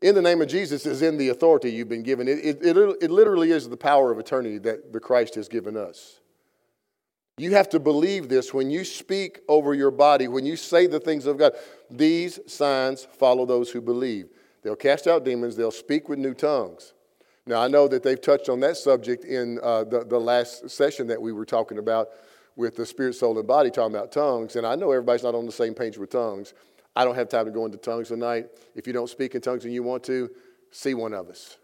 In 0.00 0.14
the 0.14 0.22
name 0.22 0.40
of 0.40 0.48
Jesus 0.48 0.86
is 0.86 1.02
in 1.02 1.18
the 1.18 1.28
authority 1.28 1.70
you've 1.70 1.90
been 1.90 2.04
given. 2.04 2.26
It, 2.26 2.38
it, 2.38 2.58
it, 2.62 2.76
it 3.02 3.10
literally 3.10 3.50
is 3.50 3.68
the 3.68 3.76
power 3.76 4.10
of 4.10 4.18
eternity 4.18 4.56
that 4.58 4.94
the 4.94 5.00
Christ 5.00 5.34
has 5.34 5.46
given 5.46 5.76
us. 5.76 6.20
You 7.36 7.52
have 7.52 7.68
to 7.68 7.78
believe 7.78 8.30
this 8.30 8.54
when 8.54 8.70
you 8.70 8.82
speak 8.82 9.40
over 9.46 9.74
your 9.74 9.90
body, 9.90 10.26
when 10.26 10.46
you 10.46 10.56
say 10.56 10.86
the 10.86 11.00
things 11.00 11.26
of 11.26 11.36
God. 11.36 11.52
These 11.90 12.40
signs 12.46 13.04
follow 13.04 13.44
those 13.44 13.70
who 13.70 13.82
believe. 13.82 14.30
They'll 14.62 14.74
cast 14.74 15.06
out 15.06 15.24
demons, 15.24 15.54
they'll 15.54 15.70
speak 15.70 16.08
with 16.08 16.18
new 16.18 16.32
tongues. 16.32 16.94
Now, 17.46 17.60
I 17.60 17.68
know 17.68 17.88
that 17.88 18.02
they've 18.02 18.20
touched 18.20 18.48
on 18.48 18.60
that 18.60 18.78
subject 18.78 19.24
in 19.24 19.58
uh, 19.62 19.84
the, 19.84 20.04
the 20.04 20.18
last 20.18 20.70
session 20.70 21.06
that 21.08 21.20
we 21.20 21.32
were 21.32 21.46
talking 21.46 21.78
about 21.78 22.08
with 22.58 22.74
the 22.74 22.84
spirit, 22.84 23.14
soul, 23.14 23.38
and 23.38 23.46
body, 23.46 23.70
talking 23.70 23.94
about 23.94 24.10
tongues. 24.10 24.56
And 24.56 24.66
I 24.66 24.74
know 24.74 24.90
everybody's 24.90 25.22
not 25.22 25.34
on 25.34 25.46
the 25.46 25.52
same 25.52 25.74
page 25.74 25.96
with 25.96 26.10
tongues. 26.10 26.52
I 26.94 27.04
don't 27.04 27.14
have 27.14 27.28
time 27.28 27.44
to 27.44 27.52
go 27.52 27.64
into 27.64 27.78
tongues 27.78 28.08
tonight. 28.08 28.46
If 28.74 28.86
you 28.86 28.92
don't 28.92 29.08
speak 29.08 29.36
in 29.36 29.40
tongues 29.40 29.64
and 29.64 29.72
you 29.72 29.84
want 29.84 30.02
to, 30.04 30.28
see 30.72 30.92
one 30.92 31.14
of 31.14 31.28
us. 31.28 31.56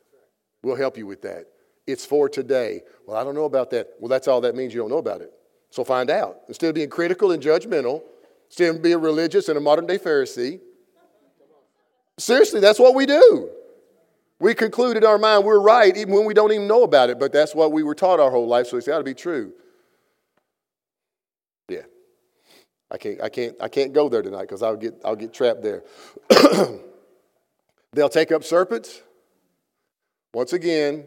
We'll 0.62 0.76
help 0.76 0.96
you 0.96 1.06
with 1.06 1.20
that. 1.22 1.46
It's 1.86 2.06
for 2.06 2.28
today. 2.28 2.82
Well, 3.06 3.16
I 3.16 3.24
don't 3.24 3.34
know 3.34 3.44
about 3.44 3.70
that. 3.70 3.88
Well, 3.98 4.08
that's 4.08 4.28
all 4.28 4.40
that 4.42 4.54
means 4.54 4.72
you 4.72 4.80
don't 4.80 4.88
know 4.88 4.98
about 4.98 5.20
it. 5.20 5.32
So 5.70 5.82
find 5.82 6.08
out. 6.10 6.38
Instead 6.46 6.68
of 6.68 6.74
being 6.76 6.88
critical 6.88 7.32
and 7.32 7.42
judgmental, 7.42 8.02
instead 8.46 8.76
of 8.76 8.80
being 8.80 9.00
religious 9.00 9.48
and 9.48 9.58
a 9.58 9.60
modern 9.60 9.86
day 9.86 9.98
Pharisee, 9.98 10.60
seriously, 12.18 12.60
that's 12.60 12.78
what 12.78 12.94
we 12.94 13.04
do. 13.04 13.50
We 14.38 14.54
conclude 14.54 14.96
in 14.96 15.04
our 15.04 15.18
mind 15.18 15.44
we're 15.44 15.60
right 15.60 15.96
even 15.96 16.14
when 16.14 16.24
we 16.24 16.34
don't 16.34 16.52
even 16.52 16.68
know 16.68 16.84
about 16.84 17.10
it, 17.10 17.18
but 17.18 17.32
that's 17.32 17.52
what 17.54 17.72
we 17.72 17.82
were 17.82 17.94
taught 17.96 18.20
our 18.20 18.30
whole 18.30 18.46
life, 18.46 18.68
so 18.68 18.76
it's 18.76 18.86
got 18.86 18.98
to 18.98 19.04
be 19.04 19.14
true. 19.14 19.52
Yeah. 21.68 21.82
I 22.94 22.96
can't, 22.96 23.20
I 23.20 23.28
can't, 23.28 23.56
I 23.60 23.66
can't 23.66 23.92
go 23.92 24.08
there 24.08 24.22
tonight 24.22 24.42
because 24.42 24.62
I'll 24.62 24.76
get, 24.76 24.94
I'll 25.04 25.16
get 25.16 25.34
trapped 25.34 25.64
there. 25.64 25.82
They'll 27.92 28.08
take 28.08 28.30
up 28.30 28.44
serpents. 28.44 29.02
Once 30.32 30.52
again, 30.52 31.04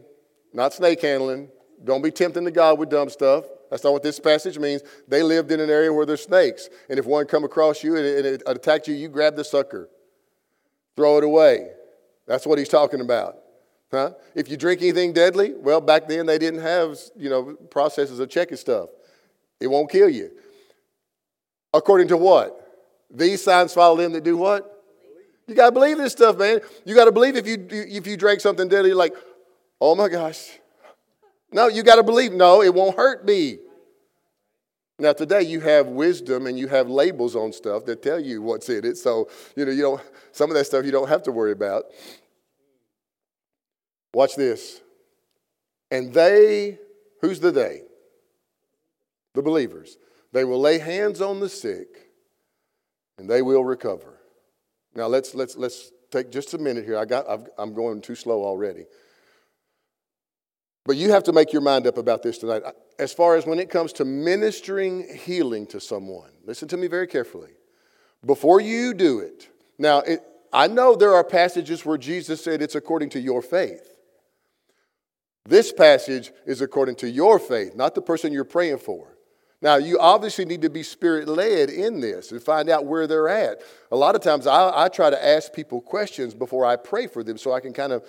not 0.54 0.73
snake 0.73 1.02
handling. 1.02 1.47
Don't 1.82 2.02
be 2.02 2.12
tempting 2.12 2.43
to 2.43 2.52
God 2.52 2.78
with 2.78 2.89
dumb 2.89 3.10
stuff. 3.10 3.45
That's 3.71 3.86
not 3.86 3.93
what 3.93 4.04
this 4.04 4.19
passage 4.19 4.60
means. 4.60 4.82
They 5.08 5.23
lived 5.23 5.50
in 5.50 5.62
an 5.62 5.69
area 5.69 5.93
where 5.93 6.06
there's 6.06 6.23
snakes. 6.23 6.67
And 6.89 7.00
if 7.00 7.06
one 7.06 7.26
come 7.26 7.45
across 7.45 7.86
you 7.86 7.95
and 7.95 8.06
it, 8.06 8.26
it 8.26 8.43
attacked 8.45 8.89
you, 8.89 8.93
you 8.93 9.08
grab 9.08 9.38
the 9.38 9.45
sucker. 9.45 9.89
Throw 10.97 11.19
it 11.19 11.23
away. 11.23 11.69
That's 12.26 12.45
what 12.45 12.60
he's 12.60 12.69
talking 12.69 13.00
about. 13.00 13.38
Huh? 13.91 14.12
If 14.36 14.52
you 14.52 14.58
drink 14.58 14.82
anything 14.82 15.13
deadly, 15.13 15.54
well, 15.56 15.80
back 15.80 16.10
then 16.10 16.26
they 16.26 16.38
didn't 16.38 16.60
have, 16.60 17.00
you 17.15 17.30
know, 17.30 17.54
processes 17.69 18.19
of 18.19 18.30
checking 18.30 18.58
stuff. 18.58 18.89
It 19.62 19.67
won't 19.67 19.89
kill 19.89 20.10
you. 20.10 20.32
According 21.77 22.07
to 22.07 22.17
what? 22.17 22.59
These 23.11 23.43
signs 23.43 23.71
follow 23.71 23.97
them 23.97 24.13
that 24.13 24.23
do 24.23 24.35
what? 24.35 24.83
You 25.45 25.53
got 25.53 25.67
to 25.67 25.71
believe 25.71 25.97
this 25.97 26.11
stuff, 26.11 26.35
man. 26.37 26.59
You 26.85 26.95
got 26.95 27.05
to 27.05 27.11
believe 27.11 27.35
if 27.35 27.47
you, 27.47 27.67
if 27.69 28.07
you 28.07 28.17
drank 28.17 28.41
something 28.41 28.67
deadly, 28.67 28.93
like, 28.93 29.13
oh 29.79 29.93
my 29.93 30.09
gosh. 30.09 30.57
No, 31.51 31.67
you 31.67 31.83
got 31.83 31.95
to 31.95 32.03
believe, 32.03 32.33
no, 32.33 32.63
it 32.63 32.73
won't 32.73 32.97
hurt 32.97 33.25
me. 33.25 33.59
Now, 34.99 35.13
today 35.13 35.43
you 35.43 35.59
have 35.61 35.85
wisdom 35.85 36.47
and 36.47 36.57
you 36.57 36.67
have 36.67 36.89
labels 36.89 37.35
on 37.35 37.53
stuff 37.53 37.85
that 37.85 38.01
tell 38.01 38.19
you 38.19 38.41
what's 38.41 38.67
in 38.69 38.83
it. 38.83 38.97
So, 38.97 39.29
you 39.55 39.63
know, 39.63 39.71
you 39.71 39.83
don't, 39.83 40.01
some 40.31 40.49
of 40.49 40.57
that 40.57 40.65
stuff 40.65 40.83
you 40.83 40.91
don't 40.91 41.07
have 41.07 41.21
to 41.23 41.31
worry 41.31 41.51
about. 41.51 41.85
Watch 44.15 44.35
this. 44.35 44.81
And 45.91 46.11
they, 46.11 46.79
who's 47.21 47.39
the 47.39 47.51
they? 47.51 47.83
The 49.35 49.43
believers. 49.43 49.97
They 50.33 50.43
will 50.43 50.59
lay 50.59 50.79
hands 50.79 51.21
on 51.21 51.39
the 51.39 51.49
sick 51.49 52.11
and 53.17 53.29
they 53.29 53.41
will 53.41 53.63
recover. 53.63 54.19
Now, 54.95 55.07
let's, 55.07 55.33
let's, 55.35 55.55
let's 55.55 55.91
take 56.11 56.31
just 56.31 56.53
a 56.53 56.57
minute 56.57 56.85
here. 56.85 56.97
I 56.97 57.05
got, 57.05 57.27
i 57.29 57.61
am 57.61 57.73
going 57.73 58.01
too 58.01 58.15
slow 58.15 58.43
already. 58.43 58.85
But 60.85 60.95
you 60.95 61.11
have 61.11 61.23
to 61.23 61.33
make 61.33 61.51
your 61.51 61.61
mind 61.61 61.85
up 61.85 61.97
about 61.97 62.23
this 62.23 62.37
tonight. 62.37 62.63
As 62.97 63.13
far 63.13 63.35
as 63.35 63.45
when 63.45 63.59
it 63.59 63.69
comes 63.69 63.93
to 63.93 64.05
ministering 64.05 65.07
healing 65.15 65.67
to 65.67 65.79
someone, 65.79 66.31
listen 66.45 66.67
to 66.69 66.77
me 66.77 66.87
very 66.87 67.07
carefully. 67.07 67.51
Before 68.25 68.61
you 68.61 68.93
do 68.93 69.19
it, 69.19 69.49
now, 69.77 69.99
it, 69.99 70.21
I 70.51 70.67
know 70.67 70.95
there 70.95 71.13
are 71.13 71.23
passages 71.23 71.85
where 71.85 71.97
Jesus 71.97 72.43
said 72.43 72.61
it's 72.61 72.75
according 72.75 73.09
to 73.09 73.19
your 73.19 73.41
faith. 73.41 73.97
This 75.45 75.71
passage 75.71 76.31
is 76.45 76.61
according 76.61 76.95
to 76.97 77.09
your 77.09 77.37
faith, 77.39 77.75
not 77.75 77.95
the 77.95 78.01
person 78.01 78.33
you're 78.33 78.43
praying 78.43 78.79
for. 78.79 79.16
Now, 79.62 79.78
you 79.78 80.00
obviously 80.00 80.46
need 80.46 80.62
to 80.62 80.70
be 80.70 80.84
spirit 80.84 81.28
led 81.28 81.70
in 81.70 82.00
this 82.00 82.32
and 82.32 82.41
find 82.41 82.70
out 82.70 82.86
where 82.86 83.08
they're 83.08 83.28
at. 83.28 83.62
A 83.91 83.96
lot 83.96 84.15
of 84.15 84.22
times 84.22 84.46
I, 84.46 84.86
I, 84.86 84.88
try 84.88 85.10
to 85.10 85.26
ask 85.26 85.52
people 85.52 85.82
questions 85.82 86.36
before 86.36 86.63
I 86.63 86.76
pray 86.76 87.08
for 87.08 87.24
them 87.24 87.39
so 87.39 87.54
I 87.54 87.60
can 87.60 87.74
kind 87.74 87.91
of 87.91 88.06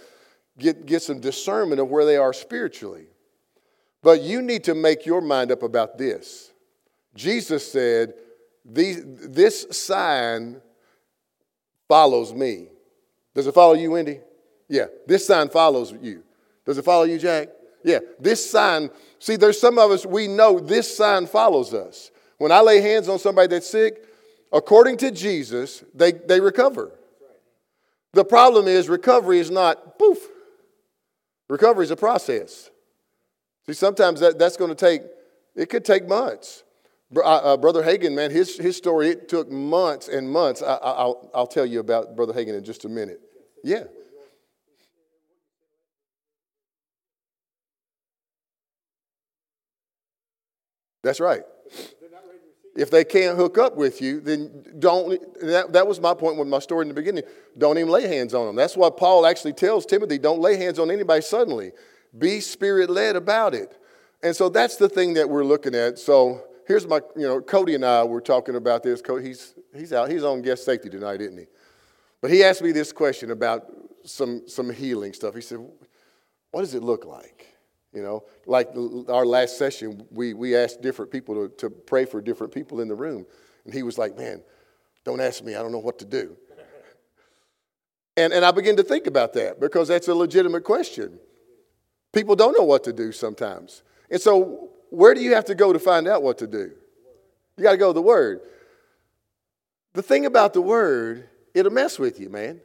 get, 0.58 0.84
get 0.84 1.00
some 1.00 1.20
discernment 1.20 1.80
of 1.80 1.88
where 1.88 2.04
they 2.04 2.18
are 2.18 2.34
spiritually. 2.34 3.06
But 4.02 4.20
you 4.20 4.42
need 4.42 4.64
to 4.64 4.74
make 4.74 5.06
your 5.06 5.22
mind 5.22 5.50
up 5.50 5.62
about 5.62 5.96
this. 5.96 6.52
Jesus 7.14 7.70
said, 7.70 8.12
This 8.64 9.66
sign 9.70 10.60
follows 11.88 12.34
me. 12.34 12.68
Does 13.34 13.46
it 13.46 13.54
follow 13.54 13.74
you, 13.74 13.92
Wendy? 13.92 14.20
Yeah, 14.68 14.86
this 15.06 15.26
sign 15.26 15.48
follows 15.48 15.94
you. 16.00 16.22
Does 16.66 16.76
it 16.76 16.84
follow 16.84 17.04
you, 17.04 17.18
Jack? 17.18 17.48
Yeah, 17.84 18.00
this 18.18 18.48
sign, 18.48 18.90
see, 19.18 19.36
there's 19.36 19.60
some 19.60 19.78
of 19.78 19.90
us, 19.90 20.04
we 20.04 20.26
know 20.26 20.58
this 20.58 20.96
sign 20.96 21.26
follows 21.26 21.72
us. 21.74 22.10
When 22.38 22.52
I 22.52 22.60
lay 22.60 22.80
hands 22.80 23.08
on 23.08 23.18
somebody 23.18 23.48
that's 23.48 23.68
sick, 23.68 24.04
according 24.52 24.96
to 24.98 25.10
Jesus, 25.10 25.84
they, 25.94 26.12
they 26.12 26.40
recover. 26.40 26.92
The 28.12 28.24
problem 28.24 28.66
is, 28.66 28.88
recovery 28.88 29.38
is 29.38 29.50
not 29.50 29.98
poof. 29.98 30.18
Recovery 31.48 31.84
is 31.84 31.90
a 31.90 31.96
process. 31.96 32.70
See, 33.66 33.74
sometimes 33.74 34.20
that, 34.20 34.38
that's 34.38 34.56
going 34.56 34.70
to 34.70 34.74
take, 34.74 35.02
it 35.54 35.68
could 35.68 35.84
take 35.84 36.08
months. 36.08 36.64
Uh, 37.14 37.20
uh, 37.20 37.56
Brother 37.56 37.82
Hagin, 37.82 38.14
man, 38.14 38.30
his, 38.30 38.58
his 38.58 38.76
story, 38.76 39.08
it 39.08 39.28
took 39.28 39.50
months 39.50 40.08
and 40.08 40.30
months. 40.30 40.62
I, 40.62 41.04
will 41.04 41.30
I'll 41.34 41.46
tell 41.46 41.64
you 41.64 41.80
about 41.80 42.16
Brother 42.16 42.32
Hagin 42.32 42.56
in 42.56 42.64
just 42.64 42.84
a 42.84 42.88
minute. 42.88 43.20
Yeah. 43.64 43.84
That's 51.08 51.20
right. 51.20 51.40
If 52.76 52.90
they 52.90 53.02
can't 53.02 53.34
hook 53.34 53.56
up 53.56 53.76
with 53.76 54.02
you, 54.02 54.20
then 54.20 54.62
don't. 54.78 55.18
That, 55.40 55.72
that 55.72 55.86
was 55.86 56.02
my 56.02 56.12
point 56.12 56.36
with 56.36 56.48
my 56.48 56.58
story 56.58 56.82
in 56.82 56.88
the 56.88 56.94
beginning. 56.94 57.24
Don't 57.56 57.78
even 57.78 57.90
lay 57.90 58.06
hands 58.06 58.34
on 58.34 58.46
them. 58.46 58.56
That's 58.56 58.76
why 58.76 58.90
Paul 58.90 59.24
actually 59.24 59.54
tells 59.54 59.86
Timothy 59.86 60.18
don't 60.18 60.40
lay 60.40 60.58
hands 60.58 60.78
on 60.78 60.90
anybody 60.90 61.22
suddenly. 61.22 61.72
Be 62.18 62.40
spirit 62.40 62.90
led 62.90 63.16
about 63.16 63.54
it. 63.54 63.80
And 64.22 64.36
so 64.36 64.50
that's 64.50 64.76
the 64.76 64.86
thing 64.90 65.14
that 65.14 65.30
we're 65.30 65.44
looking 65.44 65.74
at. 65.74 65.98
So 65.98 66.42
here's 66.66 66.86
my, 66.86 67.00
you 67.16 67.26
know, 67.26 67.40
Cody 67.40 67.74
and 67.74 67.86
I 67.86 68.04
were 68.04 68.20
talking 68.20 68.54
about 68.54 68.82
this. 68.82 69.00
He's, 69.22 69.54
he's 69.74 69.94
out, 69.94 70.10
he's 70.10 70.24
on 70.24 70.42
guest 70.42 70.66
safety 70.66 70.90
tonight, 70.90 71.22
isn't 71.22 71.38
he? 71.38 71.46
But 72.20 72.30
he 72.30 72.44
asked 72.44 72.60
me 72.60 72.72
this 72.72 72.92
question 72.92 73.30
about 73.30 73.64
some, 74.04 74.42
some 74.46 74.68
healing 74.70 75.14
stuff. 75.14 75.34
He 75.34 75.40
said, 75.40 75.66
What 76.50 76.60
does 76.60 76.74
it 76.74 76.82
look 76.82 77.06
like? 77.06 77.46
You 77.92 78.02
know, 78.02 78.24
like 78.46 78.68
our 79.08 79.24
last 79.24 79.56
session, 79.56 80.06
we, 80.10 80.34
we 80.34 80.54
asked 80.54 80.82
different 80.82 81.10
people 81.10 81.48
to, 81.48 81.54
to 81.56 81.70
pray 81.70 82.04
for 82.04 82.20
different 82.20 82.52
people 82.52 82.80
in 82.80 82.88
the 82.88 82.94
room. 82.94 83.24
And 83.64 83.72
he 83.72 83.82
was 83.82 83.96
like, 83.96 84.16
man, 84.16 84.42
don't 85.04 85.20
ask 85.20 85.42
me. 85.42 85.54
I 85.54 85.62
don't 85.62 85.72
know 85.72 85.78
what 85.78 85.98
to 86.00 86.04
do. 86.04 86.36
and, 88.16 88.32
and 88.32 88.44
I 88.44 88.50
began 88.50 88.76
to 88.76 88.82
think 88.82 89.06
about 89.06 89.32
that 89.34 89.58
because 89.58 89.88
that's 89.88 90.08
a 90.08 90.14
legitimate 90.14 90.64
question. 90.64 91.18
People 92.12 92.36
don't 92.36 92.56
know 92.56 92.64
what 92.64 92.84
to 92.84 92.92
do 92.92 93.10
sometimes. 93.10 93.82
And 94.10 94.20
so, 94.20 94.70
where 94.90 95.14
do 95.14 95.20
you 95.20 95.34
have 95.34 95.44
to 95.46 95.54
go 95.54 95.72
to 95.72 95.78
find 95.78 96.08
out 96.08 96.22
what 96.22 96.38
to 96.38 96.46
do? 96.46 96.72
You 97.56 97.62
got 97.62 97.72
to 97.72 97.76
go 97.76 97.88
to 97.88 97.94
the 97.94 98.02
Word. 98.02 98.40
The 99.94 100.02
thing 100.02 100.26
about 100.26 100.54
the 100.54 100.62
Word, 100.62 101.28
it'll 101.54 101.72
mess 101.72 101.98
with 101.98 102.20
you, 102.20 102.28
man. 102.28 102.60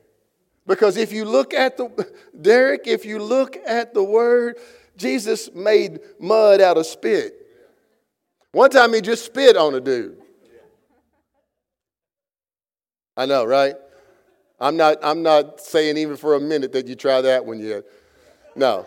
Because 0.65 0.95
if 0.97 1.11
you 1.11 1.25
look 1.25 1.53
at 1.53 1.77
the, 1.77 2.13
Derek, 2.41 2.87
if 2.87 3.05
you 3.05 3.19
look 3.19 3.57
at 3.65 3.93
the 3.93 4.03
Word, 4.03 4.57
Jesus 4.97 5.51
made 5.53 5.99
mud 6.19 6.61
out 6.61 6.77
of 6.77 6.85
spit. 6.85 7.33
One 8.51 8.69
time 8.69 8.93
he 8.93 9.01
just 9.01 9.25
spit 9.25 9.57
on 9.57 9.73
a 9.73 9.81
dude. 9.81 10.17
I 13.17 13.25
know, 13.25 13.45
right? 13.45 13.75
I'm 14.59 14.77
not, 14.77 14.97
I'm 15.03 15.23
not 15.23 15.59
saying 15.59 15.97
even 15.97 16.17
for 16.17 16.35
a 16.35 16.39
minute 16.39 16.71
that 16.73 16.87
you 16.87 16.95
try 16.95 17.21
that 17.21 17.45
one 17.45 17.59
yet. 17.59 17.83
No. 18.55 18.85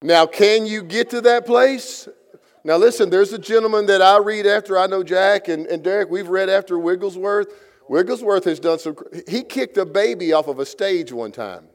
Now, 0.00 0.26
can 0.26 0.64
you 0.64 0.82
get 0.82 1.10
to 1.10 1.20
that 1.22 1.44
place? 1.44 2.08
Now, 2.64 2.76
listen, 2.76 3.10
there's 3.10 3.32
a 3.32 3.38
gentleman 3.38 3.86
that 3.86 4.00
I 4.00 4.18
read 4.18 4.46
after. 4.46 4.78
I 4.78 4.86
know 4.86 5.02
Jack 5.02 5.48
and, 5.48 5.66
and 5.66 5.82
Derek, 5.82 6.08
we've 6.08 6.28
read 6.28 6.48
after 6.48 6.78
Wigglesworth. 6.78 7.48
Wigglesworth 7.88 8.44
has 8.44 8.60
done 8.60 8.78
some, 8.78 8.96
he 9.28 9.42
kicked 9.42 9.76
a 9.76 9.86
baby 9.86 10.32
off 10.32 10.46
of 10.46 10.60
a 10.60 10.66
stage 10.66 11.12
one 11.12 11.32
time 11.32 11.68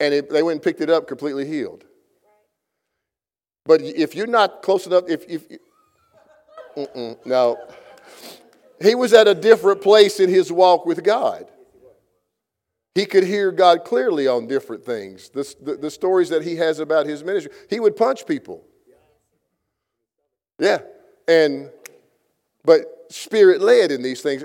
and 0.00 0.14
it, 0.14 0.30
they 0.30 0.42
went 0.42 0.56
and 0.56 0.62
picked 0.62 0.80
it 0.80 0.90
up 0.90 1.06
completely 1.06 1.46
healed. 1.46 1.84
But 3.66 3.80
if 3.80 4.14
you're 4.14 4.26
not 4.26 4.62
close 4.62 4.86
enough, 4.86 5.04
if, 5.08 5.24
if 5.28 5.46
no, 7.24 7.58
he 8.80 8.94
was 8.94 9.12
at 9.12 9.28
a 9.28 9.34
different 9.34 9.80
place 9.80 10.20
in 10.20 10.28
his 10.28 10.52
walk 10.52 10.86
with 10.86 11.02
God. 11.02 11.50
He 12.94 13.06
could 13.06 13.24
hear 13.24 13.50
God 13.50 13.84
clearly 13.84 14.28
on 14.28 14.46
different 14.46 14.84
things. 14.84 15.28
The, 15.28 15.52
the, 15.60 15.74
the 15.76 15.90
stories 15.90 16.28
that 16.28 16.42
he 16.42 16.56
has 16.56 16.78
about 16.78 17.06
his 17.06 17.24
ministry, 17.24 17.52
he 17.68 17.80
would 17.80 17.96
punch 17.96 18.24
people. 18.24 18.64
Yeah, 20.60 20.78
and 21.26 21.70
but 22.64 23.06
spirit 23.10 23.60
led 23.60 23.90
in 23.90 24.02
these 24.02 24.20
things. 24.20 24.44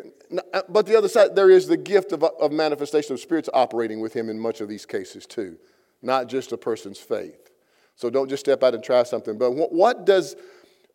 Uh, 0.54 0.62
but 0.70 0.86
the 0.86 0.96
other 0.96 1.10
side, 1.10 1.36
there 1.36 1.50
is 1.50 1.68
the 1.68 1.78
gift 1.78 2.12
of, 2.12 2.24
of 2.24 2.52
manifestation 2.52 3.14
of 3.14 3.20
spirits 3.20 3.50
operating 3.54 4.00
with 4.00 4.14
him 4.14 4.30
in 4.30 4.40
much 4.40 4.62
of 4.62 4.70
these 4.70 4.86
cases 4.86 5.26
too, 5.26 5.58
not 6.02 6.28
just 6.28 6.52
a 6.52 6.58
person's 6.58 7.00
faith. 7.00 7.50
So 7.96 8.10
don't 8.10 8.30
just 8.30 8.42
step 8.42 8.64
out 8.64 8.76
and 8.76 8.84
try 8.84 9.04
something. 9.04 9.38
But 9.38 9.52
what, 9.52 9.74
what 9.74 10.06
does 10.06 10.36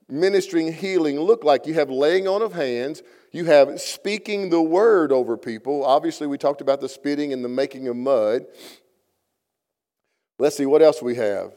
ministering 0.08 0.72
healing 0.72 1.18
look 1.18 1.44
like? 1.44 1.66
You 1.66 1.74
have 1.74 1.90
laying 1.90 2.28
on 2.28 2.42
of 2.42 2.52
hands, 2.52 3.02
you 3.32 3.44
have 3.46 3.80
speaking 3.80 4.50
the 4.50 4.62
word 4.62 5.10
over 5.10 5.36
people. 5.36 5.84
Obviously, 5.84 6.26
we 6.26 6.38
talked 6.38 6.60
about 6.60 6.80
the 6.80 6.88
spitting 6.88 7.32
and 7.32 7.44
the 7.44 7.48
making 7.48 7.88
of 7.88 7.96
mud. 7.96 8.46
Let's 10.38 10.56
see 10.56 10.66
what 10.66 10.82
else 10.82 11.02
we 11.02 11.16
have. 11.16 11.52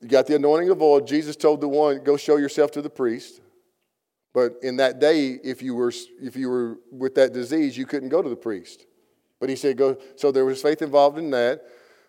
You 0.00 0.08
got 0.08 0.26
the 0.26 0.36
anointing 0.36 0.70
of 0.70 0.80
oil. 0.80 1.00
Jesus 1.00 1.36
told 1.36 1.60
the 1.60 1.68
one, 1.68 2.02
"Go 2.02 2.16
show 2.16 2.36
yourself 2.36 2.70
to 2.72 2.82
the 2.82 2.90
priest." 2.90 3.40
But 4.34 4.56
in 4.62 4.76
that 4.76 4.98
day, 4.98 5.38
if 5.42 5.62
you 5.62 5.74
were 5.74 5.92
if 6.20 6.36
you 6.36 6.50
were 6.50 6.78
with 6.90 7.14
that 7.14 7.32
disease, 7.32 7.78
you 7.78 7.86
couldn't 7.86 8.10
go 8.10 8.20
to 8.20 8.28
the 8.28 8.36
priest. 8.36 8.84
But 9.40 9.48
he 9.48 9.56
said, 9.56 9.78
"Go." 9.78 9.96
So 10.16 10.30
there 10.30 10.44
was 10.44 10.60
faith 10.60 10.82
involved 10.82 11.16
in 11.18 11.30
that. 11.30 11.62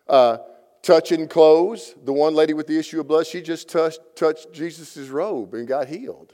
Uh, 0.08 0.40
touching 0.82 1.28
clothes. 1.28 1.96
The 2.04 2.14
one 2.14 2.34
lady 2.34 2.54
with 2.54 2.68
the 2.68 2.78
issue 2.78 3.00
of 3.00 3.08
blood, 3.08 3.28
she 3.28 3.42
just 3.42 3.70
touched 3.70 4.00
touched 4.16 4.52
Jesus' 4.52 5.08
robe 5.10 5.54
and 5.54 5.68
got 5.68 5.88
healed. 5.88 6.34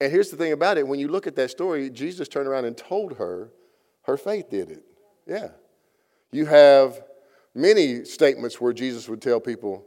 And 0.00 0.10
here's 0.10 0.30
the 0.30 0.36
thing 0.36 0.52
about 0.52 0.78
it: 0.78 0.86
when 0.86 1.00
you 1.00 1.08
look 1.08 1.26
at 1.26 1.36
that 1.36 1.50
story, 1.50 1.90
Jesus 1.90 2.28
turned 2.28 2.46
around 2.46 2.64
and 2.64 2.76
told 2.76 3.14
her, 3.18 3.50
her 4.02 4.16
faith 4.16 4.48
did 4.48 4.70
it. 4.70 4.84
Yeah. 5.26 5.48
You 6.30 6.46
have 6.46 7.02
many 7.54 8.04
statements 8.04 8.60
where 8.60 8.72
Jesus 8.72 9.08
would 9.08 9.22
tell 9.22 9.40
people, 9.40 9.86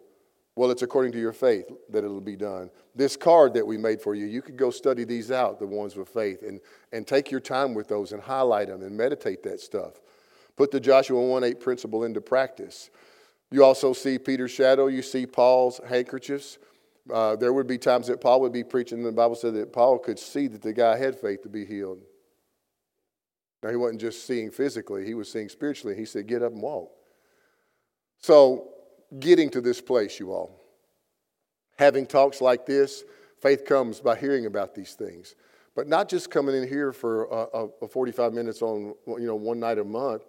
well, 0.57 0.71
it's 0.71 0.81
according 0.81 1.11
to 1.11 1.19
your 1.19 1.33
faith 1.33 1.71
that 1.91 2.03
it'll 2.03 2.19
be 2.19 2.35
done. 2.35 2.71
This 2.95 3.15
card 3.15 3.53
that 3.53 3.65
we 3.65 3.77
made 3.77 4.01
for 4.01 4.15
you, 4.15 4.25
you 4.25 4.41
could 4.41 4.57
go 4.57 4.71
study 4.71 5.03
these 5.03 5.29
out, 5.29 5.59
the 5.59 5.67
ones 5.67 5.95
with 5.95 6.09
faith, 6.09 6.41
and, 6.41 6.59
and 6.91 7.05
take 7.05 7.29
your 7.29 7.39
time 7.39 7.75
with 7.75 7.87
those 7.87 8.11
and 8.11 8.21
highlight 8.21 8.69
them 8.69 8.81
and 8.81 8.97
meditate 8.97 9.43
that 9.43 9.61
stuff. 9.61 10.01
Put 10.55 10.71
the 10.71 10.79
Joshua 10.79 11.21
1 11.21 11.43
8 11.43 11.59
principle 11.59 12.05
into 12.05 12.21
practice. 12.21 12.89
You 13.51 13.63
also 13.63 13.93
see 13.93 14.17
Peter's 14.17 14.49
shadow, 14.49 14.87
you 14.87 15.03
see 15.03 15.27
Paul's 15.27 15.79
handkerchiefs. 15.87 16.57
Uh, 17.13 17.35
there 17.35 17.53
would 17.53 17.67
be 17.67 17.77
times 17.77 18.07
that 18.07 18.19
Paul 18.19 18.41
would 18.41 18.51
be 18.51 18.63
preaching, 18.63 18.97
and 18.97 19.07
the 19.07 19.11
Bible 19.11 19.35
said 19.35 19.53
that 19.53 19.71
Paul 19.71 19.99
could 19.99 20.17
see 20.17 20.47
that 20.47 20.63
the 20.63 20.73
guy 20.73 20.97
had 20.97 21.15
faith 21.15 21.43
to 21.43 21.49
be 21.49 21.65
healed. 21.65 22.01
Now, 23.61 23.69
he 23.69 23.75
wasn't 23.75 24.01
just 24.01 24.25
seeing 24.25 24.49
physically, 24.49 25.05
he 25.05 25.13
was 25.13 25.31
seeing 25.31 25.49
spiritually. 25.49 25.95
He 25.95 26.05
said, 26.05 26.25
Get 26.25 26.41
up 26.41 26.51
and 26.51 26.63
walk. 26.63 26.89
So, 28.17 28.71
getting 29.19 29.49
to 29.51 29.61
this 29.61 29.81
place, 29.81 30.19
you 30.19 30.31
all. 30.31 30.59
Having 31.77 32.07
talks 32.07 32.41
like 32.41 32.65
this, 32.65 33.03
faith 33.41 33.65
comes 33.65 33.99
by 33.99 34.15
hearing 34.15 34.45
about 34.45 34.73
these 34.73 34.93
things. 34.93 35.35
But 35.75 35.87
not 35.87 36.09
just 36.09 36.31
coming 36.31 36.55
in 36.55 36.67
here 36.67 36.91
for 36.91 37.25
a, 37.25 37.85
a 37.85 37.87
45 37.87 38.33
minutes 38.33 38.61
on, 38.63 38.95
you 39.05 39.27
know, 39.27 39.35
one 39.35 39.59
night 39.59 39.77
a 39.77 39.83
month. 39.83 40.23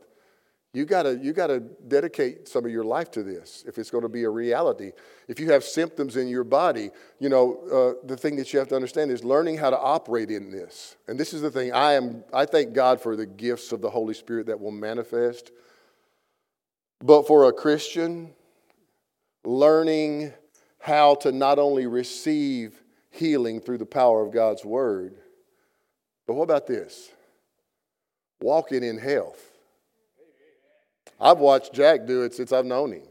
You 0.75 0.85
gotta, 0.85 1.17
you 1.17 1.33
gotta 1.33 1.61
dedicate 1.61 2.47
some 2.47 2.67
of 2.67 2.71
your 2.71 2.85
life 2.85 3.11
to 3.13 3.23
this 3.23 3.65
if 3.67 3.79
it's 3.79 3.91
going 3.91 4.03
to 4.03 4.11
be 4.11 4.25
a 4.25 4.31
reality. 4.31 4.93
If 5.27 5.41
you 5.41 5.51
have 5.51 5.65
symptoms 5.65 6.17
in 6.17 6.29
your 6.29 6.45
body, 6.45 6.91
you 7.19 7.31
know, 7.31 7.97
uh, 8.03 8.07
the 8.07 8.17
thing 8.17 8.37
that 8.37 8.53
you 8.53 8.59
have 8.59 8.69
to 8.69 8.77
understand 8.77 9.11
is 9.11 9.25
learning 9.25 9.57
how 9.57 9.71
to 9.71 9.79
operate 9.79 10.31
in 10.31 10.51
this. 10.51 10.97
And 11.09 11.19
this 11.19 11.33
is 11.33 11.41
the 11.41 11.51
thing 11.51 11.73
I 11.73 11.95
am, 11.95 12.23
I 12.35 12.45
thank 12.45 12.75
God 12.75 13.01
for 13.01 13.17
the 13.17 13.25
gifts 13.25 13.73
of 13.73 13.81
the 13.81 13.89
Holy 13.89 14.13
Spirit 14.13 14.47
that 14.47 14.61
will 14.61 14.71
manifest. 14.71 15.51
But 17.01 17.27
for 17.27 17.49
a 17.49 17.53
Christian, 17.53 18.35
learning 19.45 20.33
how 20.79 21.15
to 21.17 21.33
not 21.33 21.59
only 21.59 21.87
receive 21.87 22.81
healing 23.11 23.61
through 23.61 23.79
the 23.79 23.87
power 23.87 24.23
of 24.23 24.33
God's 24.33 24.65
word, 24.65 25.17
but 26.27 26.35
what 26.35 26.45
about 26.45 26.67
this? 26.67 27.11
Walking 28.41 28.85
in 28.85 28.99
health. 28.99 29.45
I've 31.21 31.39
watched 31.39 31.73
Jack 31.73 32.07
do 32.07 32.23
it 32.23 32.35
since 32.35 32.53
I've 32.53 32.67
known 32.67 32.93
him. 32.93 33.03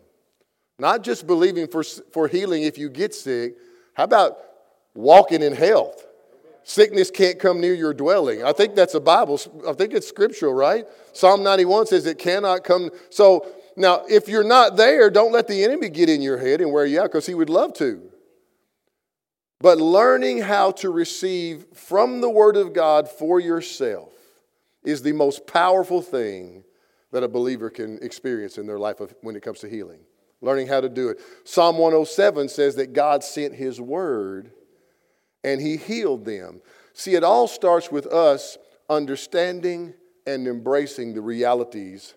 Not 0.80 1.04
just 1.04 1.28
believing 1.28 1.68
for, 1.68 1.84
for 1.84 2.28
healing 2.28 2.64
if 2.64 2.78
you 2.78 2.90
get 2.90 3.14
sick, 3.14 3.56
how 3.94 4.04
about 4.04 4.38
walking 4.94 5.42
in 5.42 5.54
health? 5.54 6.06
Sickness 6.64 7.10
can't 7.10 7.40
come 7.40 7.60
near 7.62 7.74
your 7.74 7.94
dwelling. 7.94 8.44
I 8.44 8.52
think 8.52 8.76
that's 8.76 8.94
a 8.94 9.00
Bible. 9.00 9.40
I 9.68 9.74
think 9.74 9.94
it's 9.94 10.08
scriptural, 10.08 10.54
right? 10.54 10.86
Psalm 11.14 11.42
91 11.42 11.88
says 11.88 12.06
it 12.06 12.20
cannot 12.20 12.64
come. 12.64 12.92
So 13.10 13.48
now, 13.78 14.02
if 14.10 14.28
you're 14.28 14.44
not 14.44 14.76
there, 14.76 15.12
don't 15.12 15.32
let 15.32 15.48
the 15.48 15.64
enemy 15.64 15.90
get 15.90 16.10
in 16.10 16.20
your 16.20 16.40
head 16.40 16.62
and 16.62 16.72
wear 16.72 16.88
you 16.88 17.00
out 17.00 17.12
because 17.12 17.28
he 17.28 17.36
would 17.36 17.50
love 17.50 17.74
to. 17.76 18.12
But 19.60 19.78
learning 19.78 20.40
how 20.40 20.72
to 20.72 20.90
receive 20.90 21.68
from 21.76 22.20
the 22.20 22.30
Word 22.30 22.58
of 22.58 22.74
God 22.74 23.08
for 23.08 23.40
yourself 23.40 24.12
is 24.84 25.04
the 25.04 25.12
most 25.12 25.46
powerful 25.46 26.02
thing 26.02 26.64
that 27.12 27.22
a 27.22 27.28
believer 27.28 27.70
can 27.70 28.00
experience 28.02 28.58
in 28.58 28.66
their 28.66 28.80
life 28.80 29.00
when 29.22 29.36
it 29.36 29.44
comes 29.44 29.60
to 29.60 29.70
healing. 29.70 30.00
Learning 30.42 30.66
how 30.66 30.82
to 30.82 30.90
do 30.90 31.10
it. 31.10 31.20
Psalm 31.44 31.78
107 31.78 32.50
says 32.50 32.76
that 32.78 32.94
God 32.94 33.24
sent 33.24 33.54
His 33.54 33.80
Word 33.80 34.52
and 35.44 35.62
He 35.62 35.78
healed 35.78 36.26
them. 36.26 36.62
See, 36.94 37.14
it 37.14 37.24
all 37.24 37.48
starts 37.48 37.92
with 37.92 38.08
us 38.08 38.58
understanding 38.90 39.94
and 40.26 40.48
embracing 40.48 41.14
the 41.14 41.22
realities 41.22 42.16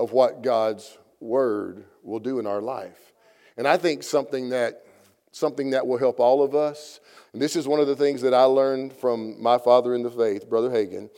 of 0.00 0.12
what 0.12 0.42
God's 0.42 0.96
word 1.20 1.84
will 2.02 2.20
do 2.20 2.38
in 2.38 2.46
our 2.46 2.62
life. 2.62 3.12
And 3.58 3.68
I 3.68 3.76
think 3.76 4.02
something 4.02 4.48
that 4.48 4.82
something 5.30 5.70
that 5.70 5.86
will 5.86 5.98
help 5.98 6.18
all 6.18 6.42
of 6.42 6.54
us. 6.54 7.00
And 7.32 7.40
this 7.40 7.54
is 7.54 7.68
one 7.68 7.78
of 7.78 7.86
the 7.86 7.94
things 7.94 8.22
that 8.22 8.34
I 8.34 8.44
learned 8.44 8.94
from 8.94 9.40
my 9.40 9.58
father 9.58 9.94
in 9.94 10.02
the 10.02 10.10
faith, 10.10 10.48
Brother 10.48 10.70
Hagin, 10.70 11.10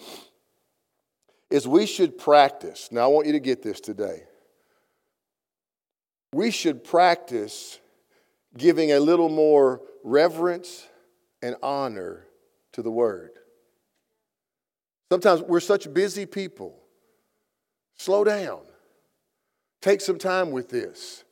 is 1.49 1.67
we 1.67 1.87
should 1.87 2.19
practice. 2.19 2.89
Now 2.91 3.05
I 3.05 3.07
want 3.07 3.29
you 3.29 3.33
to 3.33 3.41
get 3.41 3.63
this 3.63 3.81
today. 3.81 4.25
We 6.35 6.51
should 6.51 6.83
practice 6.83 7.79
giving 8.59 8.93
a 8.93 9.01
little 9.01 9.29
more 9.29 9.81
reverence 10.03 10.87
and 11.41 11.55
honor 11.63 12.27
to 12.73 12.83
the 12.83 12.91
word. 12.91 13.31
Sometimes 15.11 15.41
we're 15.41 15.61
such 15.61 15.93
busy 15.95 16.27
people. 16.27 16.79
Slow 17.97 18.25
down. 18.25 18.63
Take 19.83 20.01
some 20.01 20.17
time 20.17 20.53
with 20.53 20.71
this, 20.71 21.25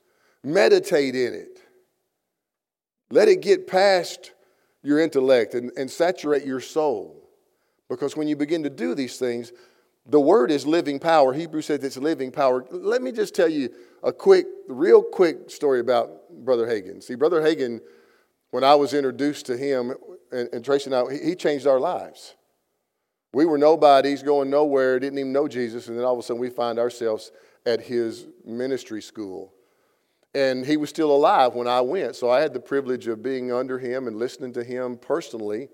meditate 0.44 1.14
in 1.14 1.32
it. 1.32 1.62
Let 3.10 3.28
it 3.28 3.40
get 3.40 3.66
past 3.66 4.32
your 4.82 4.98
intellect 4.98 5.54
and, 5.54 5.70
and 5.76 5.90
saturate 5.90 6.44
your 6.44 6.60
soul. 6.60 7.28
Because 7.88 8.16
when 8.16 8.28
you 8.28 8.36
begin 8.36 8.62
to 8.64 8.70
do 8.70 8.94
these 8.94 9.18
things, 9.18 9.52
the 10.06 10.20
word 10.20 10.50
is 10.50 10.66
living 10.66 10.98
power. 10.98 11.32
Hebrews 11.32 11.66
says 11.66 11.84
it's 11.84 11.96
living 11.96 12.32
power. 12.32 12.64
Let 12.70 13.02
me 13.02 13.12
just 13.12 13.34
tell 13.34 13.48
you 13.48 13.70
a 14.02 14.12
quick, 14.12 14.46
real 14.68 15.02
quick 15.02 15.50
story 15.50 15.80
about 15.80 16.30
Brother 16.44 16.66
Hagin. 16.66 17.02
See, 17.02 17.14
Brother 17.14 17.40
Hagin, 17.40 17.80
when 18.50 18.64
I 18.64 18.74
was 18.74 18.94
introduced 18.94 19.46
to 19.46 19.56
him, 19.56 19.92
and, 20.32 20.48
and 20.52 20.64
Tracy 20.64 20.86
and 20.86 20.94
I, 20.94 21.12
he, 21.12 21.30
he 21.30 21.34
changed 21.34 21.66
our 21.66 21.78
lives. 21.78 22.34
We 23.32 23.44
were 23.44 23.58
nobodies, 23.58 24.22
going 24.24 24.50
nowhere, 24.50 24.98
didn't 24.98 25.18
even 25.18 25.32
know 25.32 25.46
Jesus, 25.46 25.86
and 25.86 25.96
then 25.96 26.04
all 26.04 26.14
of 26.14 26.18
a 26.18 26.22
sudden 26.22 26.40
we 26.40 26.50
find 26.50 26.78
ourselves 26.78 27.30
at 27.70 27.80
his 27.80 28.26
ministry 28.44 29.00
school. 29.00 29.52
And 30.34 30.64
he 30.64 30.76
was 30.76 30.90
still 30.90 31.10
alive 31.10 31.54
when 31.54 31.66
I 31.66 31.80
went, 31.80 32.14
so 32.14 32.30
I 32.30 32.40
had 32.40 32.52
the 32.52 32.60
privilege 32.60 33.06
of 33.08 33.22
being 33.22 33.52
under 33.52 33.78
him 33.78 34.06
and 34.06 34.16
listening 34.16 34.52
to 34.52 34.62
him 34.62 34.96
personally. 34.96 35.68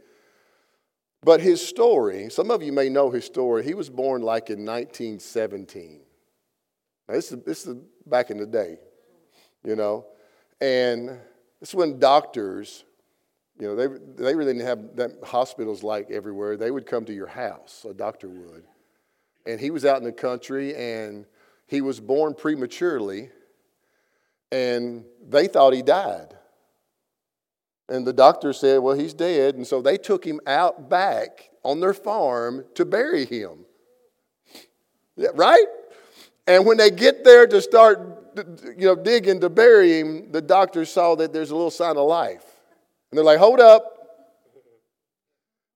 But 1.23 1.41
his 1.41 1.67
story, 1.67 2.31
some 2.31 2.51
of 2.51 2.63
you 2.63 2.73
may 2.73 2.89
know 2.89 3.11
his 3.11 3.25
story. 3.25 3.65
He 3.65 3.75
was 3.75 3.91
born 3.91 4.23
like 4.23 4.49
in 4.49 4.65
1917. 4.65 6.01
Now, 7.09 7.15
this, 7.15 7.33
is, 7.33 7.43
this 7.43 7.67
is 7.67 7.77
back 8.07 8.31
in 8.31 8.39
the 8.39 8.47
day, 8.47 8.79
you 9.65 9.77
know. 9.77 10.07
And 10.61 11.19
is 11.61 11.75
when 11.75 11.99
doctors, 11.99 12.85
you 13.59 13.67
know, 13.67 13.77
they, 13.77 13.87
they 14.23 14.35
really 14.35 14.53
didn't 14.53 14.67
have 14.67 14.97
that 14.97 15.19
hospitals 15.25 15.83
like 15.83 16.11
everywhere. 16.11 16.57
They 16.57 16.71
would 16.71 16.87
come 16.87 17.05
to 17.07 17.13
your 17.13 17.27
house, 17.27 17.85
a 17.89 17.93
doctor 17.93 18.29
would. 18.29 18.65
And 19.47 19.61
he 19.61 19.71
was 19.71 19.85
out 19.85 19.99
in 19.99 20.05
the 20.05 20.13
country, 20.13 20.75
and 20.75 21.27
he 21.67 21.81
was 21.81 22.01
born 22.01 22.35
prematurely, 22.35 23.31
and 24.53 25.05
they 25.29 25.49
thought 25.49 25.73
he 25.73 25.83
died. 25.83 26.37
And 27.89 28.07
the 28.07 28.13
doctor 28.13 28.53
said, 28.53 28.79
Well, 28.79 28.97
he's 28.97 29.15
dead. 29.15 29.55
And 29.55 29.67
so 29.67 29.81
they 29.81 29.97
took 29.97 30.25
him 30.25 30.41
out 30.47 30.89
back 30.89 31.51
on 31.63 31.81
their 31.81 31.95
farm 31.95 32.65
to 32.75 32.85
bury 32.85 33.25
him. 33.25 33.65
Yeah, 35.17 35.29
right? 35.35 35.67
And 36.47 36.67
when 36.67 36.77
they 36.77 36.91
get 36.91 37.25
there 37.25 37.47
to 37.47 37.61
start 37.61 38.35
you 38.77 38.87
know, 38.87 38.97
digging 38.97 39.41
to 39.41 39.49
bury 39.49 40.01
him, 40.01 40.31
the 40.31 40.43
doctors 40.43 40.91
saw 40.91 41.15
that 41.17 41.33
there's 41.33 41.51
a 41.51 41.57
little 41.57 41.71
sign 41.71 41.97
of 41.97 42.07
life. 42.07 42.45
And 43.11 43.19
they're 43.19 43.25
like, 43.25 43.39
Hold 43.39 43.61
up. 43.61 43.93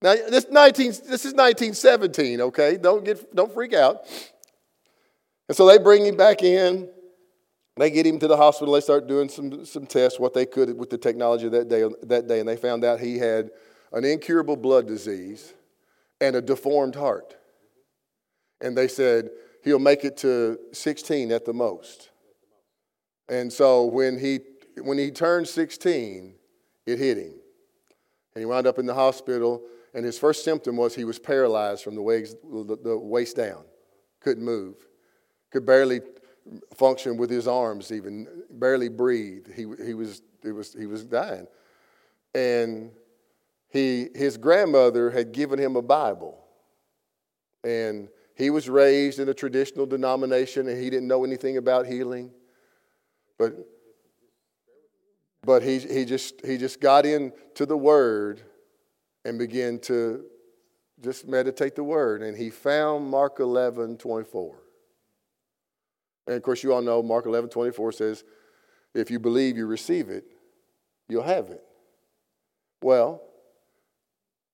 Now, 0.03 0.15
this, 0.15 0.47
19, 0.51 0.87
this 0.87 1.27
is 1.27 1.35
1917, 1.35 2.41
okay? 2.41 2.79
Don't, 2.79 3.05
get, 3.05 3.37
don't 3.37 3.53
freak 3.53 3.75
out. 3.75 4.07
And 5.51 5.57
so 5.57 5.67
they 5.67 5.79
bring 5.79 6.07
him 6.07 6.17
back 6.17 6.45
in. 6.45 6.89
They 7.77 7.91
get 7.91 8.07
him 8.07 8.21
to 8.21 8.29
the 8.29 8.37
hospital. 8.37 8.73
They 8.73 8.81
start 8.81 9.09
doing 9.09 9.29
some, 9.29 9.65
some 9.65 9.85
tests, 9.85 10.21
what 10.21 10.33
they 10.33 10.47
could 10.47 10.79
with 10.79 10.91
the 10.91 10.97
technology 10.97 11.49
that 11.49 11.69
day, 11.69 11.89
that 12.05 12.29
day. 12.29 12.39
And 12.39 12.49
they 12.49 12.57
found 12.57 12.85
out 12.85 13.01
he 13.01 13.19
had 13.19 13.51
an 13.93 14.05
incurable 14.05 14.55
blood 14.55 14.87
disease 14.87 15.53
and 16.21 16.37
a 16.37 16.41
deformed 16.41 16.95
heart. 16.95 17.35
And 18.61 18.79
they 18.79 18.87
said, 18.87 19.31
he'll 19.65 19.81
make 19.81 20.05
it 20.05 20.17
to 20.19 20.57
16 20.71 21.33
at 21.33 21.45
the 21.45 21.53
most. 21.53 22.11
And 23.29 23.53
so 23.53 23.87
when 23.87 24.21
he, 24.21 24.39
when 24.81 24.99
he 24.99 25.11
turned 25.11 25.49
16, 25.49 26.33
it 26.87 26.97
hit 27.01 27.19
him. 27.19 27.35
And 28.37 28.43
he 28.43 28.45
wound 28.45 28.69
up 28.69 28.79
in 28.79 28.87
the 28.87 28.95
hospital, 28.95 29.63
and 29.95 30.05
his 30.05 30.17
first 30.17 30.45
symptom 30.45 30.77
was 30.77 30.95
he 30.95 31.03
was 31.03 31.19
paralyzed 31.19 31.83
from 31.83 31.97
the 31.97 32.03
waist, 32.03 32.37
the 32.41 32.97
waist 32.97 33.37
down, 33.37 33.65
couldn't 34.21 34.45
move, 34.45 34.77
could 35.51 35.67
barely 35.67 36.01
function 36.75 37.17
with 37.17 37.31
his 37.31 37.47
arms, 37.47 37.93
even 37.93 38.27
barely 38.51 38.89
breathe. 38.89 39.47
He, 39.55 39.67
he, 39.85 39.95
was, 39.95 40.23
it 40.43 40.53
was, 40.53 40.73
he 40.73 40.87
was 40.87 41.05
dying. 41.05 41.47
And 42.35 42.91
he, 43.69 44.09
his 44.15 44.37
grandmother 44.37 45.11
had 45.11 45.33
given 45.33 45.59
him 45.59 45.77
a 45.77 45.83
Bible. 45.83 46.39
And 47.63 48.09
he 48.35 48.51
was 48.51 48.69
raised 48.69 49.19
in 49.19 49.29
a 49.29 49.35
traditional 49.35 49.87
denomination 49.87 50.69
and 50.69 50.83
he 50.83 50.91
didn't 50.91 51.09
know 51.09 51.25
anything 51.25 51.57
about 51.57 51.87
healing. 51.87 52.31
But, 53.39 53.55
but 55.43 55.63
he, 55.63 55.79
he, 55.79 56.05
just, 56.05 56.45
he 56.45 56.57
just 56.57 56.81
got 56.81 57.07
into 57.07 57.67
the 57.67 57.77
Word 57.77 58.41
and 59.25 59.39
began 59.39 59.79
to 59.81 60.25
just 61.03 61.27
meditate 61.29 61.75
the 61.77 61.85
Word. 61.85 62.23
And 62.23 62.37
he 62.37 62.51
found 62.51 63.09
Mark 63.09 63.41
11 63.41 63.99
24. 63.99 64.57
And 66.27 66.37
of 66.37 66.43
course, 66.43 66.63
you 66.63 66.73
all 66.73 66.83
know 66.83 67.03
Mark 67.03 67.27
11 67.27 67.51
24 67.51 67.93
says, 67.93 68.25
if 68.95 69.11
you 69.11 69.19
believe 69.19 69.57
you 69.57 69.67
receive 69.67 70.09
it, 70.09 70.25
you'll 71.09 71.23
have 71.23 71.51
it. 71.51 71.63
Well, 72.83 73.23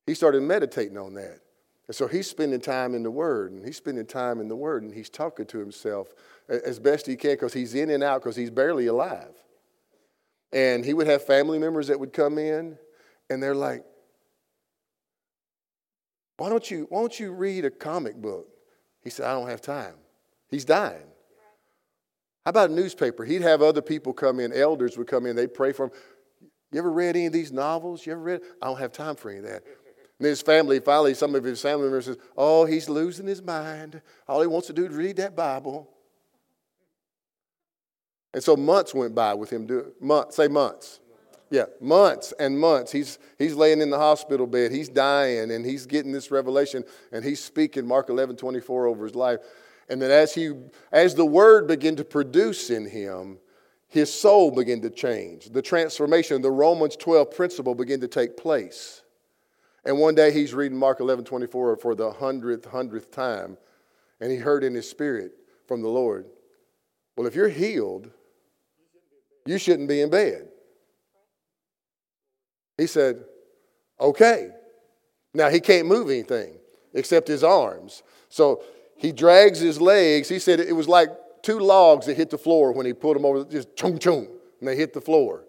he 0.07 0.14
started 0.14 0.42
meditating 0.42 0.98
on 0.98 1.14
that. 1.14 1.40
And 1.87 1.94
so 1.94 2.07
he's 2.09 2.29
spending 2.29 2.61
time 2.61 2.94
in 2.94 3.02
the 3.02 3.11
Word, 3.11 3.52
and 3.52 3.64
he's 3.64 3.76
spending 3.76 4.07
time 4.07 4.40
in 4.40 4.48
the 4.48 4.57
Word, 4.57 4.83
and 4.83 4.92
he's 4.92 5.09
talking 5.09 5.46
to 5.46 5.59
himself 5.59 6.12
as 6.48 6.79
best 6.79 7.07
he 7.07 7.16
can 7.16 7.33
because 7.33 7.52
he's 7.52 7.74
in 7.74 7.90
and 7.90 8.02
out 8.02 8.22
because 8.22 8.37
he's 8.37 8.50
barely 8.50 8.87
alive. 8.87 9.35
And 10.52 10.85
he 10.85 10.94
would 10.94 11.07
have 11.07 11.24
family 11.24 11.59
members 11.59 11.87
that 11.88 11.98
would 11.98 12.12
come 12.12 12.38
in, 12.38 12.76
and 13.31 13.42
they're 13.42 13.55
like, 13.55 13.85
why 16.38 16.48
don't 16.48 16.70
you, 16.70 16.87
why 16.90 17.00
don't 17.00 17.18
you 17.18 17.33
read 17.33 17.64
a 17.64 17.70
comic 17.70 18.16
book? 18.16 18.48
He 19.02 19.11
said, 19.11 19.26
I 19.26 19.33
don't 19.33 19.48
have 19.48 19.62
time. 19.62 19.94
He's 20.48 20.64
dying. 20.64 21.07
How 22.46 22.50
about 22.50 22.70
a 22.70 22.74
newspaper? 22.74 23.24
He'd 23.24 23.42
have 23.42 23.61
other 23.61 23.82
people 23.82 24.12
come 24.12 24.38
in, 24.38 24.52
elders 24.52 24.96
would 24.96 25.09
come 25.09 25.26
in, 25.26 25.35
they'd 25.35 25.52
pray 25.52 25.72
for 25.72 25.87
him. 25.87 25.90
You 26.70 26.78
ever 26.78 26.92
read 26.92 27.16
any 27.16 27.26
of 27.26 27.32
these 27.32 27.50
novels? 27.50 28.06
You 28.06 28.12
ever 28.12 28.22
read? 28.22 28.40
I 28.62 28.66
don't 28.66 28.78
have 28.78 28.92
time 28.92 29.16
for 29.16 29.30
any 29.30 29.38
of 29.38 29.46
that. 29.46 29.64
And 30.20 30.28
his 30.28 30.42
family, 30.42 30.78
finally, 30.78 31.14
some 31.14 31.35
of 31.35 31.42
his 31.42 31.61
family 31.61 31.87
members 31.87 32.04
says, 32.04 32.18
Oh, 32.37 32.64
he's 32.64 32.88
losing 32.88 33.26
his 33.26 33.42
mind. 33.42 34.00
All 34.28 34.40
he 34.40 34.46
wants 34.46 34.68
to 34.68 34.72
do 34.72 34.87
is 34.87 34.94
read 34.94 35.16
that 35.16 35.35
Bible. 35.35 35.90
And 38.32 38.44
so 38.44 38.56
months 38.56 38.94
went 38.94 39.12
by 39.12 39.35
with 39.35 39.50
him 39.52 39.66
doing 39.66 39.87
months, 40.00 40.37
say 40.37 40.46
months. 40.46 41.00
Yeah, 41.50 41.64
months 41.80 42.32
and 42.38 42.56
months. 42.56 42.92
He's, 42.92 43.18
he's 43.38 43.54
laying 43.54 43.80
in 43.80 43.90
the 43.90 43.98
hospital 43.98 44.46
bed. 44.46 44.70
He's 44.70 44.88
dying 44.88 45.50
and 45.50 45.66
he's 45.66 45.85
getting 45.85 46.12
this 46.12 46.30
revelation 46.30 46.85
and 47.11 47.24
he's 47.24 47.42
speaking 47.42 47.87
Mark 47.87 48.09
11, 48.09 48.37
24 48.37 48.87
over 48.87 49.04
his 49.04 49.16
life. 49.16 49.40
And 49.88 50.03
then 50.03 50.11
as, 50.11 50.35
he, 50.35 50.53
as 50.90 51.14
the 51.14 51.25
word 51.25 51.68
began 51.68 51.96
to 51.96 52.05
produce 52.05 52.70
in 52.70 52.88
him, 52.88 53.38
his 53.88 54.12
soul 54.12 54.51
began 54.51 54.81
to 54.83 54.90
change. 54.90 55.51
The 55.51 55.62
transformation, 55.62 56.42
the 56.42 56.51
Romans 56.51 56.96
12 56.96 57.31
principle 57.31 57.75
began 57.75 58.01
to 58.01 58.09
take 58.09 58.37
place. 58.37 59.03
And 59.85 59.99
one 59.99 60.16
day 60.16 60.33
he's 60.33 60.53
reading 60.53 60.77
Mark 60.77 60.99
11 60.99 61.25
24 61.25 61.77
for 61.77 61.94
the 61.94 62.11
hundredth, 62.11 62.64
hundredth 62.64 63.12
time, 63.12 63.57
and 64.20 64.33
he 64.33 64.37
heard 64.37 64.64
in 64.64 64.75
his 64.75 64.90
spirit 64.90 65.33
from 65.68 65.83
the 65.83 65.88
Lord, 65.88 66.27
Well, 67.16 67.27
if 67.27 67.37
you're 67.37 67.49
healed, 67.49 68.11
you 69.46 69.59
shouldn't 69.59 69.88
be 69.88 70.01
in 70.01 70.11
bed. 70.11 70.49
He 72.77 72.88
said, 72.88 73.25
Okay. 74.01 74.51
Now 75.33 75.51
he 75.51 75.61
can't 75.61 75.87
move 75.87 76.11
anything 76.11 76.57
except 76.94 77.29
his 77.29 77.44
arms. 77.44 78.03
So 78.29 78.62
he 78.96 79.12
drags 79.12 79.61
his 79.61 79.80
legs. 79.80 80.28
He 80.28 80.38
said 80.38 80.61
it 80.61 80.74
was 80.74 80.88
like 80.88 81.11
two 81.42 81.59
logs 81.59 82.06
that 82.06 82.16
hit 82.16 82.30
the 82.30 82.38
floor 82.38 82.72
when 82.72 82.87
he 82.87 82.92
put 82.92 83.14
them 83.14 83.24
over, 83.24 83.44
just 83.44 83.74
chung 83.76 83.98
chung, 83.98 84.28
and 84.61 84.68
they 84.68 84.76
hit 84.76 84.92
the 84.92 85.00
floor. 85.00 85.44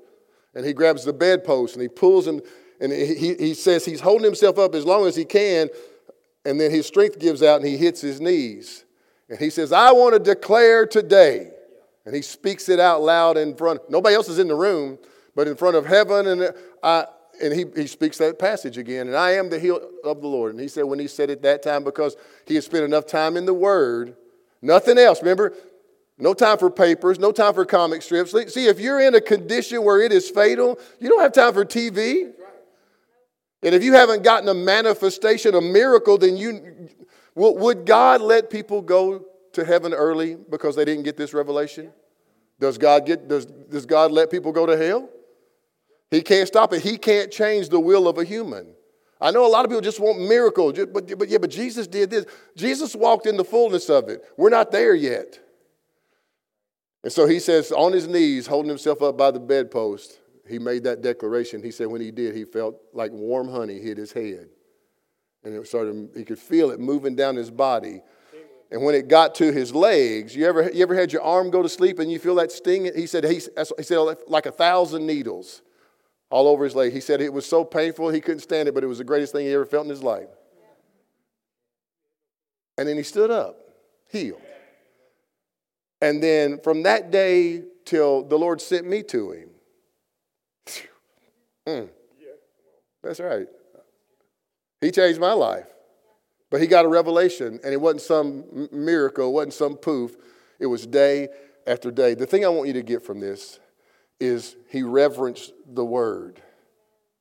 And 0.53 0.65
he 0.65 0.73
grabs 0.73 1.03
the 1.03 1.13
bedpost 1.13 1.75
and 1.75 1.81
he 1.81 1.88
pulls 1.88 2.25
them 2.25 2.41
and 2.79 2.91
he, 2.91 3.36
he 3.36 3.53
says 3.53 3.86
he's 3.86 4.01
holding 4.01 4.23
himself 4.25 4.57
up 4.57 4.75
as 4.75 4.86
long 4.86 5.07
as 5.07 5.15
he 5.15 5.25
can, 5.25 5.69
and 6.45 6.60
then 6.60 6.71
his 6.71 6.86
strength 6.86 7.19
gives 7.19 7.41
out 7.41 7.60
and 7.60 7.67
he 7.67 7.77
hits 7.77 8.01
his 8.01 8.21
knees. 8.21 8.86
And 9.29 9.39
he 9.39 9.49
says, 9.49 9.71
I 9.71 9.91
want 9.91 10.13
to 10.13 10.19
declare 10.19 10.86
today. 10.86 11.51
And 12.05 12.15
he 12.15 12.21
speaks 12.21 12.69
it 12.69 12.79
out 12.79 13.01
loud 13.01 13.36
in 13.38 13.55
front. 13.55 13.81
Nobody 13.89 14.15
else 14.15 14.29
is 14.29 14.39
in 14.39 14.47
the 14.47 14.55
room, 14.55 14.97
but 15.36 15.47
in 15.47 15.55
front 15.55 15.75
of 15.75 15.86
heaven. 15.86 16.27
And, 16.27 16.53
I, 16.81 17.05
and 17.41 17.54
he, 17.54 17.65
he 17.76 17.88
speaks 17.88 18.17
that 18.17 18.39
passage 18.39 18.78
again. 18.78 19.08
And 19.08 19.15
I 19.15 19.32
am 19.32 19.50
the 19.50 19.60
heel 19.60 19.80
of 20.04 20.21
the 20.21 20.28
Lord. 20.28 20.52
And 20.52 20.60
he 20.60 20.67
said, 20.67 20.84
when 20.84 21.00
he 21.00 21.08
said 21.08 21.30
it 21.30 21.41
that 21.43 21.63
time, 21.63 21.84
because 21.84 22.15
he 22.45 22.56
had 22.56 22.63
spent 22.63 22.84
enough 22.84 23.06
time 23.06 23.38
in 23.38 23.45
the 23.45 23.54
Word, 23.54 24.15
nothing 24.62 24.97
else. 24.97 25.21
Remember, 25.21 25.54
no 26.17 26.34
time 26.34 26.58
for 26.58 26.69
papers, 26.69 27.19
no 27.19 27.32
time 27.32 27.54
for 27.54 27.65
comic 27.65 28.02
strips. 28.02 28.32
See, 28.32 28.65
if 28.65 28.80
you're 28.80 29.00
in 29.00 29.13
a 29.15 29.21
condition 29.21 29.84
where 29.84 30.02
it 30.02 30.12
is 30.12 30.30
fatal, 30.30 30.80
you 31.00 31.10
don't 31.10 31.21
have 31.21 31.34
time 31.34 31.54
for 31.54 31.63
TV. 31.63 32.32
And 33.63 33.76
if 33.76 33.84
you 33.84 33.93
haven't 33.93 34.23
gotten 34.23 34.50
a 34.50 34.54
manifestation, 34.54 35.56
a 35.56 35.62
miracle, 35.62 36.17
then 36.17 36.38
you 36.38 36.89
would 37.36 37.86
God 37.86 38.21
let 38.21 38.50
people 38.50 38.82
go 38.82 39.26
to 39.54 39.65
heaven 39.65 39.93
early 39.93 40.36
because 40.36 40.76
they 40.76 40.86
didn't 40.86 41.04
get 41.04 41.17
this 41.17 41.34
revelation? 41.34 41.91
Does 42.60 42.78
God 42.78 43.06
get 43.06 43.28
does, 43.28 43.45
does 43.45 43.86
God 43.86 44.12
let 44.12 44.32
people 44.32 44.52
go 44.52 44.65
to 44.65 44.76
hell? 44.76 45.10
He 46.09 46.21
can't 46.21 46.47
stop 46.47 46.73
it. 46.73 46.81
He 46.81 46.97
can't 46.97 47.31
change 47.31 47.69
the 47.69 47.79
will 47.79 48.07
of 48.07 48.17
a 48.17 48.23
human. 48.23 48.73
I 49.19 49.31
know 49.31 49.45
a 49.45 49.49
lot 49.49 49.65
of 49.65 49.71
people 49.71 49.81
just 49.81 49.99
want 49.99 50.19
miracles, 50.19 50.73
but, 50.93 51.17
but 51.17 51.27
yeah, 51.27 51.39
but 51.39 51.49
Jesus 51.49 51.87
did 51.87 52.09
this. 52.09 52.25
Jesus 52.55 52.95
walked 52.95 53.25
in 53.25 53.35
the 53.35 53.43
fullness 53.43 53.89
of 53.89 54.09
it. 54.09 54.23
We're 54.37 54.49
not 54.49 54.71
there 54.71 54.93
yet. 54.93 55.39
And 57.03 57.11
so 57.11 57.25
he 57.25 57.39
says, 57.39 57.71
on 57.71 57.93
his 57.93 58.07
knees, 58.07 58.47
holding 58.47 58.69
himself 58.69 59.01
up 59.01 59.17
by 59.17 59.31
the 59.31 59.39
bedpost, 59.39 60.19
he 60.47 60.59
made 60.59 60.83
that 60.83 61.01
declaration. 61.01 61.63
He 61.63 61.71
said 61.71 61.87
when 61.87 62.01
he 62.01 62.11
did, 62.11 62.35
he 62.35 62.45
felt 62.45 62.75
like 62.93 63.11
warm 63.11 63.49
honey 63.49 63.79
hit 63.79 63.97
his 63.97 64.11
head. 64.11 64.49
And 65.43 65.55
it 65.55 65.67
started, 65.67 66.09
he 66.15 66.23
could 66.23 66.39
feel 66.39 66.71
it 66.71 66.79
moving 66.79 67.15
down 67.15 67.35
his 67.35 67.49
body. 67.49 68.01
And 68.69 68.83
when 68.83 68.95
it 68.95 69.07
got 69.07 69.33
to 69.35 69.51
his 69.51 69.73
legs, 69.73 70.35
you 70.35 70.45
ever, 70.45 70.69
you 70.71 70.83
ever 70.83 70.93
had 70.93 71.11
your 71.11 71.21
arm 71.21 71.49
go 71.49 71.63
to 71.63 71.69
sleep 71.69 71.99
and 71.99 72.11
you 72.11 72.19
feel 72.19 72.35
that 72.35 72.51
sting? 72.51 72.91
He 72.95 73.07
said, 73.07 73.23
he, 73.23 73.35
he 73.35 73.83
said 73.83 73.97
like 74.27 74.45
a 74.45 74.51
thousand 74.51 75.07
needles 75.07 75.61
all 76.29 76.47
over 76.47 76.63
his 76.63 76.75
leg. 76.75 76.93
He 76.93 76.99
said 76.99 77.21
it 77.21 77.31
was 77.31 77.45
so 77.45 77.63
painful 77.63 78.09
he 78.09 78.21
couldn't 78.21 78.41
stand 78.41 78.67
it, 78.67 78.73
but 78.73 78.83
it 78.83 78.87
was 78.87 78.97
the 78.97 79.03
greatest 79.03 79.33
thing 79.33 79.45
he 79.45 79.53
ever 79.53 79.65
felt 79.65 79.85
in 79.85 79.89
his 79.89 80.03
life. 80.03 80.27
And 82.77 82.87
then 82.87 82.97
he 82.97 83.03
stood 83.03 83.31
up, 83.31 83.57
healed. 84.09 84.41
And 86.01 86.21
then 86.21 86.59
from 86.59 86.83
that 86.83 87.09
day 87.11 87.63
till 87.85 88.23
the 88.23 88.37
Lord 88.37 88.61
sent 88.61 88.87
me 88.87 89.03
to 89.03 89.31
him, 89.31 89.49
Mm. 91.67 91.89
That's 93.03 93.19
right. 93.19 93.47
He 94.79 94.91
changed 94.91 95.19
my 95.19 95.33
life. 95.33 95.67
But 96.49 96.61
he 96.61 96.67
got 96.67 96.85
a 96.85 96.87
revelation, 96.87 97.59
and 97.63 97.73
it 97.73 97.81
wasn't 97.81 98.01
some 98.01 98.69
miracle, 98.71 99.27
it 99.27 99.31
wasn't 99.31 99.53
some 99.53 99.75
poof. 99.75 100.15
It 100.59 100.67
was 100.67 100.87
day 100.87 101.27
after 101.65 101.91
day. 101.91 102.13
The 102.13 102.25
thing 102.25 102.45
I 102.45 102.47
want 102.47 102.67
you 102.67 102.73
to 102.73 102.83
get 102.83 103.03
from 103.03 103.19
this 103.19 103.59
is 104.19 104.56
he 104.69 104.84
reverenced 104.84 105.53
the 105.67 105.86
word. 105.86 106.41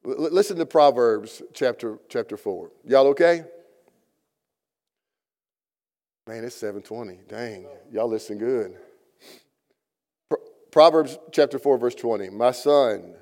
L- 0.04 0.30
listen 0.30 0.56
to 0.56 0.66
Proverbs 0.66 1.42
chapter, 1.52 1.98
chapter 2.08 2.36
4. 2.36 2.70
Y'all 2.84 3.06
okay? 3.08 3.44
Man, 6.26 6.44
it's 6.44 6.56
720. 6.56 7.20
Dang, 7.28 7.66
y'all 7.92 8.08
listen 8.08 8.38
good. 8.38 8.76
Pro- 10.28 10.40
Proverbs 10.72 11.18
chapter 11.32 11.58
4, 11.58 11.78
verse 11.78 11.94
20. 11.94 12.30
My 12.30 12.50
son, 12.50 13.14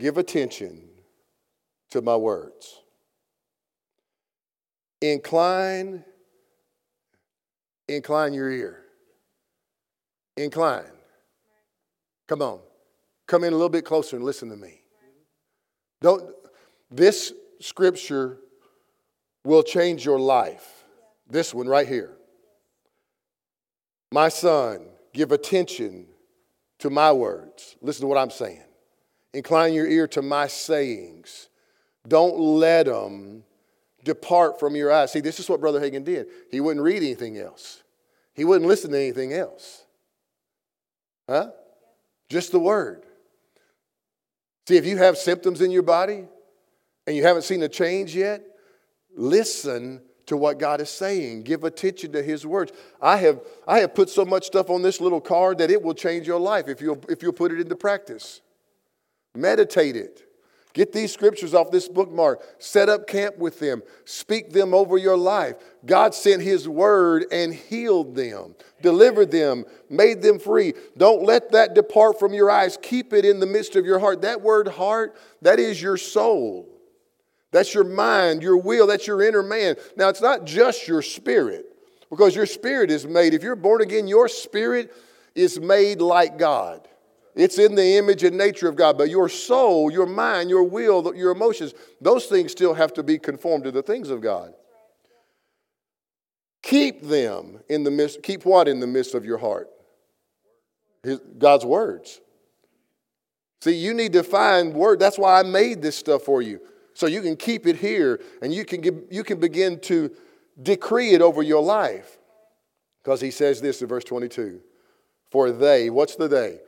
Give 0.00 0.16
attention 0.16 0.80
to 1.90 2.00
my 2.00 2.16
words. 2.16 2.80
Incline, 5.02 6.02
incline 7.86 8.32
your 8.32 8.50
ear. 8.50 8.82
Incline. 10.38 10.90
Come 12.30 12.42
on. 12.42 12.60
Come 13.26 13.42
in 13.42 13.52
a 13.52 13.56
little 13.56 13.68
bit 13.68 13.84
closer 13.84 14.14
and 14.14 14.24
listen 14.24 14.50
to 14.50 14.56
me. 14.56 14.82
Don't 16.00 16.30
this 16.88 17.32
scripture 17.58 18.38
will 19.44 19.64
change 19.64 20.04
your 20.04 20.20
life. 20.20 20.84
This 21.28 21.52
one 21.52 21.66
right 21.66 21.88
here. 21.88 22.12
My 24.12 24.28
son, 24.28 24.86
give 25.12 25.32
attention 25.32 26.06
to 26.78 26.88
my 26.88 27.10
words. 27.10 27.74
Listen 27.82 28.02
to 28.02 28.06
what 28.06 28.18
I'm 28.18 28.30
saying. 28.30 28.62
Incline 29.34 29.74
your 29.74 29.88
ear 29.88 30.06
to 30.08 30.22
my 30.22 30.46
sayings. 30.46 31.48
Don't 32.06 32.38
let 32.38 32.86
them 32.86 33.42
depart 34.04 34.60
from 34.60 34.76
your 34.76 34.92
eyes. 34.92 35.10
See, 35.10 35.20
this 35.20 35.40
is 35.40 35.48
what 35.48 35.58
Brother 35.58 35.80
Hagin 35.80 36.04
did. 36.04 36.28
He 36.52 36.60
wouldn't 36.60 36.84
read 36.84 36.98
anything 36.98 37.38
else, 37.38 37.82
he 38.34 38.44
wouldn't 38.44 38.68
listen 38.68 38.92
to 38.92 38.98
anything 38.98 39.32
else. 39.32 39.82
Huh? 41.28 41.50
Just 42.30 42.52
the 42.52 42.60
word. 42.60 43.04
See, 44.66 44.76
if 44.76 44.86
you 44.86 44.96
have 44.96 45.18
symptoms 45.18 45.60
in 45.60 45.70
your 45.70 45.82
body, 45.82 46.24
and 47.06 47.16
you 47.16 47.24
haven't 47.24 47.42
seen 47.42 47.62
a 47.62 47.68
change 47.68 48.14
yet, 48.14 48.42
listen 49.16 50.00
to 50.26 50.36
what 50.36 50.60
God 50.60 50.80
is 50.80 50.88
saying. 50.88 51.42
Give 51.42 51.64
attention 51.64 52.12
to 52.12 52.22
His 52.22 52.46
words. 52.46 52.70
I 53.02 53.16
have, 53.16 53.40
I 53.66 53.80
have 53.80 53.94
put 53.96 54.08
so 54.08 54.24
much 54.24 54.46
stuff 54.46 54.70
on 54.70 54.82
this 54.82 55.00
little 55.00 55.20
card 55.20 55.58
that 55.58 55.72
it 55.72 55.82
will 55.82 55.94
change 55.94 56.26
your 56.26 56.38
life 56.38 56.68
if 56.68 56.80
you'll, 56.80 57.02
if 57.08 57.20
you'll 57.20 57.32
put 57.32 57.50
it 57.50 57.60
into 57.60 57.74
practice. 57.74 58.40
Meditate 59.34 59.96
it. 59.96 60.29
Get 60.72 60.92
these 60.92 61.12
scriptures 61.12 61.52
off 61.52 61.70
this 61.70 61.88
bookmark. 61.88 62.42
Set 62.58 62.88
up 62.88 63.06
camp 63.06 63.38
with 63.38 63.58
them. 63.58 63.82
Speak 64.04 64.52
them 64.52 64.72
over 64.72 64.96
your 64.96 65.16
life. 65.16 65.56
God 65.84 66.14
sent 66.14 66.42
His 66.42 66.68
word 66.68 67.24
and 67.32 67.52
healed 67.52 68.14
them, 68.14 68.54
delivered 68.80 69.30
them, 69.30 69.64
made 69.88 70.22
them 70.22 70.38
free. 70.38 70.74
Don't 70.96 71.24
let 71.24 71.50
that 71.52 71.74
depart 71.74 72.20
from 72.20 72.32
your 72.32 72.50
eyes. 72.50 72.78
Keep 72.80 73.12
it 73.12 73.24
in 73.24 73.40
the 73.40 73.46
midst 73.46 73.74
of 73.74 73.84
your 73.84 73.98
heart. 73.98 74.22
That 74.22 74.42
word 74.42 74.68
heart, 74.68 75.16
that 75.42 75.58
is 75.58 75.82
your 75.82 75.96
soul. 75.96 76.68
That's 77.52 77.74
your 77.74 77.84
mind, 77.84 78.42
your 78.42 78.56
will, 78.56 78.86
that's 78.86 79.08
your 79.08 79.22
inner 79.22 79.42
man. 79.42 79.74
Now, 79.96 80.08
it's 80.08 80.22
not 80.22 80.44
just 80.44 80.86
your 80.86 81.02
spirit, 81.02 81.66
because 82.08 82.36
your 82.36 82.46
spirit 82.46 82.92
is 82.92 83.06
made. 83.06 83.34
If 83.34 83.42
you're 83.42 83.56
born 83.56 83.82
again, 83.82 84.06
your 84.06 84.28
spirit 84.28 84.94
is 85.34 85.58
made 85.58 86.00
like 86.00 86.38
God. 86.38 86.86
It's 87.40 87.58
in 87.58 87.74
the 87.74 87.96
image 87.96 88.22
and 88.22 88.36
nature 88.36 88.68
of 88.68 88.76
God. 88.76 88.98
But 88.98 89.08
your 89.08 89.28
soul, 89.28 89.90
your 89.90 90.06
mind, 90.06 90.50
your 90.50 90.64
will, 90.64 91.14
your 91.14 91.30
emotions, 91.30 91.74
those 92.00 92.26
things 92.26 92.52
still 92.52 92.74
have 92.74 92.92
to 92.94 93.02
be 93.02 93.18
conformed 93.18 93.64
to 93.64 93.70
the 93.70 93.82
things 93.82 94.10
of 94.10 94.20
God. 94.20 94.52
Keep 96.62 97.02
them 97.02 97.60
in 97.68 97.84
the 97.84 97.90
midst, 97.90 98.22
keep 98.22 98.44
what 98.44 98.68
in 98.68 98.80
the 98.80 98.86
midst 98.86 99.14
of 99.14 99.24
your 99.24 99.38
heart? 99.38 99.70
His, 101.02 101.20
God's 101.38 101.64
words. 101.64 102.20
See, 103.62 103.74
you 103.74 103.94
need 103.94 104.12
to 104.12 104.22
find 104.22 104.74
word. 104.74 104.98
That's 104.98 105.18
why 105.18 105.40
I 105.40 105.42
made 105.42 105.80
this 105.82 105.96
stuff 105.96 106.22
for 106.22 106.42
you. 106.42 106.60
So 106.94 107.06
you 107.06 107.22
can 107.22 107.36
keep 107.36 107.66
it 107.66 107.76
here 107.76 108.20
and 108.42 108.52
you 108.52 108.64
can, 108.64 108.80
give, 108.80 109.02
you 109.10 109.24
can 109.24 109.40
begin 109.40 109.80
to 109.80 110.10
decree 110.62 111.12
it 111.12 111.22
over 111.22 111.42
your 111.42 111.62
life. 111.62 112.18
Because 113.02 113.20
he 113.20 113.30
says 113.30 113.62
this 113.62 113.80
in 113.80 113.88
verse 113.88 114.04
22 114.04 114.60
For 115.30 115.50
they, 115.50 115.88
what's 115.88 116.16
the 116.16 116.28
they? 116.28 116.60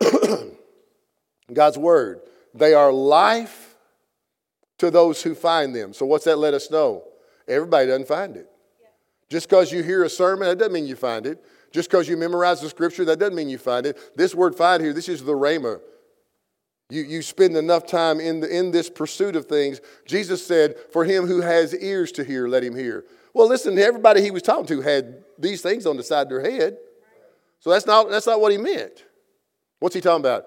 God's 1.52 1.78
word. 1.78 2.20
They 2.54 2.74
are 2.74 2.92
life 2.92 3.76
to 4.78 4.90
those 4.90 5.22
who 5.22 5.34
find 5.34 5.74
them. 5.74 5.92
So, 5.92 6.06
what's 6.06 6.24
that 6.24 6.38
let 6.38 6.54
us 6.54 6.70
know? 6.70 7.04
Everybody 7.48 7.86
doesn't 7.86 8.08
find 8.08 8.36
it. 8.36 8.48
Just 9.28 9.48
because 9.48 9.72
you 9.72 9.82
hear 9.82 10.04
a 10.04 10.10
sermon, 10.10 10.48
that 10.48 10.58
doesn't 10.58 10.72
mean 10.72 10.86
you 10.86 10.96
find 10.96 11.26
it. 11.26 11.42
Just 11.72 11.90
because 11.90 12.08
you 12.08 12.16
memorize 12.16 12.60
the 12.60 12.68
scripture, 12.68 13.04
that 13.06 13.18
doesn't 13.18 13.34
mean 13.34 13.48
you 13.48 13.58
find 13.58 13.86
it. 13.86 13.98
This 14.14 14.34
word 14.34 14.54
find 14.54 14.82
here, 14.82 14.92
this 14.92 15.08
is 15.08 15.24
the 15.24 15.32
rhema. 15.32 15.80
You, 16.90 17.02
you 17.02 17.22
spend 17.22 17.56
enough 17.56 17.86
time 17.86 18.20
in, 18.20 18.40
the, 18.40 18.54
in 18.54 18.70
this 18.70 18.90
pursuit 18.90 19.34
of 19.34 19.46
things. 19.46 19.80
Jesus 20.04 20.46
said, 20.46 20.74
For 20.92 21.04
him 21.04 21.26
who 21.26 21.40
has 21.40 21.74
ears 21.74 22.12
to 22.12 22.24
hear, 22.24 22.46
let 22.46 22.62
him 22.62 22.76
hear. 22.76 23.06
Well, 23.32 23.48
listen, 23.48 23.78
everybody 23.78 24.20
he 24.20 24.30
was 24.30 24.42
talking 24.42 24.66
to 24.66 24.82
had 24.82 25.24
these 25.38 25.62
things 25.62 25.86
on 25.86 25.96
the 25.96 26.02
side 26.02 26.22
of 26.22 26.28
their 26.28 26.42
head. 26.42 26.76
So 27.60 27.70
that's 27.70 27.86
not, 27.86 28.10
that's 28.10 28.26
not 28.26 28.40
what 28.40 28.52
he 28.52 28.58
meant. 28.58 29.04
What's 29.82 29.96
he 29.96 30.00
talking 30.00 30.20
about? 30.20 30.46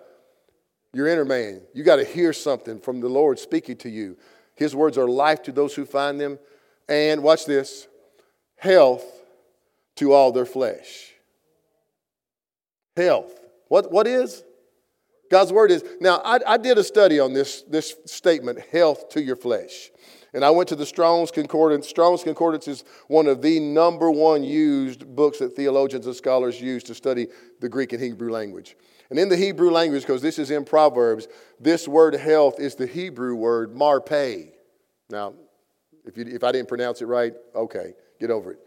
Your 0.93 1.07
inner 1.07 1.25
man. 1.25 1.59
You 1.73 1.83
got 1.83 1.97
to 1.97 2.05
hear 2.05 2.31
something 2.31 2.79
from 2.79 3.01
the 3.01 3.09
Lord 3.09 3.37
speaking 3.37 3.75
to 3.79 3.89
you. 3.89 4.15
His 4.55 4.73
words 4.73 4.97
are 4.97 5.09
life 5.09 5.43
to 5.43 5.51
those 5.51 5.75
who 5.75 5.83
find 5.85 6.21
them. 6.21 6.39
And 6.87 7.21
watch 7.21 7.45
this 7.45 7.89
health 8.55 9.03
to 9.97 10.13
all 10.13 10.31
their 10.31 10.45
flesh. 10.45 11.11
Health. 12.95 13.37
What, 13.67 13.91
what 13.91 14.07
is? 14.07 14.41
God's 15.29 15.51
word 15.51 15.69
is. 15.69 15.83
Now, 15.99 16.21
I, 16.23 16.39
I 16.47 16.55
did 16.55 16.77
a 16.77 16.83
study 16.83 17.19
on 17.19 17.33
this, 17.33 17.61
this 17.63 17.93
statement, 18.05 18.59
health 18.71 19.09
to 19.09 19.21
your 19.21 19.35
flesh. 19.35 19.91
And 20.33 20.45
I 20.45 20.49
went 20.51 20.69
to 20.69 20.77
the 20.77 20.85
Strong's 20.85 21.31
Concordance. 21.31 21.89
Strong's 21.89 22.23
Concordance 22.23 22.69
is 22.69 22.85
one 23.09 23.27
of 23.27 23.41
the 23.41 23.59
number 23.59 24.09
one 24.09 24.45
used 24.45 25.13
books 25.13 25.39
that 25.39 25.57
theologians 25.57 26.05
and 26.05 26.15
scholars 26.15 26.61
use 26.61 26.83
to 26.83 26.95
study 26.95 27.27
the 27.59 27.67
Greek 27.67 27.91
and 27.91 28.01
Hebrew 28.01 28.31
language. 28.31 28.77
And 29.09 29.19
in 29.19 29.29
the 29.29 29.37
Hebrew 29.37 29.71
language, 29.71 30.01
because 30.01 30.21
this 30.21 30.39
is 30.39 30.51
in 30.51 30.65
Proverbs, 30.65 31.27
this 31.59 31.87
word 31.87 32.15
health 32.15 32.59
is 32.59 32.75
the 32.75 32.87
Hebrew 32.87 33.35
word 33.35 33.75
marpe. 33.75 34.53
Now, 35.09 35.33
if, 36.05 36.17
you, 36.17 36.25
if 36.27 36.43
I 36.43 36.51
didn't 36.51 36.67
pronounce 36.67 37.01
it 37.01 37.05
right, 37.05 37.33
okay, 37.53 37.93
get 38.19 38.31
over 38.31 38.53
it. 38.53 38.59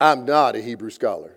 I'm 0.00 0.24
not 0.24 0.54
a 0.54 0.60
Hebrew 0.60 0.90
scholar, 0.90 1.34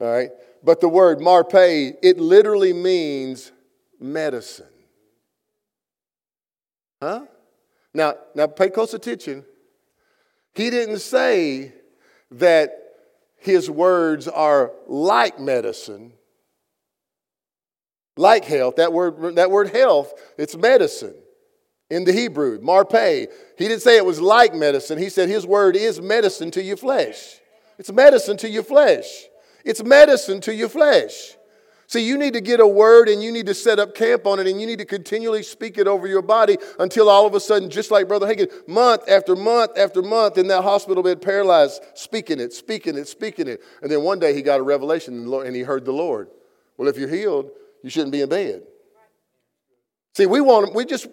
all 0.00 0.12
right? 0.12 0.30
But 0.62 0.80
the 0.80 0.88
word 0.88 1.20
marpe, 1.20 1.54
it 1.54 2.18
literally 2.18 2.72
means 2.72 3.52
medicine. 3.98 4.66
Huh? 7.00 7.26
Now, 7.94 8.14
now 8.34 8.46
pay 8.46 8.68
close 8.68 8.94
attention. 8.94 9.44
He 10.54 10.70
didn't 10.70 10.98
say 10.98 11.72
that 12.32 12.78
his 13.38 13.68
words 13.70 14.28
are 14.28 14.72
like 14.86 15.40
medicine. 15.40 16.12
Like 18.16 18.44
health, 18.44 18.76
that 18.76 18.92
word, 18.92 19.36
that 19.36 19.50
word 19.50 19.70
health, 19.70 20.12
it's 20.36 20.56
medicine 20.56 21.14
in 21.90 22.04
the 22.04 22.12
Hebrew, 22.12 22.58
marpe. 22.60 22.92
He 22.92 23.28
didn't 23.68 23.80
say 23.80 23.96
it 23.96 24.04
was 24.04 24.20
like 24.20 24.54
medicine. 24.54 24.98
He 24.98 25.08
said 25.08 25.28
his 25.28 25.46
word 25.46 25.76
is 25.76 26.00
medicine 26.00 26.50
to 26.52 26.62
your 26.62 26.76
flesh. 26.76 27.36
It's 27.78 27.92
medicine 27.92 28.36
to 28.38 28.48
your 28.48 28.62
flesh. 28.62 29.06
It's 29.64 29.82
medicine 29.82 30.40
to 30.42 30.54
your 30.54 30.68
flesh. 30.68 31.36
See, 31.86 32.06
you 32.06 32.16
need 32.16 32.32
to 32.32 32.40
get 32.40 32.58
a 32.60 32.66
word 32.66 33.10
and 33.10 33.22
you 33.22 33.30
need 33.30 33.44
to 33.44 33.54
set 33.54 33.78
up 33.78 33.94
camp 33.94 34.26
on 34.26 34.40
it 34.40 34.46
and 34.46 34.58
you 34.58 34.66
need 34.66 34.78
to 34.78 34.86
continually 34.86 35.42
speak 35.42 35.76
it 35.76 35.86
over 35.86 36.06
your 36.06 36.22
body 36.22 36.56
until 36.78 37.10
all 37.10 37.26
of 37.26 37.34
a 37.34 37.40
sudden, 37.40 37.68
just 37.68 37.90
like 37.90 38.08
Brother 38.08 38.26
Hagin, 38.26 38.48
month 38.66 39.06
after 39.10 39.36
month 39.36 39.76
after 39.76 40.00
month 40.00 40.38
in 40.38 40.48
that 40.48 40.62
hospital 40.62 41.02
bed, 41.02 41.20
paralyzed, 41.20 41.82
speaking 41.92 42.40
it, 42.40 42.54
speaking 42.54 42.96
it, 42.96 43.08
speaking 43.08 43.46
it. 43.46 43.60
And 43.82 43.90
then 43.90 44.02
one 44.02 44.18
day 44.18 44.34
he 44.34 44.40
got 44.40 44.60
a 44.60 44.62
revelation 44.62 45.30
and 45.30 45.54
he 45.54 45.60
heard 45.60 45.84
the 45.84 45.92
Lord. 45.92 46.28
Well, 46.78 46.88
if 46.88 46.96
you're 46.96 47.10
healed, 47.10 47.50
you 47.82 47.90
shouldn't 47.90 48.12
be 48.12 48.20
in 48.20 48.28
bed. 48.28 48.62
See, 50.14 50.26
we 50.26 50.40
want, 50.40 50.74
we 50.74 50.84
just, 50.84 51.06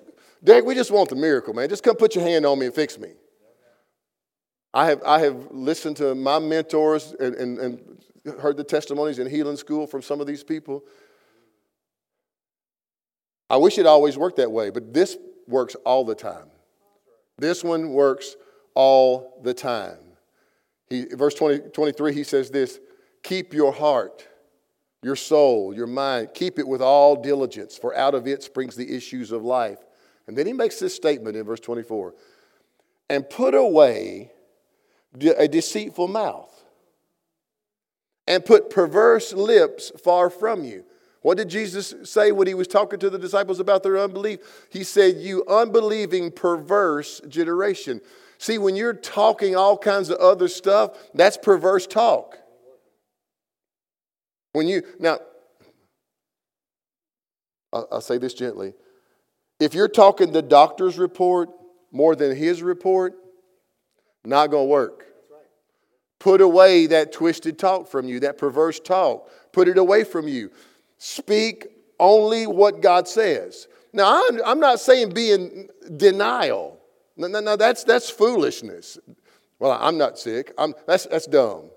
Derek, 0.44 0.66
we 0.66 0.76
just 0.76 0.92
want 0.92 1.10
the 1.10 1.16
miracle, 1.16 1.54
man. 1.54 1.70
Just 1.70 1.84
come 1.84 1.96
put 1.96 2.16
your 2.16 2.24
hand 2.24 2.46
on 2.46 2.60
me 2.60 2.68
and 2.68 2.76
fix 2.76 2.98
me. 2.98 3.10
I 4.74 4.88
have, 4.88 5.02
I 5.04 5.20
have 5.20 5.48
listened 5.52 5.98
to 5.98 6.14
my 6.14 6.38
mentors 6.38 7.14
and, 7.20 7.36
and, 7.36 7.58
and 7.58 8.04
heard 8.40 8.58
the 8.58 8.64
testimonies 8.64 9.20
in 9.20 9.28
healing 9.28 9.58
school 9.58 9.88
from 9.88 10.02
some 10.02 10.22
of 10.22 10.28
these 10.28 10.44
people. 10.44 10.84
I 13.50 13.58
wish 13.58 13.80
it 13.80 13.88
always 13.88 14.18
worked 14.18 14.38
that 14.38 14.52
way, 14.52 14.70
but 14.70 14.94
this 14.94 15.18
works 15.48 15.76
all 15.86 16.06
the 16.06 16.14
time. 16.14 16.52
This 17.38 17.64
one 17.64 17.94
works 17.94 18.36
all 18.76 19.40
the 19.44 19.54
time. 19.54 19.98
He, 20.90 21.06
verse 21.06 21.34
20, 21.34 21.70
23, 21.70 22.14
he 22.14 22.24
says 22.24 22.52
this 22.52 22.80
Keep 23.24 23.54
your 23.54 23.72
heart 23.72 24.28
your 25.02 25.16
soul, 25.16 25.74
your 25.74 25.88
mind, 25.88 26.30
keep 26.34 26.60
it 26.60 26.68
with 26.68 26.82
all 26.82 27.16
diligence, 27.16 27.78
for 27.78 27.96
out 27.96 28.14
of 28.14 28.28
it 28.28 28.44
springs 28.44 28.76
the 28.76 28.96
issues 28.96 29.32
of 29.32 29.44
life. 29.44 29.80
And 30.28 30.38
then 30.38 30.46
he 30.46 30.54
makes 30.54 30.80
this 30.80 30.94
statement 30.94 31.36
in 31.36 31.46
verse 31.46 31.60
24 31.60 32.14
and 33.10 33.28
put 33.30 33.56
away 33.56 34.32
a 35.38 35.48
deceitful 35.48 36.08
mouth 36.08 36.54
and 38.28 38.46
put 38.46 38.70
perverse 38.70 39.34
lips 39.34 39.92
far 40.04 40.30
from 40.30 40.64
you. 40.64 40.86
What 41.22 41.38
did 41.38 41.50
Jesus 41.50 41.96
say 42.04 42.32
when 42.32 42.48
he 42.48 42.54
was 42.54 42.68
talking 42.68 43.00
to 43.00 43.10
the 43.10 43.18
disciples 43.18 43.60
about 43.60 43.84
their 43.84 43.98
unbelief? 43.98 44.40
He 44.70 44.84
said, 44.84 45.18
You 45.18 45.44
unbelieving, 45.48 46.32
perverse 46.32 47.22
generation. 47.28 48.02
See, 48.38 48.58
when 48.58 48.76
you're 48.76 48.94
talking 48.94 49.56
all 49.56 49.78
kinds 49.78 50.10
of 50.10 50.18
other 50.20 50.48
stuff, 50.48 50.92
that's 51.14 51.38
perverse 51.38 51.88
talk. 51.88 52.38
When 54.54 54.68
you, 54.68 54.84
now, 55.00 55.20
I'll, 57.72 58.02
say 58.02 58.18
this 58.18 58.34
gently. 58.34 58.74
If 59.60 59.74
you're 59.74 59.88
talking 59.88 60.32
the 60.32 60.42
doctor's 60.42 60.98
report 60.98 61.50
more 61.92 62.16
than 62.16 62.36
his 62.36 62.64
report, 62.64 63.14
not 64.26 64.48
going 64.48 64.68
to 64.68 64.72
work. 64.72 65.06
Put 66.20 66.42
away 66.42 66.88
that 66.88 67.12
twisted 67.12 67.58
talk 67.58 67.88
from 67.88 68.08
you, 68.08 68.20
that 68.22 68.38
perverse 68.38 68.80
talk. 68.80 69.30
Put 69.54 69.68
it 69.68 69.78
away 69.78 70.04
from 70.04 70.28
you. 70.28 70.52
Speak 70.98 71.68
only 72.00 72.48
what 72.48 72.82
God 72.82 73.08
says. 73.08 73.68
Now, 73.94 74.22
I'm, 74.28 74.42
I'm 74.46 74.60
not 74.60 74.80
saying 74.80 75.14
be 75.14 75.32
in 75.32 75.70
denial. 75.96 76.80
No, 77.16 77.28
no, 77.28 77.40
no, 77.40 77.56
that's, 77.56 77.84
that's 77.84 78.10
foolishness. 78.10 78.98
Well, 79.60 79.78
I'm 79.80 79.98
not 79.98 80.18
sick. 80.18 80.54
I'm, 80.58 80.74
that's, 80.88 81.06
that's 81.06 81.26
dumb. 81.26 81.70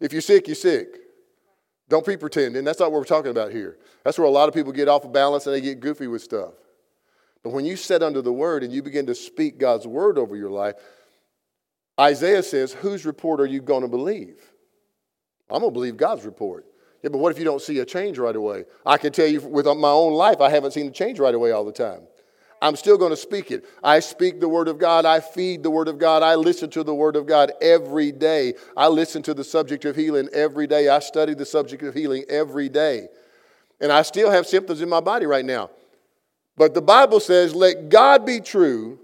If 0.00 0.12
you're 0.12 0.22
sick, 0.22 0.48
you're 0.48 0.54
sick. 0.54 1.03
Don't 1.88 2.06
be 2.06 2.16
pretending. 2.16 2.64
That's 2.64 2.80
not 2.80 2.90
what 2.90 3.00
we're 3.00 3.04
talking 3.04 3.30
about 3.30 3.52
here. 3.52 3.78
That's 4.04 4.18
where 4.18 4.26
a 4.26 4.30
lot 4.30 4.48
of 4.48 4.54
people 4.54 4.72
get 4.72 4.88
off 4.88 5.04
of 5.04 5.12
balance 5.12 5.46
and 5.46 5.54
they 5.54 5.60
get 5.60 5.80
goofy 5.80 6.06
with 6.06 6.22
stuff. 6.22 6.54
But 7.42 7.50
when 7.50 7.66
you 7.66 7.76
sit 7.76 8.02
under 8.02 8.22
the 8.22 8.32
word 8.32 8.64
and 8.64 8.72
you 8.72 8.82
begin 8.82 9.06
to 9.06 9.14
speak 9.14 9.58
God's 9.58 9.86
word 9.86 10.16
over 10.16 10.34
your 10.34 10.50
life, 10.50 10.76
Isaiah 12.00 12.42
says, 12.42 12.72
Whose 12.72 13.04
report 13.04 13.40
are 13.40 13.46
you 13.46 13.60
going 13.60 13.82
to 13.82 13.88
believe? 13.88 14.40
I'm 15.50 15.60
going 15.60 15.70
to 15.70 15.74
believe 15.74 15.96
God's 15.98 16.24
report. 16.24 16.64
Yeah, 17.02 17.10
but 17.10 17.18
what 17.18 17.32
if 17.32 17.38
you 17.38 17.44
don't 17.44 17.60
see 17.60 17.78
a 17.80 17.84
change 17.84 18.18
right 18.18 18.34
away? 18.34 18.64
I 18.86 18.96
can 18.96 19.12
tell 19.12 19.26
you 19.26 19.42
with 19.42 19.66
my 19.66 19.90
own 19.90 20.14
life, 20.14 20.40
I 20.40 20.48
haven't 20.48 20.70
seen 20.70 20.86
a 20.86 20.90
change 20.90 21.18
right 21.18 21.34
away 21.34 21.50
all 21.50 21.64
the 21.64 21.72
time. 21.72 22.06
I'm 22.64 22.76
still 22.76 22.96
going 22.96 23.10
to 23.10 23.16
speak 23.16 23.50
it. 23.50 23.66
I 23.82 24.00
speak 24.00 24.40
the 24.40 24.48
Word 24.48 24.68
of 24.68 24.78
God. 24.78 25.04
I 25.04 25.20
feed 25.20 25.62
the 25.62 25.68
Word 25.68 25.86
of 25.86 25.98
God. 25.98 26.22
I 26.22 26.34
listen 26.34 26.70
to 26.70 26.82
the 26.82 26.94
Word 26.94 27.14
of 27.14 27.26
God 27.26 27.52
every 27.60 28.10
day. 28.10 28.54
I 28.74 28.88
listen 28.88 29.22
to 29.24 29.34
the 29.34 29.44
subject 29.44 29.84
of 29.84 29.94
healing 29.94 30.30
every 30.32 30.66
day. 30.66 30.88
I 30.88 31.00
study 31.00 31.34
the 31.34 31.44
subject 31.44 31.82
of 31.82 31.92
healing 31.92 32.24
every 32.26 32.70
day. 32.70 33.08
And 33.82 33.92
I 33.92 34.00
still 34.00 34.30
have 34.30 34.46
symptoms 34.46 34.80
in 34.80 34.88
my 34.88 35.00
body 35.00 35.26
right 35.26 35.44
now. 35.44 35.68
But 36.56 36.72
the 36.72 36.80
Bible 36.80 37.20
says, 37.20 37.54
let 37.54 37.90
God 37.90 38.24
be 38.24 38.40
true, 38.40 38.98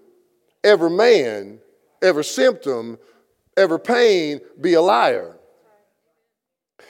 every 0.65 0.89
man, 0.89 1.59
every 2.01 2.25
symptom, 2.25 2.99
every 3.59 3.79
pain 3.79 4.41
be 4.59 4.73
a 4.73 4.81
liar. 4.81 5.37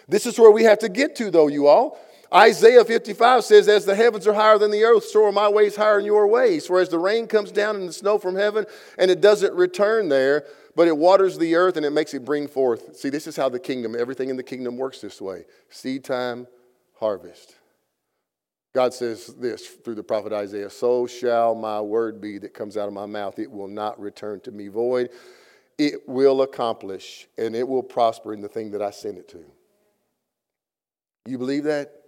This 0.06 0.24
is 0.24 0.38
where 0.38 0.52
we 0.52 0.62
have 0.62 0.78
to 0.78 0.88
get 0.88 1.16
to, 1.16 1.32
though, 1.32 1.48
you 1.48 1.66
all. 1.66 1.98
Isaiah 2.32 2.84
55 2.84 3.44
says, 3.44 3.68
As 3.68 3.84
the 3.84 3.94
heavens 3.94 4.26
are 4.26 4.34
higher 4.34 4.58
than 4.58 4.70
the 4.70 4.84
earth, 4.84 5.04
so 5.04 5.24
are 5.24 5.32
my 5.32 5.48
ways 5.48 5.74
higher 5.74 5.96
than 5.96 6.06
your 6.06 6.26
ways. 6.28 6.66
For 6.66 6.80
as 6.80 6.88
the 6.88 6.98
rain 6.98 7.26
comes 7.26 7.50
down 7.50 7.76
and 7.76 7.88
the 7.88 7.92
snow 7.92 8.18
from 8.18 8.36
heaven, 8.36 8.66
and 8.98 9.10
it 9.10 9.20
doesn't 9.20 9.52
return 9.54 10.08
there, 10.08 10.44
but 10.76 10.86
it 10.86 10.96
waters 10.96 11.38
the 11.38 11.56
earth 11.56 11.76
and 11.76 11.84
it 11.84 11.90
makes 11.90 12.14
it 12.14 12.24
bring 12.24 12.46
forth. 12.46 12.96
See, 12.96 13.10
this 13.10 13.26
is 13.26 13.36
how 13.36 13.48
the 13.48 13.58
kingdom, 13.58 13.96
everything 13.98 14.30
in 14.30 14.36
the 14.36 14.42
kingdom 14.42 14.76
works 14.76 15.00
this 15.00 15.20
way 15.20 15.44
seed 15.68 16.04
time, 16.04 16.46
harvest. 16.98 17.56
God 18.72 18.94
says 18.94 19.26
this 19.26 19.66
through 19.66 19.96
the 19.96 20.02
prophet 20.04 20.32
Isaiah 20.32 20.70
So 20.70 21.08
shall 21.08 21.56
my 21.56 21.80
word 21.80 22.20
be 22.20 22.38
that 22.38 22.54
comes 22.54 22.76
out 22.76 22.86
of 22.86 22.94
my 22.94 23.06
mouth. 23.06 23.38
It 23.40 23.50
will 23.50 23.68
not 23.68 24.00
return 24.00 24.38
to 24.40 24.52
me 24.52 24.68
void. 24.68 25.10
It 25.76 26.08
will 26.08 26.42
accomplish 26.42 27.26
and 27.36 27.56
it 27.56 27.66
will 27.66 27.82
prosper 27.82 28.32
in 28.32 28.40
the 28.40 28.48
thing 28.48 28.70
that 28.70 28.82
I 28.82 28.90
send 28.90 29.18
it 29.18 29.28
to. 29.30 29.44
You 31.26 31.38
believe 31.38 31.64
that? 31.64 31.99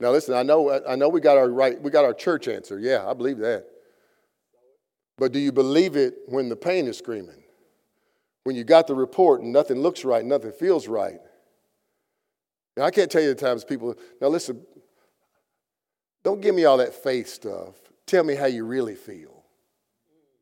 Now 0.00 0.10
listen, 0.10 0.34
I 0.34 0.42
know 0.42 0.80
I 0.86 0.94
know 0.96 1.08
we 1.08 1.20
got 1.20 1.38
our 1.38 1.48
right 1.48 1.80
we 1.80 1.90
got 1.90 2.04
our 2.04 2.14
church 2.14 2.48
answer. 2.48 2.78
Yeah, 2.78 3.08
I 3.08 3.14
believe 3.14 3.38
that. 3.38 3.66
But 5.18 5.32
do 5.32 5.38
you 5.38 5.52
believe 5.52 5.96
it 5.96 6.14
when 6.26 6.48
the 6.48 6.56
pain 6.56 6.86
is 6.86 6.98
screaming? 6.98 7.42
When 8.44 8.54
you 8.54 8.64
got 8.64 8.86
the 8.86 8.94
report 8.94 9.40
and 9.40 9.52
nothing 9.52 9.78
looks 9.80 10.04
right, 10.04 10.24
nothing 10.24 10.52
feels 10.52 10.86
right. 10.86 11.18
Now 12.76 12.84
I 12.84 12.90
can't 12.90 13.10
tell 13.10 13.22
you 13.22 13.28
the 13.28 13.34
times 13.34 13.64
people 13.64 13.94
now 14.20 14.28
listen, 14.28 14.64
don't 16.22 16.40
give 16.40 16.54
me 16.54 16.64
all 16.64 16.76
that 16.76 16.92
faith 16.92 17.28
stuff. 17.28 17.74
Tell 18.06 18.22
me 18.22 18.34
how 18.34 18.46
you 18.46 18.64
really 18.64 18.94
feel. 18.94 19.44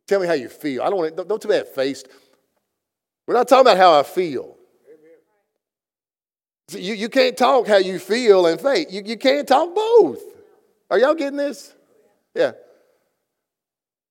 Tell 0.07 0.21
me 0.21 0.27
how 0.27 0.35
you 0.35 0.49
feel. 0.49 0.83
I 0.83 0.91
don't 0.91 0.99
want 0.99 1.17
to, 1.17 1.25
don't 1.25 1.41
tell 1.41 1.51
me 1.51 1.57
that 1.59 1.75
face. 1.75 2.05
We're 3.27 3.35
not 3.35 3.49
talking 3.49 3.63
about 3.63 3.79
how 3.79 3.99
I 3.99 4.03
feel. 4.03 4.54
You, 6.71 6.95
you 6.95 7.09
can't 7.09 7.37
talk 7.37 7.67
how 7.67 7.77
you 7.77 7.99
feel 7.99 8.47
and 8.47 8.61
faith. 8.61 8.89
You, 8.91 9.03
you 9.05 9.17
can't 9.17 9.47
talk 9.47 9.75
both. 9.75 10.23
Are 10.91 10.99
y'all 10.99 11.15
getting 11.15 11.37
this? 11.37 11.75
Yeah. 12.35 12.53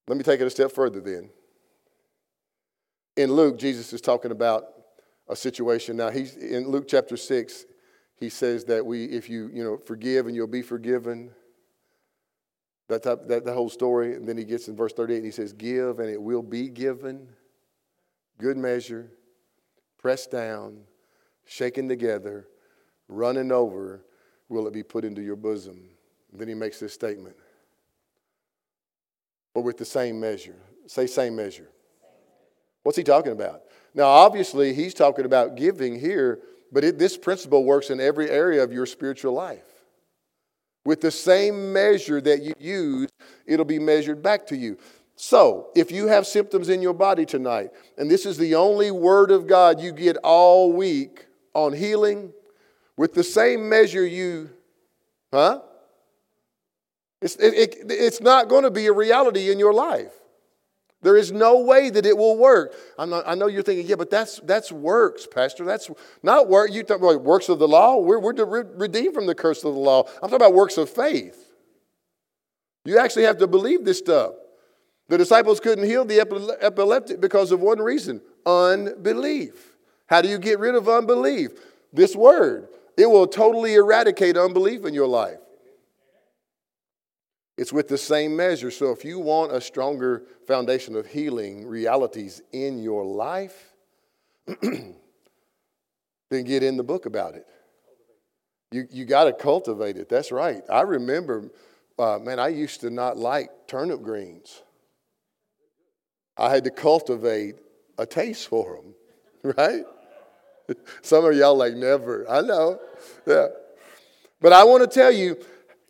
Let 0.08 0.18
me 0.18 0.24
take 0.24 0.40
it 0.40 0.48
a 0.48 0.50
step 0.50 0.72
further 0.72 1.00
then. 1.00 1.30
In 3.16 3.32
Luke, 3.32 3.58
Jesus 3.58 3.94
is 3.94 4.02
talking 4.02 4.32
about 4.32 4.66
a 5.28 5.36
situation. 5.36 5.98
Now, 5.98 6.10
he's 6.10 6.36
in 6.36 6.68
Luke 6.68 6.88
chapter 6.88 7.18
6, 7.18 7.66
he 8.16 8.30
says 8.30 8.66
that 8.66 8.86
we, 8.86 9.06
if 9.06 9.30
you, 9.30 9.50
you 9.54 9.64
know, 9.64 9.78
forgive 9.78 10.28
and 10.28 10.36
you'll 10.36 10.48
be 10.48 10.62
forgiven. 10.62 11.32
That, 12.90 13.04
type, 13.04 13.28
that 13.28 13.46
the 13.46 13.54
whole 13.54 13.70
story. 13.70 14.16
And 14.16 14.28
then 14.28 14.38
he 14.38 14.44
gets 14.44 14.68
in 14.68 14.76
verse 14.76 14.94
38 14.94 15.18
and 15.18 15.26
he 15.26 15.32
says, 15.32 15.54
Give 15.54 16.00
and 16.00 16.10
it 16.10 16.22
will 16.22 16.44
be 16.44 16.70
given. 16.70 17.28
Good 18.38 18.58
measure, 18.58 19.12
pressed 19.98 20.32
down, 20.32 20.82
shaken 21.46 21.88
together, 21.88 22.48
running 23.08 23.52
over, 23.52 24.04
will 24.50 24.68
it 24.68 24.74
be 24.74 24.84
put 24.84 25.06
into 25.06 25.22
your 25.22 25.36
bosom? 25.36 25.90
And 26.32 26.40
then 26.40 26.48
he 26.48 26.54
makes 26.54 26.80
this 26.80 26.94
statement. 26.94 27.36
But 29.54 29.62
with 29.62 29.78
the 29.78 29.86
same 29.86 30.20
measure. 30.20 30.56
Say, 30.88 31.08
same 31.08 31.36
measure. 31.36 31.70
What's 32.84 32.98
he 32.98 33.04
talking 33.04 33.32
about? 33.32 33.62
Now, 33.94 34.06
obviously, 34.06 34.74
he's 34.74 34.94
talking 34.94 35.26
about 35.26 35.56
giving 35.56 36.00
here, 36.00 36.40
but 36.72 36.84
it, 36.84 36.98
this 36.98 37.18
principle 37.18 37.64
works 37.64 37.90
in 37.90 38.00
every 38.02 38.30
area 38.30 38.64
of 38.64 38.74
your 38.74 38.86
spiritual 38.86 39.34
life. 39.34 39.64
With 40.86 41.00
the 41.00 41.12
same 41.12 41.72
measure 41.72 42.20
that 42.20 42.42
you 42.42 42.54
use, 42.60 43.10
it'll 43.46 43.64
be 43.64 43.80
measured 43.80 44.22
back 44.22 44.48
to 44.48 44.58
you. 44.58 44.78
So, 45.16 45.70
if 45.76 45.92
you 45.92 46.08
have 46.08 46.26
symptoms 46.26 46.70
in 46.70 46.82
your 46.82 46.94
body 46.94 47.26
tonight, 47.26 47.70
and 47.98 48.10
this 48.10 48.26
is 48.26 48.38
the 48.38 48.56
only 48.56 48.92
word 48.92 49.32
of 49.32 49.48
God 49.48 49.80
you 49.80 49.92
get 49.92 50.18
all 50.18 50.74
week 50.74 51.28
on 51.54 51.74
healing, 51.74 52.32
with 52.98 53.14
the 53.14 53.24
same 53.24 53.70
measure 53.70 54.06
you, 54.06 54.50
huh? 55.32 55.62
It's, 57.22 57.36
it, 57.38 57.54
it, 57.54 57.76
it's 57.90 58.22
not 58.22 58.50
going 58.50 58.64
to 58.64 58.72
be 58.72 58.88
a 58.88 58.94
reality 58.94 59.52
in 59.52 59.58
your 59.58 59.74
life. 59.74 60.12
There 61.02 61.18
is 61.18 61.32
no 61.32 61.62
way 61.62 61.90
that 61.90 62.06
it 62.06 62.18
will 62.18 62.38
work. 62.38 62.74
Not, 62.98 63.28
i 63.28 63.36
know 63.36 63.48
you're 63.48 63.62
thinking, 63.62 63.86
yeah, 63.86 63.96
but 63.96 64.10
that's, 64.10 64.40
that's 64.40 64.72
works, 64.72 65.28
Pastor. 65.28 65.66
That's 65.66 65.90
not 66.24 66.48
work. 66.48 66.72
You 66.72 66.84
talk 66.84 67.00
about 67.00 67.22
works 67.22 67.50
of 67.50 67.60
the 67.60 67.68
law. 67.68 67.98
We're, 67.98 68.20
we're 68.20 68.64
redeemed 68.76 69.14
from 69.14 69.26
the 69.26 69.36
curse 69.36 69.64
of 69.64 69.74
the 69.74 69.80
law. 69.80 70.04
I'm 70.04 70.30
talking 70.30 70.36
about 70.36 70.54
works 70.54 70.78
of 70.78 70.90
faith. 70.90 71.52
You 72.86 72.98
actually 73.00 73.24
have 73.24 73.38
to 73.40 73.48
believe 73.48 73.84
this 73.84 73.98
stuff. 73.98 74.34
The 75.10 75.18
disciples 75.18 75.60
couldn't 75.60 75.86
heal 75.86 76.06
the 76.06 76.22
epileptic 76.62 77.20
because 77.20 77.52
of 77.52 77.60
one 77.60 77.80
reason 77.80 78.22
unbelief. 78.46 79.73
How 80.08 80.22
do 80.22 80.30
you 80.30 80.38
get 80.38 80.60
rid 80.60 80.76
of 80.76 80.88
unbelief? 80.88 81.52
This 81.92 82.16
word. 82.16 82.68
It 82.98 83.10
will 83.10 83.28
totally 83.28 83.76
eradicate 83.76 84.38
unbelief 84.38 84.86
in 84.86 84.94
your 84.94 85.08
life. 85.08 85.40
It's 87.58 87.74
with 87.74 87.88
the 87.88 87.98
same 87.98 88.36
measure. 88.36 88.72
So 88.72 88.92
if 88.92 89.06
you 89.06 89.20
want 89.20 89.52
a 89.52 89.62
stronger 89.62 90.24
foundation 90.48 90.96
of 90.96 91.06
healing 91.06 91.68
realities 91.68 92.42
in 92.52 92.80
your 92.80 93.06
life, 93.06 93.74
then 94.62 94.96
get 96.30 96.64
in 96.64 96.78
the 96.78 96.84
book 96.84 97.06
about 97.06 97.36
it. 97.36 97.46
You, 98.72 98.88
you 98.90 99.06
got 99.06 99.26
to 99.26 99.34
cultivate 99.34 99.98
it. 99.98 100.10
That's 100.10 100.32
right. 100.32 100.64
I 100.70 100.82
remember, 100.82 101.52
uh, 102.00 102.18
man, 102.18 102.40
I 102.40 102.48
used 102.48 102.82
to 102.82 102.90
not 102.90 103.18
like 103.18 103.50
turnip 103.68 104.02
greens. 104.02 104.64
I 106.36 106.50
had 106.50 106.64
to 106.64 106.72
cultivate 106.72 107.56
a 108.00 108.08
taste 108.08 108.48
for 108.48 108.78
them, 108.78 108.96
right? 109.58 109.84
Some 111.02 111.26
of 111.26 111.36
y'all 111.36 111.56
like 111.56 111.74
never. 111.74 112.30
I 112.30 112.42
know. 112.42 112.80
Yeah. 113.26 113.48
But 114.42 114.54
I 114.54 114.64
want 114.64 114.90
to 114.90 115.00
tell 115.00 115.12
you, 115.12 115.38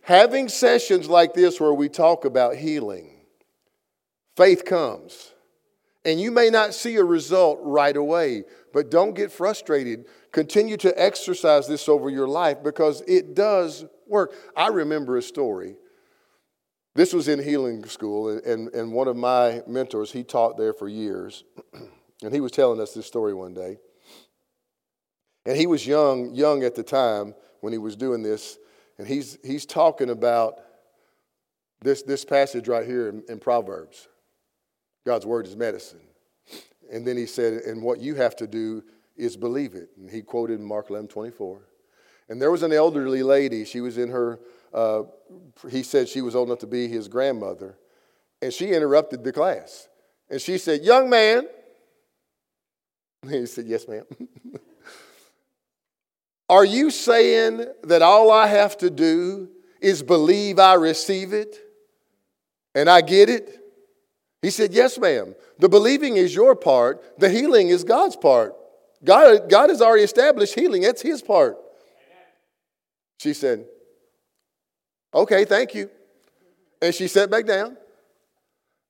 having 0.01 0.49
sessions 0.49 1.07
like 1.07 1.33
this 1.33 1.59
where 1.59 1.73
we 1.73 1.89
talk 1.89 2.25
about 2.25 2.55
healing, 2.55 3.11
faith 4.35 4.65
comes. 4.65 5.31
And 6.05 6.19
you 6.19 6.31
may 6.31 6.49
not 6.49 6.73
see 6.73 6.97
a 6.97 7.03
result 7.03 7.59
right 7.61 7.95
away, 7.95 8.43
but 8.73 8.91
don't 8.91 9.13
get 9.13 9.31
frustrated. 9.31 10.05
Continue 10.31 10.75
to 10.77 11.01
exercise 11.01 11.67
this 11.67 11.87
over 11.87 12.09
your 12.09 12.27
life 12.27 12.57
because 12.61 13.01
it 13.07 13.35
does 13.35 13.85
work. 14.07 14.33
I 14.57 14.67
remember 14.67 15.15
a 15.17 15.21
story. 15.21 15.75
This 16.95 17.13
was 17.13 17.27
in 17.27 17.41
healing 17.41 17.85
school, 17.85 18.29
and, 18.29 18.67
and 18.73 18.91
one 18.91 19.07
of 19.07 19.15
my 19.15 19.63
mentors, 19.65 20.11
he 20.11 20.23
taught 20.23 20.57
there 20.57 20.73
for 20.73 20.87
years. 20.87 21.43
And 22.23 22.33
he 22.33 22.41
was 22.41 22.51
telling 22.51 22.79
us 22.79 22.93
this 22.93 23.05
story 23.05 23.33
one 23.33 23.53
day. 23.53 23.77
And 25.45 25.57
he 25.57 25.67
was 25.67 25.85
young, 25.85 26.33
young 26.33 26.63
at 26.63 26.75
the 26.75 26.83
time 26.83 27.35
when 27.59 27.73
he 27.73 27.79
was 27.79 27.95
doing 27.95 28.23
this. 28.23 28.57
And 28.97 29.07
he's, 29.07 29.37
he's 29.43 29.65
talking 29.65 30.09
about 30.09 30.59
this, 31.81 32.01
this 32.03 32.23
passage 32.23 32.67
right 32.67 32.85
here 32.85 33.09
in, 33.09 33.23
in 33.29 33.39
Proverbs 33.39 34.07
God's 35.05 35.25
word 35.25 35.45
is 35.45 35.57
medicine. 35.57 35.99
And 36.89 37.05
then 37.05 37.17
he 37.17 37.25
said, 37.25 37.63
and 37.63 37.83
what 37.83 37.99
you 37.99 38.15
have 38.15 38.37
to 38.37 38.47
do 38.47 38.83
is 39.17 39.35
believe 39.35 39.75
it. 39.75 39.89
And 39.97 40.09
he 40.09 40.21
quoted 40.21 40.61
Mark 40.61 40.89
11 40.89 41.09
24. 41.09 41.59
And 42.29 42.41
there 42.41 42.51
was 42.51 42.63
an 42.63 42.71
elderly 42.71 43.21
lady. 43.21 43.65
She 43.65 43.81
was 43.81 43.97
in 43.97 44.09
her, 44.09 44.39
uh, 44.73 45.03
he 45.69 45.83
said 45.83 46.07
she 46.07 46.21
was 46.21 46.37
old 46.37 46.47
enough 46.47 46.59
to 46.59 46.67
be 46.67 46.87
his 46.87 47.09
grandmother. 47.09 47.77
And 48.41 48.53
she 48.53 48.69
interrupted 48.69 49.25
the 49.25 49.33
class. 49.33 49.89
And 50.29 50.39
she 50.39 50.57
said, 50.57 50.83
Young 50.83 51.09
man. 51.09 51.47
He 53.29 53.45
said, 53.45 53.65
Yes, 53.65 53.87
ma'am. 53.87 54.03
Are 56.49 56.65
you 56.65 56.91
saying 56.91 57.65
that 57.83 58.01
all 58.01 58.31
I 58.31 58.47
have 58.47 58.77
to 58.79 58.89
do 58.89 59.49
is 59.81 60.03
believe 60.03 60.59
I 60.59 60.73
receive 60.75 61.33
it 61.33 61.57
and 62.75 62.89
I 62.89 63.01
get 63.01 63.29
it? 63.29 63.59
He 64.41 64.49
said, 64.49 64.73
Yes, 64.73 64.97
ma'am. 64.97 65.35
The 65.59 65.69
believing 65.69 66.17
is 66.17 66.35
your 66.35 66.55
part, 66.55 67.19
the 67.19 67.29
healing 67.29 67.69
is 67.69 67.83
God's 67.83 68.15
part. 68.15 68.55
God, 69.03 69.49
God 69.49 69.69
has 69.69 69.81
already 69.81 70.03
established 70.03 70.55
healing, 70.55 70.81
that's 70.81 71.01
His 71.01 71.21
part. 71.21 71.57
She 73.19 73.33
said, 73.33 73.65
Okay, 75.13 75.45
thank 75.45 75.73
you. 75.73 75.89
And 76.81 76.93
she 76.93 77.07
sat 77.07 77.31
back 77.31 77.45
down. 77.45 77.77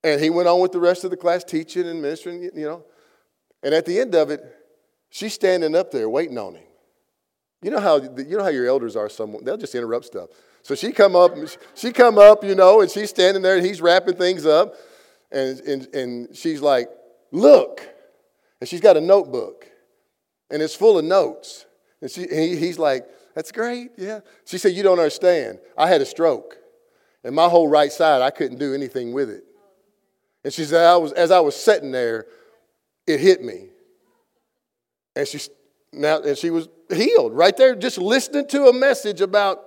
And 0.06 0.20
he 0.20 0.30
went 0.30 0.50
on 0.50 0.60
with 0.60 0.74
the 0.74 0.80
rest 0.82 1.06
of 1.06 1.12
the 1.12 1.18
class 1.18 1.46
teaching 1.46 1.88
and 1.88 2.02
ministering, 2.02 2.44
you 2.44 2.52
know. 2.56 2.84
And 3.64 3.74
at 3.74 3.86
the 3.86 4.00
end 4.00 4.16
of 4.16 4.30
it, 4.30 4.44
she's 5.10 5.34
standing 5.34 5.76
up 5.76 5.92
there 5.92 6.10
waiting 6.10 6.38
on 6.38 6.56
him. 6.56 6.64
You 7.62 7.72
know 7.72 7.80
how, 7.80 8.02
you 8.02 8.38
know 8.38 8.44
how 8.44 8.50
your 8.50 8.68
elders 8.68 8.96
are, 8.96 9.08
someone, 9.08 9.44
they'll 9.46 9.58
just 9.58 9.74
interrupt 9.74 10.06
stuff. 10.06 10.30
So 10.64 10.76
she 10.76 10.92
come 10.92 11.16
up, 11.16 11.36
she 11.76 11.92
come 11.92 12.18
up, 12.18 12.44
you 12.44 12.56
know, 12.56 12.82
and 12.82 12.92
she's 12.92 13.10
standing 13.10 13.42
there 13.42 13.56
and 13.58 13.66
he's 13.66 13.82
wrapping 13.82 14.16
things 14.16 14.46
up. 14.46 14.76
And, 15.32 15.60
and, 15.62 15.96
and 15.96 16.36
she's 16.36 16.62
like, 16.62 16.90
look. 17.32 17.82
And 18.60 18.68
she's 18.68 18.82
got 18.82 18.98
a 18.98 19.02
notebook 19.02 19.68
and 20.50 20.62
it's 20.62 20.76
full 20.76 21.00
of 21.00 21.06
notes. 21.06 21.66
And 22.02 22.10
she, 22.12 22.28
he, 22.28 22.56
he's 22.56 22.78
like, 22.78 23.06
that's 23.34 23.52
great, 23.52 23.92
yeah. 23.98 24.20
She 24.46 24.58
said, 24.58 24.74
you 24.74 24.84
don't 24.84 25.00
understand. 25.00 25.60
I 25.78 25.88
had 25.88 26.02
a 26.02 26.06
stroke. 26.06 26.58
And 27.24 27.36
my 27.36 27.50
whole 27.50 27.68
right 27.68 27.92
side, 27.92 28.22
I 28.22 28.30
couldn't 28.30 28.60
do 28.60 28.74
anything 28.74 29.14
with 29.14 29.30
it. 29.30 29.44
And 30.44 30.54
she 30.54 30.66
said, 30.66 30.86
I 30.86 30.98
was, 30.98 31.12
as 31.14 31.32
I 31.32 31.40
was 31.40 31.56
sitting 31.56 31.92
there, 31.92 32.28
it 33.08 33.20
hit 33.20 33.44
me. 33.44 33.70
And 35.16 35.28
she, 35.28 35.40
now, 35.92 36.22
and 36.22 36.38
she 36.38 36.50
was 36.50 36.68
healed 36.92 37.34
right 37.34 37.56
there, 37.56 37.76
just 37.76 37.98
listening 37.98 38.48
to 38.48 38.68
a 38.68 38.74
message 38.74 39.22
about 39.22 39.64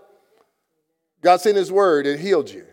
God 1.23 1.41
sent 1.41 1.57
His 1.57 1.73
word, 1.73 2.07
it 2.07 2.21
healed 2.21 2.51
you. 2.51 2.67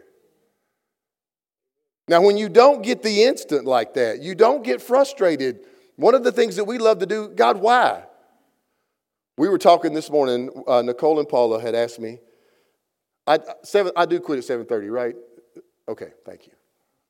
Now, 2.07 2.21
when 2.21 2.37
you 2.37 2.49
don't 2.49 2.83
get 2.83 3.01
the 3.01 3.23
instant 3.23 3.65
like 3.65 3.93
that, 3.93 4.21
you 4.21 4.35
don't 4.35 4.63
get 4.63 4.81
frustrated. 4.81 5.61
One 5.95 6.15
of 6.15 6.23
the 6.23 6.31
things 6.31 6.57
that 6.57 6.65
we 6.65 6.77
love 6.77 6.99
to 6.99 7.05
do, 7.05 7.29
God, 7.29 7.57
why? 7.57 8.03
We 9.37 9.47
were 9.47 9.57
talking 9.57 9.93
this 9.93 10.11
morning. 10.11 10.49
Uh, 10.67 10.81
Nicole 10.81 11.19
and 11.19 11.27
Paula 11.27 11.61
had 11.61 11.75
asked 11.75 11.99
me. 11.99 12.19
I, 13.25 13.39
seven, 13.63 13.93
I 13.95 14.05
do 14.05 14.19
quit 14.19 14.37
at 14.37 14.45
7:30, 14.45 14.91
right? 14.91 15.15
Okay, 15.87 16.09
thank 16.25 16.45
you. 16.45 16.53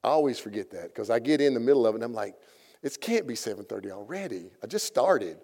I 0.04 0.10
always 0.10 0.38
forget 0.38 0.70
that 0.72 0.94
because 0.94 1.10
I 1.10 1.20
get 1.20 1.42
in 1.42 1.54
the 1.54 1.60
middle 1.60 1.88
of 1.88 1.96
it 1.96 1.98
and 1.98 2.04
I'm 2.04 2.14
like, 2.14 2.36
it 2.84 3.00
can't 3.00 3.26
be 3.26 3.34
7:30 3.34 3.92
already. 3.92 4.52
I 4.62 4.68
just 4.68 4.86
started. 4.86 5.38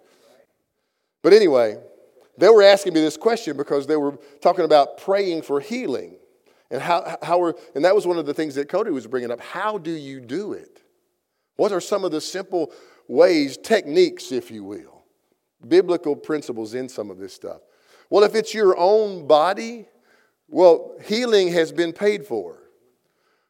But 1.22 1.32
anyway, 1.32 1.78
they 2.38 2.48
were 2.48 2.62
asking 2.62 2.94
me 2.94 3.00
this 3.00 3.16
question 3.16 3.56
because 3.56 3.86
they 3.86 3.96
were 3.96 4.18
talking 4.40 4.64
about 4.64 4.98
praying 4.98 5.42
for 5.42 5.60
healing. 5.60 6.16
And, 6.70 6.80
how, 6.80 7.18
how 7.20 7.38
we're, 7.38 7.54
and 7.74 7.84
that 7.84 7.94
was 7.94 8.06
one 8.06 8.16
of 8.16 8.26
the 8.26 8.34
things 8.34 8.54
that 8.54 8.68
Cody 8.68 8.90
was 8.90 9.06
bringing 9.06 9.30
up. 9.32 9.40
How 9.40 9.76
do 9.76 9.90
you 9.90 10.20
do 10.20 10.52
it? 10.52 10.82
What 11.56 11.72
are 11.72 11.80
some 11.80 12.04
of 12.04 12.12
the 12.12 12.20
simple 12.20 12.72
ways, 13.08 13.56
techniques, 13.56 14.30
if 14.30 14.50
you 14.50 14.62
will, 14.62 15.02
biblical 15.66 16.14
principles 16.14 16.74
in 16.74 16.88
some 16.88 17.10
of 17.10 17.18
this 17.18 17.34
stuff? 17.34 17.60
Well, 18.08 18.22
if 18.22 18.34
it's 18.34 18.54
your 18.54 18.78
own 18.78 19.26
body, 19.26 19.86
well, 20.48 20.96
healing 21.04 21.48
has 21.48 21.72
been 21.72 21.92
paid 21.92 22.24
for. 22.24 22.58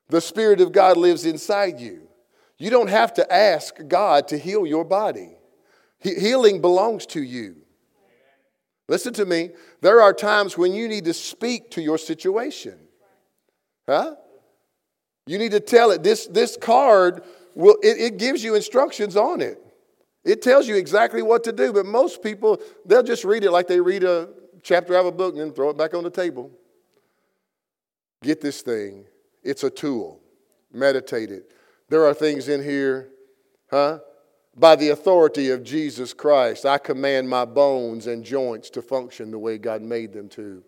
The 0.09 0.21
Spirit 0.21 0.61
of 0.61 0.73
God 0.73 0.97
lives 0.97 1.25
inside 1.25 1.79
you. 1.79 2.10
You 2.61 2.69
don't 2.69 2.91
have 2.91 3.15
to 3.15 3.33
ask 3.33 3.75
God 3.89 4.29
to 4.29 4.39
heal 4.39 4.67
your 4.67 4.85
body, 4.85 5.31
he- 5.99 6.21
healing 6.21 6.61
belongs 6.61 7.07
to 7.07 7.23
you. 7.23 7.57
Listen 8.87 9.13
to 9.15 9.25
me. 9.25 9.51
There 9.81 10.03
are 10.03 10.13
times 10.13 10.59
when 10.59 10.73
you 10.73 10.89
need 10.89 11.05
to 11.05 11.15
speak 11.15 11.71
to 11.73 11.81
your 11.81 11.97
situation. 11.97 12.77
Huh? 13.89 14.17
You 15.27 15.39
need 15.39 15.53
to 15.53 15.61
tell 15.61 15.93
it. 15.93 16.03
This, 16.03 16.27
this 16.27 16.57
card 16.57 17.23
will 17.55 17.77
it, 17.83 17.99
it 17.99 18.17
gives 18.19 18.43
you 18.43 18.57
instructions 18.57 19.17
on 19.17 19.41
it. 19.41 19.63
It 20.25 20.43
tells 20.43 20.67
you 20.69 20.75
exactly 20.75 21.23
what 21.23 21.45
to 21.45 21.53
do, 21.53 21.73
but 21.73 21.87
most 21.87 22.23
people, 22.23 22.61
they'll 22.85 23.03
just 23.03 23.25
read 23.25 23.45
it 23.45 23.53
like 23.53 23.69
they 23.69 23.81
read 23.81 24.03
a 24.03 24.29
chapter 24.63 24.97
of 24.97 25.07
a 25.07 25.13
book 25.13 25.35
and 25.35 25.41
then 25.41 25.53
throw 25.53 25.71
it 25.71 25.79
back 25.79 25.95
on 25.95 26.03
the 26.03 26.11
table. 26.11 26.51
Get 28.23 28.41
this 28.41 28.61
thing. 28.61 29.07
It's 29.43 29.63
a 29.63 29.71
tool. 29.71 30.21
Meditate 30.73 31.31
it. 31.31 31.53
There 31.91 32.07
are 32.07 32.15
things 32.15 32.49
in 32.49 32.63
here, 32.63 33.09
huh? 33.69 33.99
By 34.57 34.77
the 34.77 34.91
authority 34.91 35.51
of 35.51 35.65
Jesus 35.65 36.13
Christ, 36.13 36.65
I 36.65 36.79
command 36.79 37.29
my 37.29 37.45
bones 37.45 38.07
and 38.07 38.25
joints 38.25 38.71
to 38.71 38.83
function 38.83 39.33
the 39.33 39.39
way 39.39 39.59
God 39.59 39.83
made 39.83 40.13
them 40.13 40.29
to. 40.31 40.63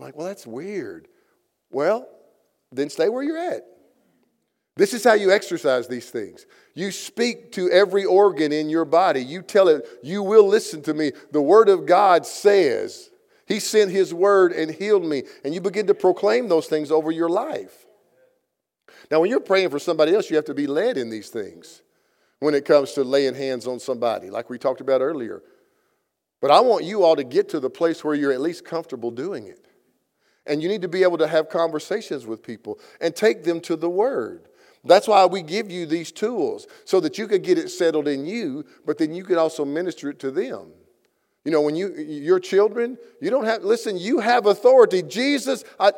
Like, 0.00 0.16
well, 0.16 0.28
that's 0.28 0.46
weird. 0.46 1.08
Well, 1.70 2.08
then 2.70 2.88
stay 2.88 3.08
where 3.08 3.24
you're 3.24 3.36
at. 3.36 3.62
This 4.76 4.94
is 4.94 5.02
how 5.02 5.14
you 5.14 5.32
exercise 5.32 5.88
these 5.88 6.08
things. 6.08 6.46
You 6.74 6.92
speak 6.92 7.50
to 7.52 7.68
every 7.68 8.04
organ 8.04 8.52
in 8.52 8.70
your 8.70 8.84
body. 8.84 9.20
You 9.20 9.42
tell 9.42 9.66
it, 9.66 9.84
you 10.04 10.22
will 10.22 10.46
listen 10.46 10.82
to 10.82 10.94
me. 10.94 11.10
The 11.32 11.42
Word 11.42 11.68
of 11.68 11.84
God 11.84 12.24
says, 12.24 13.10
He 13.48 13.60
sent 13.60 13.90
His 13.90 14.12
Word 14.12 14.52
and 14.52 14.70
healed 14.70 15.04
me. 15.04 15.22
And 15.42 15.54
you 15.54 15.60
begin 15.62 15.86
to 15.86 15.94
proclaim 15.94 16.48
those 16.48 16.66
things 16.66 16.92
over 16.92 17.10
your 17.10 17.30
life. 17.30 17.86
Now, 19.10 19.20
when 19.20 19.30
you're 19.30 19.40
praying 19.40 19.70
for 19.70 19.78
somebody 19.78 20.14
else, 20.14 20.28
you 20.28 20.36
have 20.36 20.44
to 20.44 20.54
be 20.54 20.66
led 20.66 20.98
in 20.98 21.08
these 21.08 21.30
things 21.30 21.80
when 22.40 22.54
it 22.54 22.66
comes 22.66 22.92
to 22.92 23.02
laying 23.02 23.34
hands 23.34 23.66
on 23.66 23.80
somebody, 23.80 24.28
like 24.28 24.50
we 24.50 24.58
talked 24.58 24.82
about 24.82 25.00
earlier. 25.00 25.42
But 26.40 26.50
I 26.50 26.60
want 26.60 26.84
you 26.84 27.02
all 27.02 27.16
to 27.16 27.24
get 27.24 27.48
to 27.48 27.60
the 27.60 27.70
place 27.70 28.04
where 28.04 28.14
you're 28.14 28.32
at 28.32 28.40
least 28.40 28.64
comfortable 28.64 29.10
doing 29.10 29.46
it. 29.46 29.66
And 30.46 30.62
you 30.62 30.68
need 30.68 30.82
to 30.82 30.88
be 30.88 31.02
able 31.02 31.18
to 31.18 31.26
have 31.26 31.48
conversations 31.48 32.26
with 32.26 32.42
people 32.42 32.78
and 33.00 33.16
take 33.16 33.44
them 33.44 33.60
to 33.62 33.76
the 33.76 33.88
Word. 33.88 34.48
That's 34.84 35.08
why 35.08 35.26
we 35.26 35.42
give 35.42 35.70
you 35.70 35.86
these 35.86 36.12
tools 36.12 36.66
so 36.84 37.00
that 37.00 37.18
you 37.18 37.26
could 37.26 37.42
get 37.42 37.58
it 37.58 37.70
settled 37.70 38.06
in 38.06 38.26
you, 38.26 38.64
but 38.86 38.98
then 38.98 39.14
you 39.14 39.24
could 39.24 39.38
also 39.38 39.64
minister 39.64 40.10
it 40.10 40.18
to 40.20 40.30
them. 40.30 40.72
You 41.48 41.52
know, 41.52 41.62
when 41.62 41.76
you 41.76 41.94
your 41.94 42.38
children, 42.38 42.98
you 43.22 43.30
don't 43.30 43.46
have 43.46 43.64
listen, 43.64 43.96
you 43.96 44.20
have 44.20 44.44
authority. 44.44 45.00
Jesus, 45.00 45.64
I, 45.80 45.92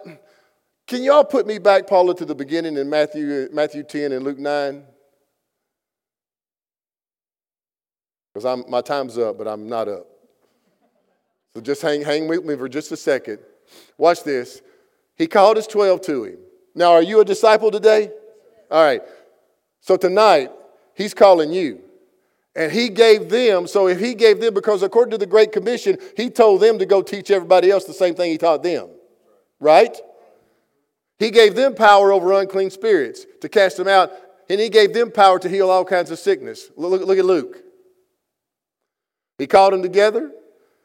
can 0.86 1.02
y'all 1.02 1.24
put 1.24 1.44
me 1.44 1.58
back, 1.58 1.88
Paula, 1.88 2.14
to 2.14 2.24
the 2.24 2.36
beginning 2.36 2.76
in 2.76 2.88
Matthew, 2.88 3.48
Matthew 3.52 3.82
10 3.82 4.12
and 4.12 4.24
Luke 4.24 4.38
9? 4.38 4.84
Because 8.32 8.44
I'm 8.44 8.62
my 8.70 8.80
time's 8.80 9.18
up, 9.18 9.38
but 9.38 9.48
I'm 9.48 9.68
not 9.68 9.88
up. 9.88 10.06
So 11.52 11.60
just 11.60 11.82
hang, 11.82 12.02
hang 12.02 12.28
with 12.28 12.44
me 12.44 12.54
for 12.54 12.68
just 12.68 12.92
a 12.92 12.96
second. 12.96 13.40
Watch 13.98 14.22
this. 14.22 14.62
He 15.16 15.26
called 15.26 15.56
his 15.56 15.66
12 15.66 16.00
to 16.02 16.24
him. 16.26 16.38
Now, 16.76 16.92
are 16.92 17.02
you 17.02 17.18
a 17.18 17.24
disciple 17.24 17.72
today? 17.72 18.12
All 18.70 18.84
right. 18.84 19.02
So 19.80 19.96
tonight, 19.96 20.52
he's 20.94 21.12
calling 21.12 21.52
you. 21.52 21.80
And 22.54 22.72
he 22.72 22.88
gave 22.88 23.28
them, 23.28 23.66
so 23.66 23.86
if 23.86 24.00
he 24.00 24.14
gave 24.14 24.40
them, 24.40 24.52
because 24.54 24.82
according 24.82 25.12
to 25.12 25.18
the 25.18 25.26
Great 25.26 25.52
Commission, 25.52 25.98
he 26.16 26.30
told 26.30 26.60
them 26.60 26.78
to 26.80 26.86
go 26.86 27.00
teach 27.00 27.30
everybody 27.30 27.70
else 27.70 27.84
the 27.84 27.92
same 27.92 28.14
thing 28.14 28.32
he 28.32 28.38
taught 28.38 28.62
them. 28.62 28.88
Right? 29.60 29.96
He 31.18 31.30
gave 31.30 31.54
them 31.54 31.74
power 31.74 32.12
over 32.12 32.32
unclean 32.32 32.70
spirits 32.70 33.24
to 33.42 33.48
cast 33.48 33.76
them 33.76 33.86
out, 33.86 34.10
and 34.48 34.58
he 34.58 34.68
gave 34.68 34.92
them 34.92 35.12
power 35.12 35.38
to 35.38 35.48
heal 35.48 35.70
all 35.70 35.84
kinds 35.84 36.10
of 36.10 36.18
sickness. 36.18 36.70
Look, 36.76 37.06
look 37.06 37.18
at 37.18 37.24
Luke. 37.24 37.62
He 39.38 39.46
called 39.46 39.72
them 39.72 39.82
together, 39.82 40.32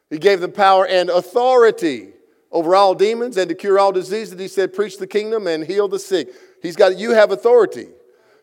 he 0.10 0.20
gave 0.20 0.42
them 0.42 0.52
power 0.52 0.86
and 0.86 1.10
authority 1.10 2.10
over 2.52 2.76
all 2.76 2.94
demons 2.96 3.38
and 3.38 3.50
to 3.50 3.56
cure 3.56 3.80
all 3.80 3.92
diseases. 3.92 4.40
He 4.40 4.48
said, 4.48 4.74
Preach 4.74 4.98
the 4.98 5.08
kingdom 5.08 5.48
and 5.48 5.64
heal 5.64 5.88
the 5.88 6.00
sick. 6.00 6.30
He's 6.62 6.76
got, 6.76 6.98
you 6.98 7.12
have 7.12 7.32
authority. 7.32 7.88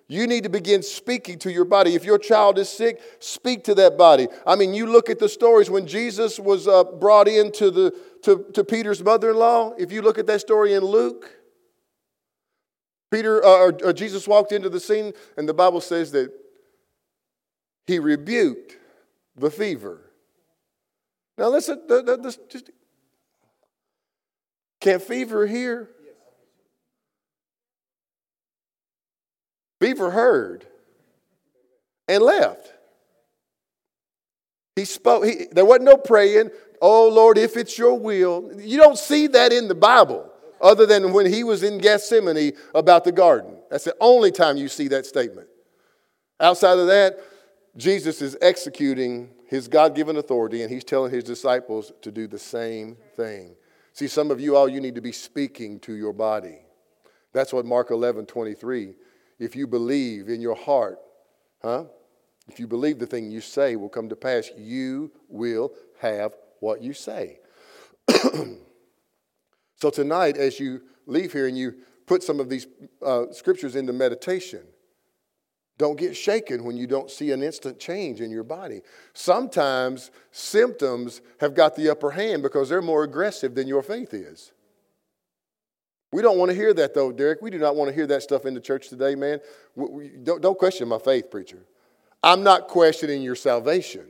You 0.09 0.27
need 0.27 0.43
to 0.43 0.51
begin 0.51 0.83
speaking 0.83 1.39
to 1.39 1.51
your 1.51 1.65
body. 1.65 1.95
If 1.95 2.05
your 2.05 2.19
child 2.19 2.59
is 2.59 2.69
sick, 2.69 3.01
speak 3.19 3.65
to 3.65 3.75
that 3.77 3.97
body. 3.97 4.29
I 4.47 4.57
mean, 4.57 4.75
you 4.75 4.87
look 4.87 5.09
at 5.09 5.19
the 5.19 5.29
stories 5.29 5.71
when 5.71 5.87
Jesus 5.87 6.39
was 6.39 6.69
uh, 6.69 6.85
brought 6.85 7.29
into 7.29 7.71
the 7.71 7.95
to, 8.25 8.45
to 8.55 8.63
Peter's 8.63 9.03
mother-in-law. 9.03 9.75
If 9.79 9.91
you 9.91 10.03
look 10.03 10.19
at 10.19 10.27
that 10.27 10.41
story 10.41 10.75
in 10.75 10.85
Luke, 10.85 11.31
Peter 13.11 13.45
uh, 13.45 13.49
or, 13.49 13.79
or 13.85 13.93
Jesus 13.93 14.29
walked 14.29 14.53
into 14.53 14.69
the 14.69 14.81
scene, 14.81 15.13
and 15.37 15.49
the 15.49 15.55
Bible 15.55 15.81
says 15.81 16.13
that 16.13 16.31
he 17.87 17.99
rebuked 17.99 18.77
the 19.37 19.51
fever. 19.51 20.13
Now 21.39 21.49
listen, 21.49 21.81
just 22.49 22.71
can't 24.81 25.03
fever 25.03 25.47
hear? 25.47 25.89
Fever 29.83 30.13
heard 30.13 30.65
and 32.07 32.23
left. 32.23 32.73
He 34.77 34.85
spoke. 34.85 35.25
He, 35.25 35.47
there 35.51 35.65
wasn't 35.65 35.87
no 35.87 35.97
praying. 35.97 36.51
Oh 36.81 37.09
Lord, 37.09 37.37
if 37.37 37.57
it's 37.57 37.77
your 37.77 37.99
will. 37.99 38.53
You 38.61 38.79
don't 38.79 38.97
see 38.97 39.27
that 39.27 39.53
in 39.53 39.67
the 39.67 39.75
Bible, 39.75 40.31
other 40.61 40.87
than 40.87 41.13
when 41.13 41.27
he 41.27 41.43
was 41.43 41.65
in 41.65 41.79
Gethsemane 41.79 42.53
about 42.77 43.03
the 43.03 43.11
garden. 43.11 43.57
That's 43.71 43.83
the 43.83 43.97
only 44.01 44.31
time 44.31 44.57
you 44.57 44.69
see 44.69 44.87
that 44.89 45.05
statement. 45.05 45.49
Outside 46.39 46.79
of 46.79 46.87
that, 46.87 47.19
Jesus 47.77 48.23
is 48.23 48.37
executing 48.41 49.31
his 49.49 49.67
God 49.67 49.97
given 49.97 50.17
authority 50.17 50.63
and 50.63 50.71
he's 50.71 50.85
telling 50.85 51.11
his 51.11 51.25
disciples 51.25 51.93
to 52.03 52.13
do 52.13 52.29
the 52.29 52.39
same 52.39 52.97
thing. 53.17 53.57
See, 53.95 54.07
some 54.07 54.31
of 54.31 54.41
you 54.41 54.57
all, 54.57 54.69
you 54.69 54.81
need 54.81 54.95
to 54.95 55.01
be 55.01 55.13
speaking 55.13 55.81
to 55.81 55.95
your 55.95 56.13
body. 56.13 56.61
That's 57.33 57.53
what 57.53 57.67
Mark 57.67 57.91
11, 57.91 58.27
23. 58.27 58.95
If 59.43 59.57
you 59.57 59.67
believe 59.67 60.29
in 60.29 60.41
your 60.41 60.55
heart, 60.55 60.99
huh? 61.63 61.85
If 62.49 62.61
you 62.61 62.67
believe 62.67 62.99
the 62.99 63.07
thing 63.07 63.31
you 63.31 63.41
say 63.41 63.77
will 63.77 63.89
come 63.89 64.09
to 64.09 64.17
pass, 64.17 64.51
you 64.57 65.11
will 65.29 65.73
have 66.01 66.35
what 66.61 66.83
you 66.83 66.93
say. 66.93 67.41
so 69.77 69.91
tonight, 69.91 70.37
as 70.37 70.61
you 70.61 70.83
leave 71.07 71.33
here 71.33 71.47
and 71.47 71.59
you 71.59 71.75
put 72.07 72.23
some 72.23 72.41
of 72.41 72.49
these 72.49 72.67
uh, 73.05 73.25
scriptures 73.33 73.75
into 73.75 73.93
meditation, 73.93 74.63
Don't 75.79 75.99
get 75.99 76.17
shaken 76.17 76.65
when 76.65 76.77
you 76.77 76.87
don't 76.87 77.11
see 77.11 77.33
an 77.33 77.43
instant 77.43 77.81
change 77.81 78.21
in 78.21 78.31
your 78.31 78.45
body. 78.45 78.83
Sometimes 79.15 80.11
symptoms 80.31 81.23
have 81.41 81.55
got 81.55 81.75
the 81.75 81.91
upper 81.91 82.13
hand 82.13 82.43
because 82.43 82.69
they're 82.69 82.83
more 82.83 83.03
aggressive 83.05 83.55
than 83.55 83.67
your 83.67 83.83
faith 83.83 84.15
is. 84.15 84.53
We 86.13 86.21
don't 86.21 86.39
want 86.39 86.51
to 86.51 86.55
hear 86.55 86.75
that, 86.75 86.95
though, 86.95 87.11
Derek. 87.11 87.41
We 87.41 87.51
do 87.51 87.59
not 87.59 87.75
want 87.75 87.89
to 87.89 87.95
hear 87.95 88.07
that 88.09 88.23
stuff 88.23 88.45
in 88.45 88.53
the 88.53 88.61
church 88.61 88.89
today, 88.89 89.15
man. 89.15 89.41
We, 89.75 89.87
we, 89.89 90.09
don't, 90.09 90.43
don't 90.43 90.59
question 90.59 90.87
my 90.89 90.99
faith, 90.99 91.31
preacher. 91.31 91.65
I'm 92.23 92.43
not 92.43 92.69
questioning 92.69 93.23
your 93.23 93.35
salvation. 93.35 94.07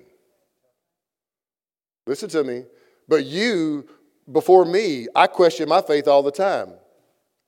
Listen 2.07 2.29
to 2.31 2.43
me. 2.43 2.65
But 3.09 3.25
you, 3.25 3.89
before 4.31 4.65
me, 4.65 5.07
I 5.15 5.29
question 5.29 5.69
my 5.69 5.81
faith 5.81 6.09
all 6.09 6.23
the 6.23 6.33
time. 6.33 6.73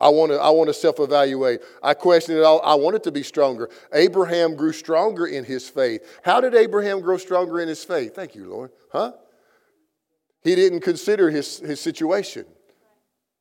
I 0.01 0.09
want 0.09 0.33
to, 0.33 0.39
I 0.39 0.51
want 0.51 0.69
to 0.69 0.75
self 0.75 1.01
evaluate. 1.01 1.61
I 1.83 1.95
question 1.95 2.37
it 2.37 2.43
all. 2.43 2.61
I 2.63 2.75
want 2.75 2.97
it 2.97 3.03
to 3.05 3.13
be 3.13 3.23
stronger. 3.23 3.71
Abraham 3.93 4.55
grew 4.55 4.73
stronger 4.73 5.27
in 5.27 5.45
his 5.45 5.69
faith. 5.69 6.21
How 6.23 6.41
did 6.41 6.55
Abraham 6.55 7.01
grow 7.01 7.17
stronger 7.17 7.61
in 7.61 7.69
his 7.69 7.83
faith? 7.83 8.15
Thank 8.15 8.35
you, 8.35 8.45
Lord. 8.49 8.71
Huh? 8.93 9.13
He 10.43 10.55
didn't 10.55 10.81
consider 10.81 11.31
his, 11.31 11.59
his 11.59 11.81
situation. 11.81 12.45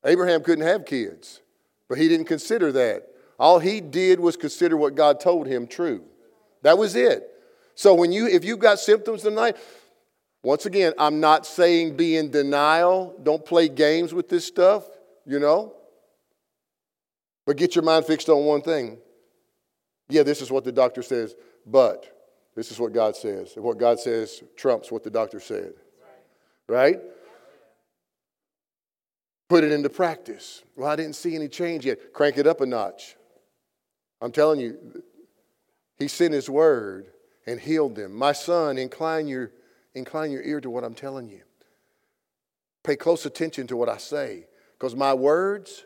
Abraham 0.05 0.43
couldn't 0.43 0.65
have 0.65 0.85
kids, 0.85 1.41
but 1.87 1.97
he 1.97 2.07
didn't 2.07 2.27
consider 2.27 2.71
that. 2.73 3.07
All 3.39 3.59
he 3.59 3.81
did 3.81 4.19
was 4.19 4.37
consider 4.37 4.77
what 4.77 4.95
God 4.95 5.19
told 5.19 5.47
him 5.47 5.67
true. 5.67 6.03
That 6.61 6.77
was 6.77 6.95
it. 6.95 7.29
So 7.75 7.93
when 7.93 8.11
you 8.11 8.27
if 8.27 8.43
you've 8.45 8.59
got 8.59 8.79
symptoms 8.79 9.23
tonight, 9.23 9.57
once 10.43 10.65
again, 10.65 10.93
I'm 10.97 11.19
not 11.19 11.45
saying 11.45 11.95
be 11.95 12.17
in 12.17 12.29
denial. 12.29 13.15
Don't 13.23 13.45
play 13.45 13.69
games 13.69 14.13
with 14.13 14.29
this 14.29 14.45
stuff, 14.45 14.85
you 15.25 15.39
know. 15.39 15.73
But 17.45 17.57
get 17.57 17.75
your 17.75 17.83
mind 17.83 18.05
fixed 18.05 18.29
on 18.29 18.45
one 18.45 18.61
thing. 18.61 18.97
Yeah, 20.09 20.23
this 20.23 20.41
is 20.41 20.51
what 20.51 20.63
the 20.63 20.71
doctor 20.71 21.01
says, 21.01 21.35
but 21.65 22.13
this 22.55 22.71
is 22.71 22.79
what 22.79 22.93
God 22.93 23.15
says. 23.15 23.53
And 23.55 23.63
what 23.63 23.77
God 23.77 23.99
says 23.99 24.43
trumps 24.55 24.91
what 24.91 25.03
the 25.03 25.09
doctor 25.09 25.39
said. 25.39 25.73
Right? 26.67 26.99
Put 29.53 29.63
it 29.63 29.71
into 29.71 29.87
practice. 29.87 30.63
Well, 30.75 30.89
I 30.89 30.95
didn't 30.95 31.13
see 31.13 31.35
any 31.35 31.47
change 31.47 31.85
yet. 31.85 32.11
Crank 32.11 32.39
it 32.39 32.47
up 32.47 32.61
a 32.61 32.65
notch. 32.65 33.15
I'm 34.19 34.31
telling 34.31 34.59
you, 34.59 35.03
He 35.99 36.07
sent 36.07 36.33
His 36.33 36.49
word 36.49 37.11
and 37.45 37.59
healed 37.59 37.93
them. 37.95 38.15
My 38.15 38.31
son, 38.31 38.79
incline 38.79 39.27
your, 39.27 39.51
incline 39.93 40.31
your 40.31 40.41
ear 40.41 40.59
to 40.59 40.71
what 40.71 40.83
I'm 40.83 40.95
telling 40.95 41.29
you. 41.29 41.41
Pay 42.83 42.95
close 42.95 43.27
attention 43.27 43.67
to 43.67 43.77
what 43.77 43.89
I 43.89 43.97
say, 43.97 44.47
because 44.71 44.95
my 44.95 45.13
words, 45.13 45.85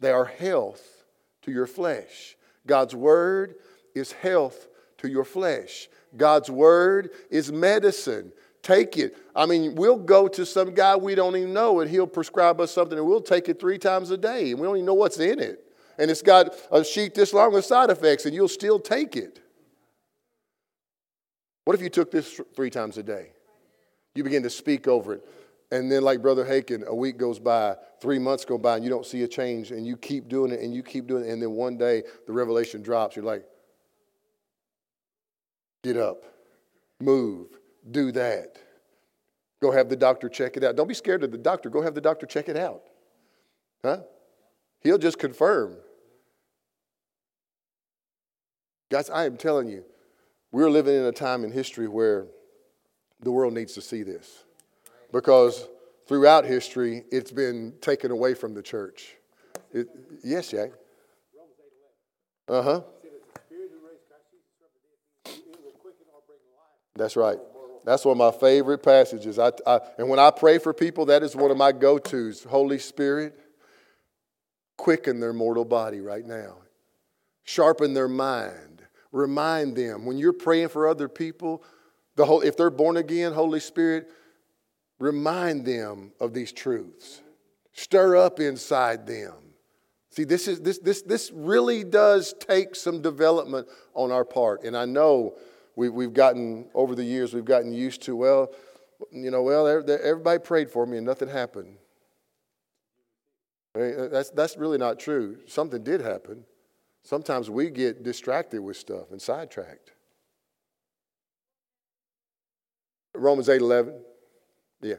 they 0.00 0.10
are 0.10 0.24
health 0.24 1.04
to 1.42 1.52
your 1.52 1.66
flesh. 1.66 2.34
God's 2.66 2.94
word 2.94 3.56
is 3.94 4.12
health 4.12 4.68
to 4.96 5.08
your 5.08 5.24
flesh. 5.24 5.90
God's 6.16 6.50
word 6.50 7.10
is 7.30 7.52
medicine. 7.52 8.32
Take 8.62 8.96
it. 8.96 9.16
I 9.34 9.46
mean, 9.46 9.74
we'll 9.74 9.98
go 9.98 10.28
to 10.28 10.46
some 10.46 10.72
guy 10.72 10.94
we 10.94 11.14
don't 11.14 11.36
even 11.36 11.52
know 11.52 11.80
and 11.80 11.90
he'll 11.90 12.06
prescribe 12.06 12.60
us 12.60 12.70
something 12.70 12.96
and 12.96 13.06
we'll 13.06 13.20
take 13.20 13.48
it 13.48 13.58
three 13.58 13.78
times 13.78 14.10
a 14.10 14.16
day 14.16 14.52
and 14.52 14.60
we 14.60 14.66
don't 14.66 14.76
even 14.76 14.86
know 14.86 14.94
what's 14.94 15.18
in 15.18 15.40
it. 15.40 15.64
And 15.98 16.10
it's 16.10 16.22
got 16.22 16.54
a 16.70 16.84
sheet 16.84 17.14
this 17.14 17.32
long 17.32 17.52
with 17.52 17.64
side 17.64 17.90
effects 17.90 18.24
and 18.24 18.34
you'll 18.34 18.48
still 18.48 18.78
take 18.78 19.16
it. 19.16 19.40
What 21.64 21.74
if 21.74 21.82
you 21.82 21.90
took 21.90 22.10
this 22.10 22.40
three 22.54 22.70
times 22.70 22.98
a 22.98 23.02
day? 23.02 23.32
You 24.14 24.24
begin 24.24 24.42
to 24.42 24.50
speak 24.50 24.86
over 24.88 25.14
it. 25.14 25.28
And 25.70 25.90
then, 25.90 26.02
like 26.02 26.20
Brother 26.20 26.44
Hagin, 26.44 26.86
a 26.86 26.94
week 26.94 27.16
goes 27.16 27.38
by, 27.38 27.76
three 28.00 28.18
months 28.18 28.44
go 28.44 28.58
by, 28.58 28.76
and 28.76 28.84
you 28.84 28.90
don't 28.90 29.06
see 29.06 29.22
a 29.22 29.28
change, 29.28 29.70
and 29.70 29.86
you 29.86 29.96
keep 29.96 30.28
doing 30.28 30.52
it, 30.52 30.60
and 30.60 30.74
you 30.74 30.82
keep 30.82 31.06
doing 31.06 31.24
it, 31.24 31.30
and 31.30 31.40
then 31.40 31.52
one 31.52 31.78
day 31.78 32.02
the 32.26 32.32
revelation 32.32 32.82
drops. 32.82 33.16
You're 33.16 33.24
like, 33.24 33.46
get 35.82 35.96
up, 35.96 36.24
move, 37.00 37.46
do 37.90 38.12
that. 38.12 38.58
Go 39.60 39.70
have 39.70 39.88
the 39.88 39.96
doctor 39.96 40.28
check 40.28 40.56
it 40.56 40.64
out. 40.64 40.76
Don't 40.76 40.88
be 40.88 40.94
scared 40.94 41.22
of 41.22 41.30
the 41.30 41.38
doctor. 41.38 41.70
Go 41.70 41.82
have 41.82 41.94
the 41.94 42.00
doctor 42.00 42.26
check 42.26 42.48
it 42.48 42.56
out. 42.56 42.82
Huh? 43.84 44.00
He'll 44.80 44.98
just 44.98 45.18
confirm. 45.18 45.76
Guys, 48.90 49.08
I 49.08 49.24
am 49.24 49.36
telling 49.36 49.68
you, 49.68 49.84
we're 50.50 50.70
living 50.70 50.94
in 50.94 51.04
a 51.04 51.12
time 51.12 51.44
in 51.44 51.52
history 51.52 51.88
where 51.88 52.26
the 53.20 53.30
world 53.30 53.54
needs 53.54 53.72
to 53.74 53.80
see 53.80 54.02
this 54.02 54.44
because 55.12 55.68
throughout 56.06 56.44
history 56.44 57.04
it's 57.10 57.30
been 57.30 57.72
taken 57.80 58.10
away 58.10 58.34
from 58.34 58.54
the 58.54 58.62
church. 58.62 59.14
It, 59.72 59.88
yes, 60.22 60.50
Jack. 60.50 60.70
Uh 62.48 62.62
huh. 62.62 62.80
That's 66.96 67.16
right. 67.16 67.38
That's 67.84 68.04
one 68.04 68.20
of 68.20 68.34
my 68.34 68.38
favorite 68.38 68.82
passages. 68.82 69.38
I, 69.38 69.52
I, 69.66 69.80
and 69.98 70.08
when 70.08 70.18
I 70.18 70.30
pray 70.30 70.58
for 70.58 70.72
people, 70.72 71.06
that 71.06 71.22
is 71.22 71.34
one 71.34 71.50
of 71.50 71.56
my 71.56 71.72
go 71.72 71.98
tos. 71.98 72.44
Holy 72.44 72.78
Spirit, 72.78 73.38
quicken 74.76 75.20
their 75.20 75.32
mortal 75.32 75.64
body 75.64 76.00
right 76.00 76.24
now, 76.24 76.58
sharpen 77.44 77.94
their 77.94 78.08
mind 78.08 78.72
Remind 79.12 79.76
them 79.76 80.06
when 80.06 80.16
you're 80.16 80.32
praying 80.32 80.68
for 80.68 80.88
other 80.88 81.08
people, 81.08 81.62
the 82.16 82.24
whole, 82.24 82.40
if 82.40 82.56
they're 82.56 82.70
born 82.70 82.96
again, 82.96 83.34
Holy 83.34 83.60
Spirit, 83.60 84.10
remind 84.98 85.66
them 85.66 86.12
of 86.18 86.32
these 86.32 86.50
truths. 86.50 87.20
Stir 87.74 88.16
up 88.16 88.40
inside 88.40 89.06
them. 89.06 89.34
See, 90.10 90.24
this, 90.24 90.48
is, 90.48 90.60
this, 90.60 90.78
this, 90.78 91.02
this 91.02 91.30
really 91.32 91.84
does 91.84 92.34
take 92.38 92.74
some 92.74 93.00
development 93.00 93.68
on 93.94 94.10
our 94.10 94.24
part. 94.24 94.64
And 94.64 94.76
I 94.76 94.86
know 94.86 95.36
we, 95.76 95.88
we've 95.88 96.12
gotten, 96.12 96.66
over 96.74 96.94
the 96.94 97.04
years, 97.04 97.34
we've 97.34 97.44
gotten 97.44 97.72
used 97.72 98.02
to, 98.02 98.16
well, 98.16 98.52
you 99.10 99.30
know, 99.30 99.42
well, 99.42 99.66
everybody 99.66 100.38
prayed 100.38 100.70
for 100.70 100.86
me 100.86 100.98
and 100.98 101.06
nothing 101.06 101.28
happened. 101.28 101.76
I 103.74 103.78
mean, 103.78 104.10
That's, 104.10 104.30
that's 104.30 104.56
really 104.56 104.78
not 104.78 104.98
true. 104.98 105.38
Something 105.46 105.82
did 105.82 106.00
happen. 106.00 106.44
Sometimes 107.04 107.50
we 107.50 107.70
get 107.70 108.02
distracted 108.02 108.60
with 108.60 108.76
stuff 108.76 109.10
and 109.10 109.20
sidetracked. 109.20 109.92
Romans 113.14 113.48
8 113.48 113.60
11. 113.60 114.00
Yeah. 114.82 114.94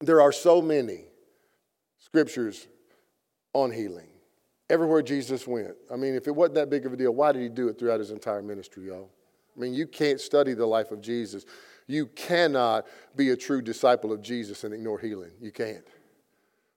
There 0.00 0.20
are 0.20 0.32
so 0.32 0.60
many 0.62 1.06
scriptures 1.98 2.66
on 3.52 3.70
healing. 3.70 4.08
Everywhere 4.70 5.02
Jesus 5.02 5.46
went. 5.46 5.74
I 5.92 5.96
mean, 5.96 6.14
if 6.14 6.26
it 6.26 6.34
wasn't 6.34 6.54
that 6.54 6.70
big 6.70 6.86
of 6.86 6.92
a 6.92 6.96
deal, 6.96 7.12
why 7.12 7.32
did 7.32 7.42
he 7.42 7.48
do 7.48 7.68
it 7.68 7.78
throughout 7.78 8.00
his 8.00 8.10
entire 8.10 8.42
ministry, 8.42 8.86
y'all? 8.86 9.10
I 9.56 9.60
mean, 9.60 9.74
you 9.74 9.86
can't 9.86 10.20
study 10.20 10.54
the 10.54 10.66
life 10.66 10.90
of 10.90 11.00
Jesus. 11.00 11.44
You 11.86 12.06
cannot 12.06 12.86
be 13.14 13.30
a 13.30 13.36
true 13.36 13.60
disciple 13.60 14.12
of 14.12 14.22
Jesus 14.22 14.64
and 14.64 14.72
ignore 14.72 14.98
healing. 14.98 15.30
You 15.40 15.52
can't. 15.52 15.84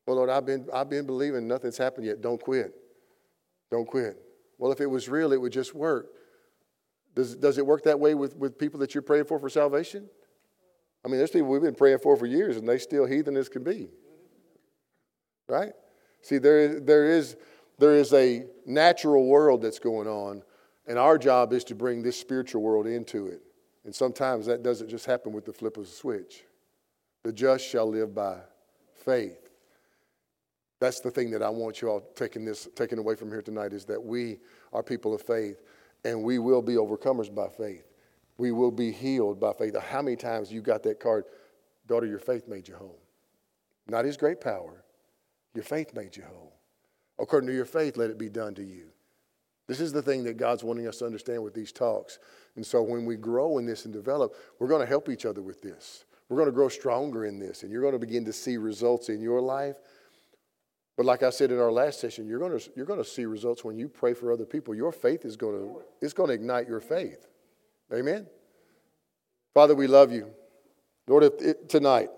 Well, 0.05 0.17
Lord, 0.17 0.29
I've 0.29 0.45
been, 0.45 0.67
I've 0.73 0.89
been 0.89 1.05
believing 1.05 1.47
nothing's 1.47 1.77
happened 1.77 2.05
yet. 2.05 2.21
Don't 2.21 2.41
quit. 2.41 2.73
Don't 3.71 3.87
quit. 3.87 4.17
Well, 4.57 4.71
if 4.71 4.81
it 4.81 4.85
was 4.85 5.07
real, 5.07 5.33
it 5.33 5.39
would 5.39 5.53
just 5.53 5.73
work. 5.73 6.07
Does, 7.15 7.35
does 7.35 7.57
it 7.57 7.65
work 7.65 7.83
that 7.83 7.99
way 7.99 8.15
with, 8.15 8.35
with 8.35 8.57
people 8.57 8.79
that 8.81 8.93
you're 8.93 9.01
praying 9.01 9.25
for 9.25 9.39
for 9.39 9.49
salvation? 9.49 10.09
I 11.03 11.09
mean, 11.09 11.17
there's 11.17 11.31
people 11.31 11.47
we've 11.47 11.61
been 11.61 11.75
praying 11.75 11.99
for 11.99 12.15
for 12.17 12.25
years 12.25 12.57
and 12.57 12.67
they 12.67 12.77
still 12.77 13.05
heathen 13.05 13.35
as 13.37 13.49
can 13.49 13.63
be. 13.63 13.89
Right? 15.47 15.71
See, 16.21 16.37
there 16.37 16.79
there 16.79 17.05
is, 17.05 17.37
there 17.79 17.95
is 17.95 18.13
a 18.13 18.45
natural 18.65 19.25
world 19.25 19.61
that's 19.61 19.79
going 19.79 20.07
on, 20.07 20.43
and 20.87 20.97
our 20.97 21.17
job 21.17 21.53
is 21.53 21.63
to 21.65 21.75
bring 21.75 22.01
this 22.01 22.19
spiritual 22.19 22.61
world 22.61 22.87
into 22.87 23.27
it. 23.27 23.41
And 23.85 23.93
sometimes 23.93 24.45
that 24.47 24.63
doesn't 24.63 24.89
just 24.89 25.05
happen 25.05 25.31
with 25.31 25.45
the 25.45 25.53
flip 25.53 25.77
of 25.77 25.83
a 25.83 25.87
switch. 25.87 26.43
The 27.23 27.31
just 27.31 27.65
shall 27.65 27.87
live 27.87 28.13
by 28.13 28.37
faith. 29.05 29.49
That's 30.79 30.99
the 30.99 31.11
thing 31.11 31.31
that 31.31 31.41
I 31.41 31.49
want 31.49 31.81
you 31.81 31.89
all 31.89 32.01
taking 32.15 32.45
this 32.45 32.67
taking 32.75 32.99
away 32.99 33.15
from 33.15 33.29
here 33.29 33.41
tonight 33.41 33.73
is 33.73 33.85
that 33.85 34.03
we 34.03 34.39
are 34.73 34.83
people 34.83 35.13
of 35.13 35.21
faith 35.21 35.61
and 36.05 36.21
we 36.21 36.37
will 36.37 36.61
be 36.61 36.73
overcomers 36.73 37.33
by 37.33 37.47
faith. 37.47 37.85
We 38.37 38.51
will 38.51 38.71
be 38.71 38.91
healed 38.91 39.39
by 39.39 39.53
faith. 39.53 39.75
How 39.75 40.01
many 40.01 40.15
times 40.15 40.51
you 40.51 40.61
got 40.61 40.83
that 40.83 40.99
card, 40.99 41.25
daughter, 41.87 42.05
your 42.05 42.19
faith 42.19 42.47
made 42.47 42.67
you 42.67 42.75
whole? 42.75 42.99
Not 43.87 44.05
his 44.05 44.17
great 44.17 44.41
power, 44.41 44.83
your 45.55 45.63
faith 45.63 45.95
made 45.95 46.15
you 46.15 46.23
whole. 46.23 46.56
According 47.19 47.47
to 47.47 47.55
your 47.55 47.65
faith, 47.65 47.97
let 47.97 48.09
it 48.09 48.17
be 48.17 48.29
done 48.29 48.53
to 48.55 48.63
you. 48.63 48.85
This 49.67 49.79
is 49.79 49.91
the 49.91 50.01
thing 50.01 50.23
that 50.23 50.37
God's 50.37 50.63
wanting 50.63 50.87
us 50.87 50.97
to 50.97 51.05
understand 51.05 51.43
with 51.43 51.53
these 51.53 51.71
talks. 51.71 52.19
And 52.55 52.65
so 52.65 52.81
when 52.81 53.05
we 53.05 53.15
grow 53.15 53.57
in 53.57 53.65
this 53.65 53.85
and 53.85 53.93
develop, 53.93 54.35
we're 54.59 54.67
going 54.67 54.81
to 54.81 54.87
help 54.87 55.09
each 55.09 55.25
other 55.25 55.41
with 55.41 55.61
this. 55.61 56.05
We're 56.29 56.37
going 56.37 56.47
to 56.47 56.53
grow 56.53 56.69
stronger 56.69 57.25
in 57.25 57.39
this, 57.39 57.63
and 57.63 57.71
you're 57.71 57.81
going 57.81 57.93
to 57.93 57.99
begin 57.99 58.25
to 58.25 58.33
see 58.33 58.57
results 58.57 59.09
in 59.09 59.21
your 59.21 59.41
life 59.41 59.77
but 60.97 61.05
like 61.05 61.21
I 61.21 61.29
said 61.29 61.51
in 61.51 61.59
our 61.59 61.71
last 61.71 61.99
session, 61.99 62.27
you're 62.27 62.39
going 62.39 62.59
to, 62.59 62.71
you're 62.75 62.87
going 62.87 63.01
to 63.01 63.07
see 63.07 63.25
results 63.25 63.63
when 63.63 63.77
you 63.77 63.87
pray 63.87 64.15
for 64.15 64.31
other 64.31 64.45
people. 64.45 64.73
Your 64.73 64.91
faith 64.91 65.25
is 65.25 65.37
going 65.37 65.55
to, 65.55 65.81
it's 66.01 66.13
going 66.13 66.29
to 66.29 66.33
ignite 66.33 66.67
your 66.67 66.79
faith. 66.79 67.27
Amen? 67.93 68.25
Father, 69.53 69.75
we 69.75 69.85
love 69.85 70.11
you. 70.11 70.31
Lord, 71.05 71.23
it, 71.23 71.69
tonight, 71.69 72.09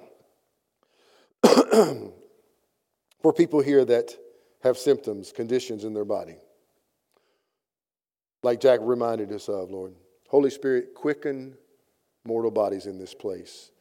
for 1.43 3.33
people 3.35 3.59
here 3.59 3.83
that 3.83 4.15
have 4.61 4.77
symptoms, 4.77 5.31
conditions 5.31 5.83
in 5.83 5.93
their 5.93 6.05
body, 6.05 6.37
like 8.43 8.59
Jack 8.59 8.79
reminded 8.81 9.31
us 9.31 9.49
of, 9.49 9.69
Lord. 9.69 9.95
Holy 10.27 10.49
Spirit, 10.49 10.93
quicken 10.95 11.55
mortal 12.25 12.51
bodies 12.51 12.85
in 12.85 12.97
this 12.97 13.13
place. 13.13 13.71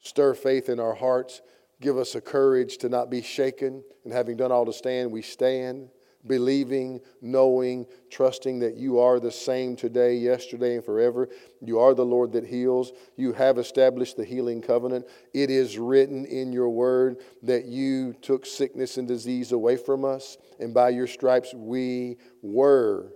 Stir 0.00 0.34
faith 0.34 0.68
in 0.68 0.80
our 0.80 0.94
hearts. 0.94 1.42
Give 1.80 1.98
us 1.98 2.14
a 2.14 2.20
courage 2.20 2.78
to 2.78 2.88
not 2.88 3.10
be 3.10 3.22
shaken. 3.22 3.84
And 4.04 4.12
having 4.12 4.36
done 4.36 4.52
all 4.52 4.66
to 4.66 4.72
stand, 4.72 5.12
we 5.12 5.22
stand, 5.22 5.90
believing, 6.26 7.00
knowing, 7.20 7.86
trusting 8.10 8.58
that 8.60 8.76
you 8.76 8.98
are 8.98 9.20
the 9.20 9.30
same 9.30 9.76
today, 9.76 10.16
yesterday, 10.16 10.76
and 10.76 10.84
forever. 10.84 11.28
You 11.60 11.78
are 11.78 11.94
the 11.94 12.04
Lord 12.04 12.32
that 12.32 12.44
heals. 12.44 12.92
You 13.16 13.32
have 13.32 13.58
established 13.58 14.16
the 14.16 14.24
healing 14.24 14.60
covenant. 14.60 15.06
It 15.32 15.50
is 15.50 15.78
written 15.78 16.24
in 16.24 16.52
your 16.52 16.70
word 16.70 17.18
that 17.42 17.66
you 17.66 18.14
took 18.22 18.46
sickness 18.46 18.96
and 18.96 19.06
disease 19.06 19.52
away 19.52 19.76
from 19.76 20.04
us, 20.04 20.36
and 20.58 20.74
by 20.74 20.90
your 20.90 21.06
stripes 21.06 21.54
we 21.54 22.16
were 22.42 23.12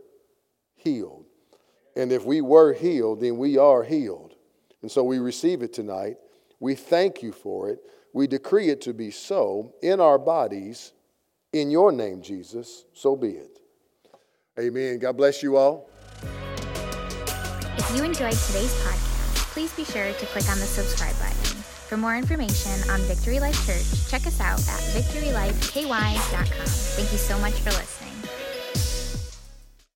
healed. 0.77 1.27
And 1.97 2.13
if 2.13 2.25
we 2.25 2.41
were 2.41 2.73
healed, 2.73 3.21
then 3.21 3.37
we 3.37 3.59
are 3.59 3.83
healed. 3.83 4.35
And 4.83 4.91
so 4.91 5.03
we 5.03 5.19
receive 5.19 5.63
it 5.63 5.73
tonight. 5.73 6.17
We 6.59 6.75
thank 6.75 7.23
you 7.23 7.33
for 7.33 7.69
it. 7.69 7.81
We 8.13 8.27
decree 8.27 8.69
it 8.71 8.81
to 8.83 8.93
be 8.93 9.11
so 9.11 9.75
in 9.83 10.01
our 10.01 10.19
bodies. 10.19 10.93
In 11.53 11.71
your 11.71 11.91
name, 11.91 12.23
Jesus, 12.23 12.85
so 12.93 13.17
be 13.17 13.31
it. 13.31 13.59
Amen. 14.59 14.99
God 14.99 15.17
bless 15.17 15.43
you 15.43 15.57
all. 15.57 15.91
If 17.77 17.97
you 17.97 18.05
enjoyed 18.05 18.35
today's 18.35 18.73
podcast, 18.85 19.53
please 19.53 19.73
be 19.75 19.85
sure 19.85 20.13
to 20.13 20.27
click 20.27 20.49
on 20.49 20.61
the 20.61 20.67
subscribe 20.67 21.17
button. 21.19 21.57
For 21.89 21.97
more 21.97 22.17
information 22.17 22.89
on 22.89 23.01
Victory 23.01 23.41
Life 23.41 23.67
Church, 23.67 24.09
check 24.09 24.27
us 24.29 24.41
out 24.41 24.61
at 24.61 24.81
victorylifeky.com. 24.95 26.67
Thank 26.67 27.11
you 27.11 27.19
so 27.19 27.37
much 27.41 27.55
for 27.55 27.71
listening. 27.71 28.00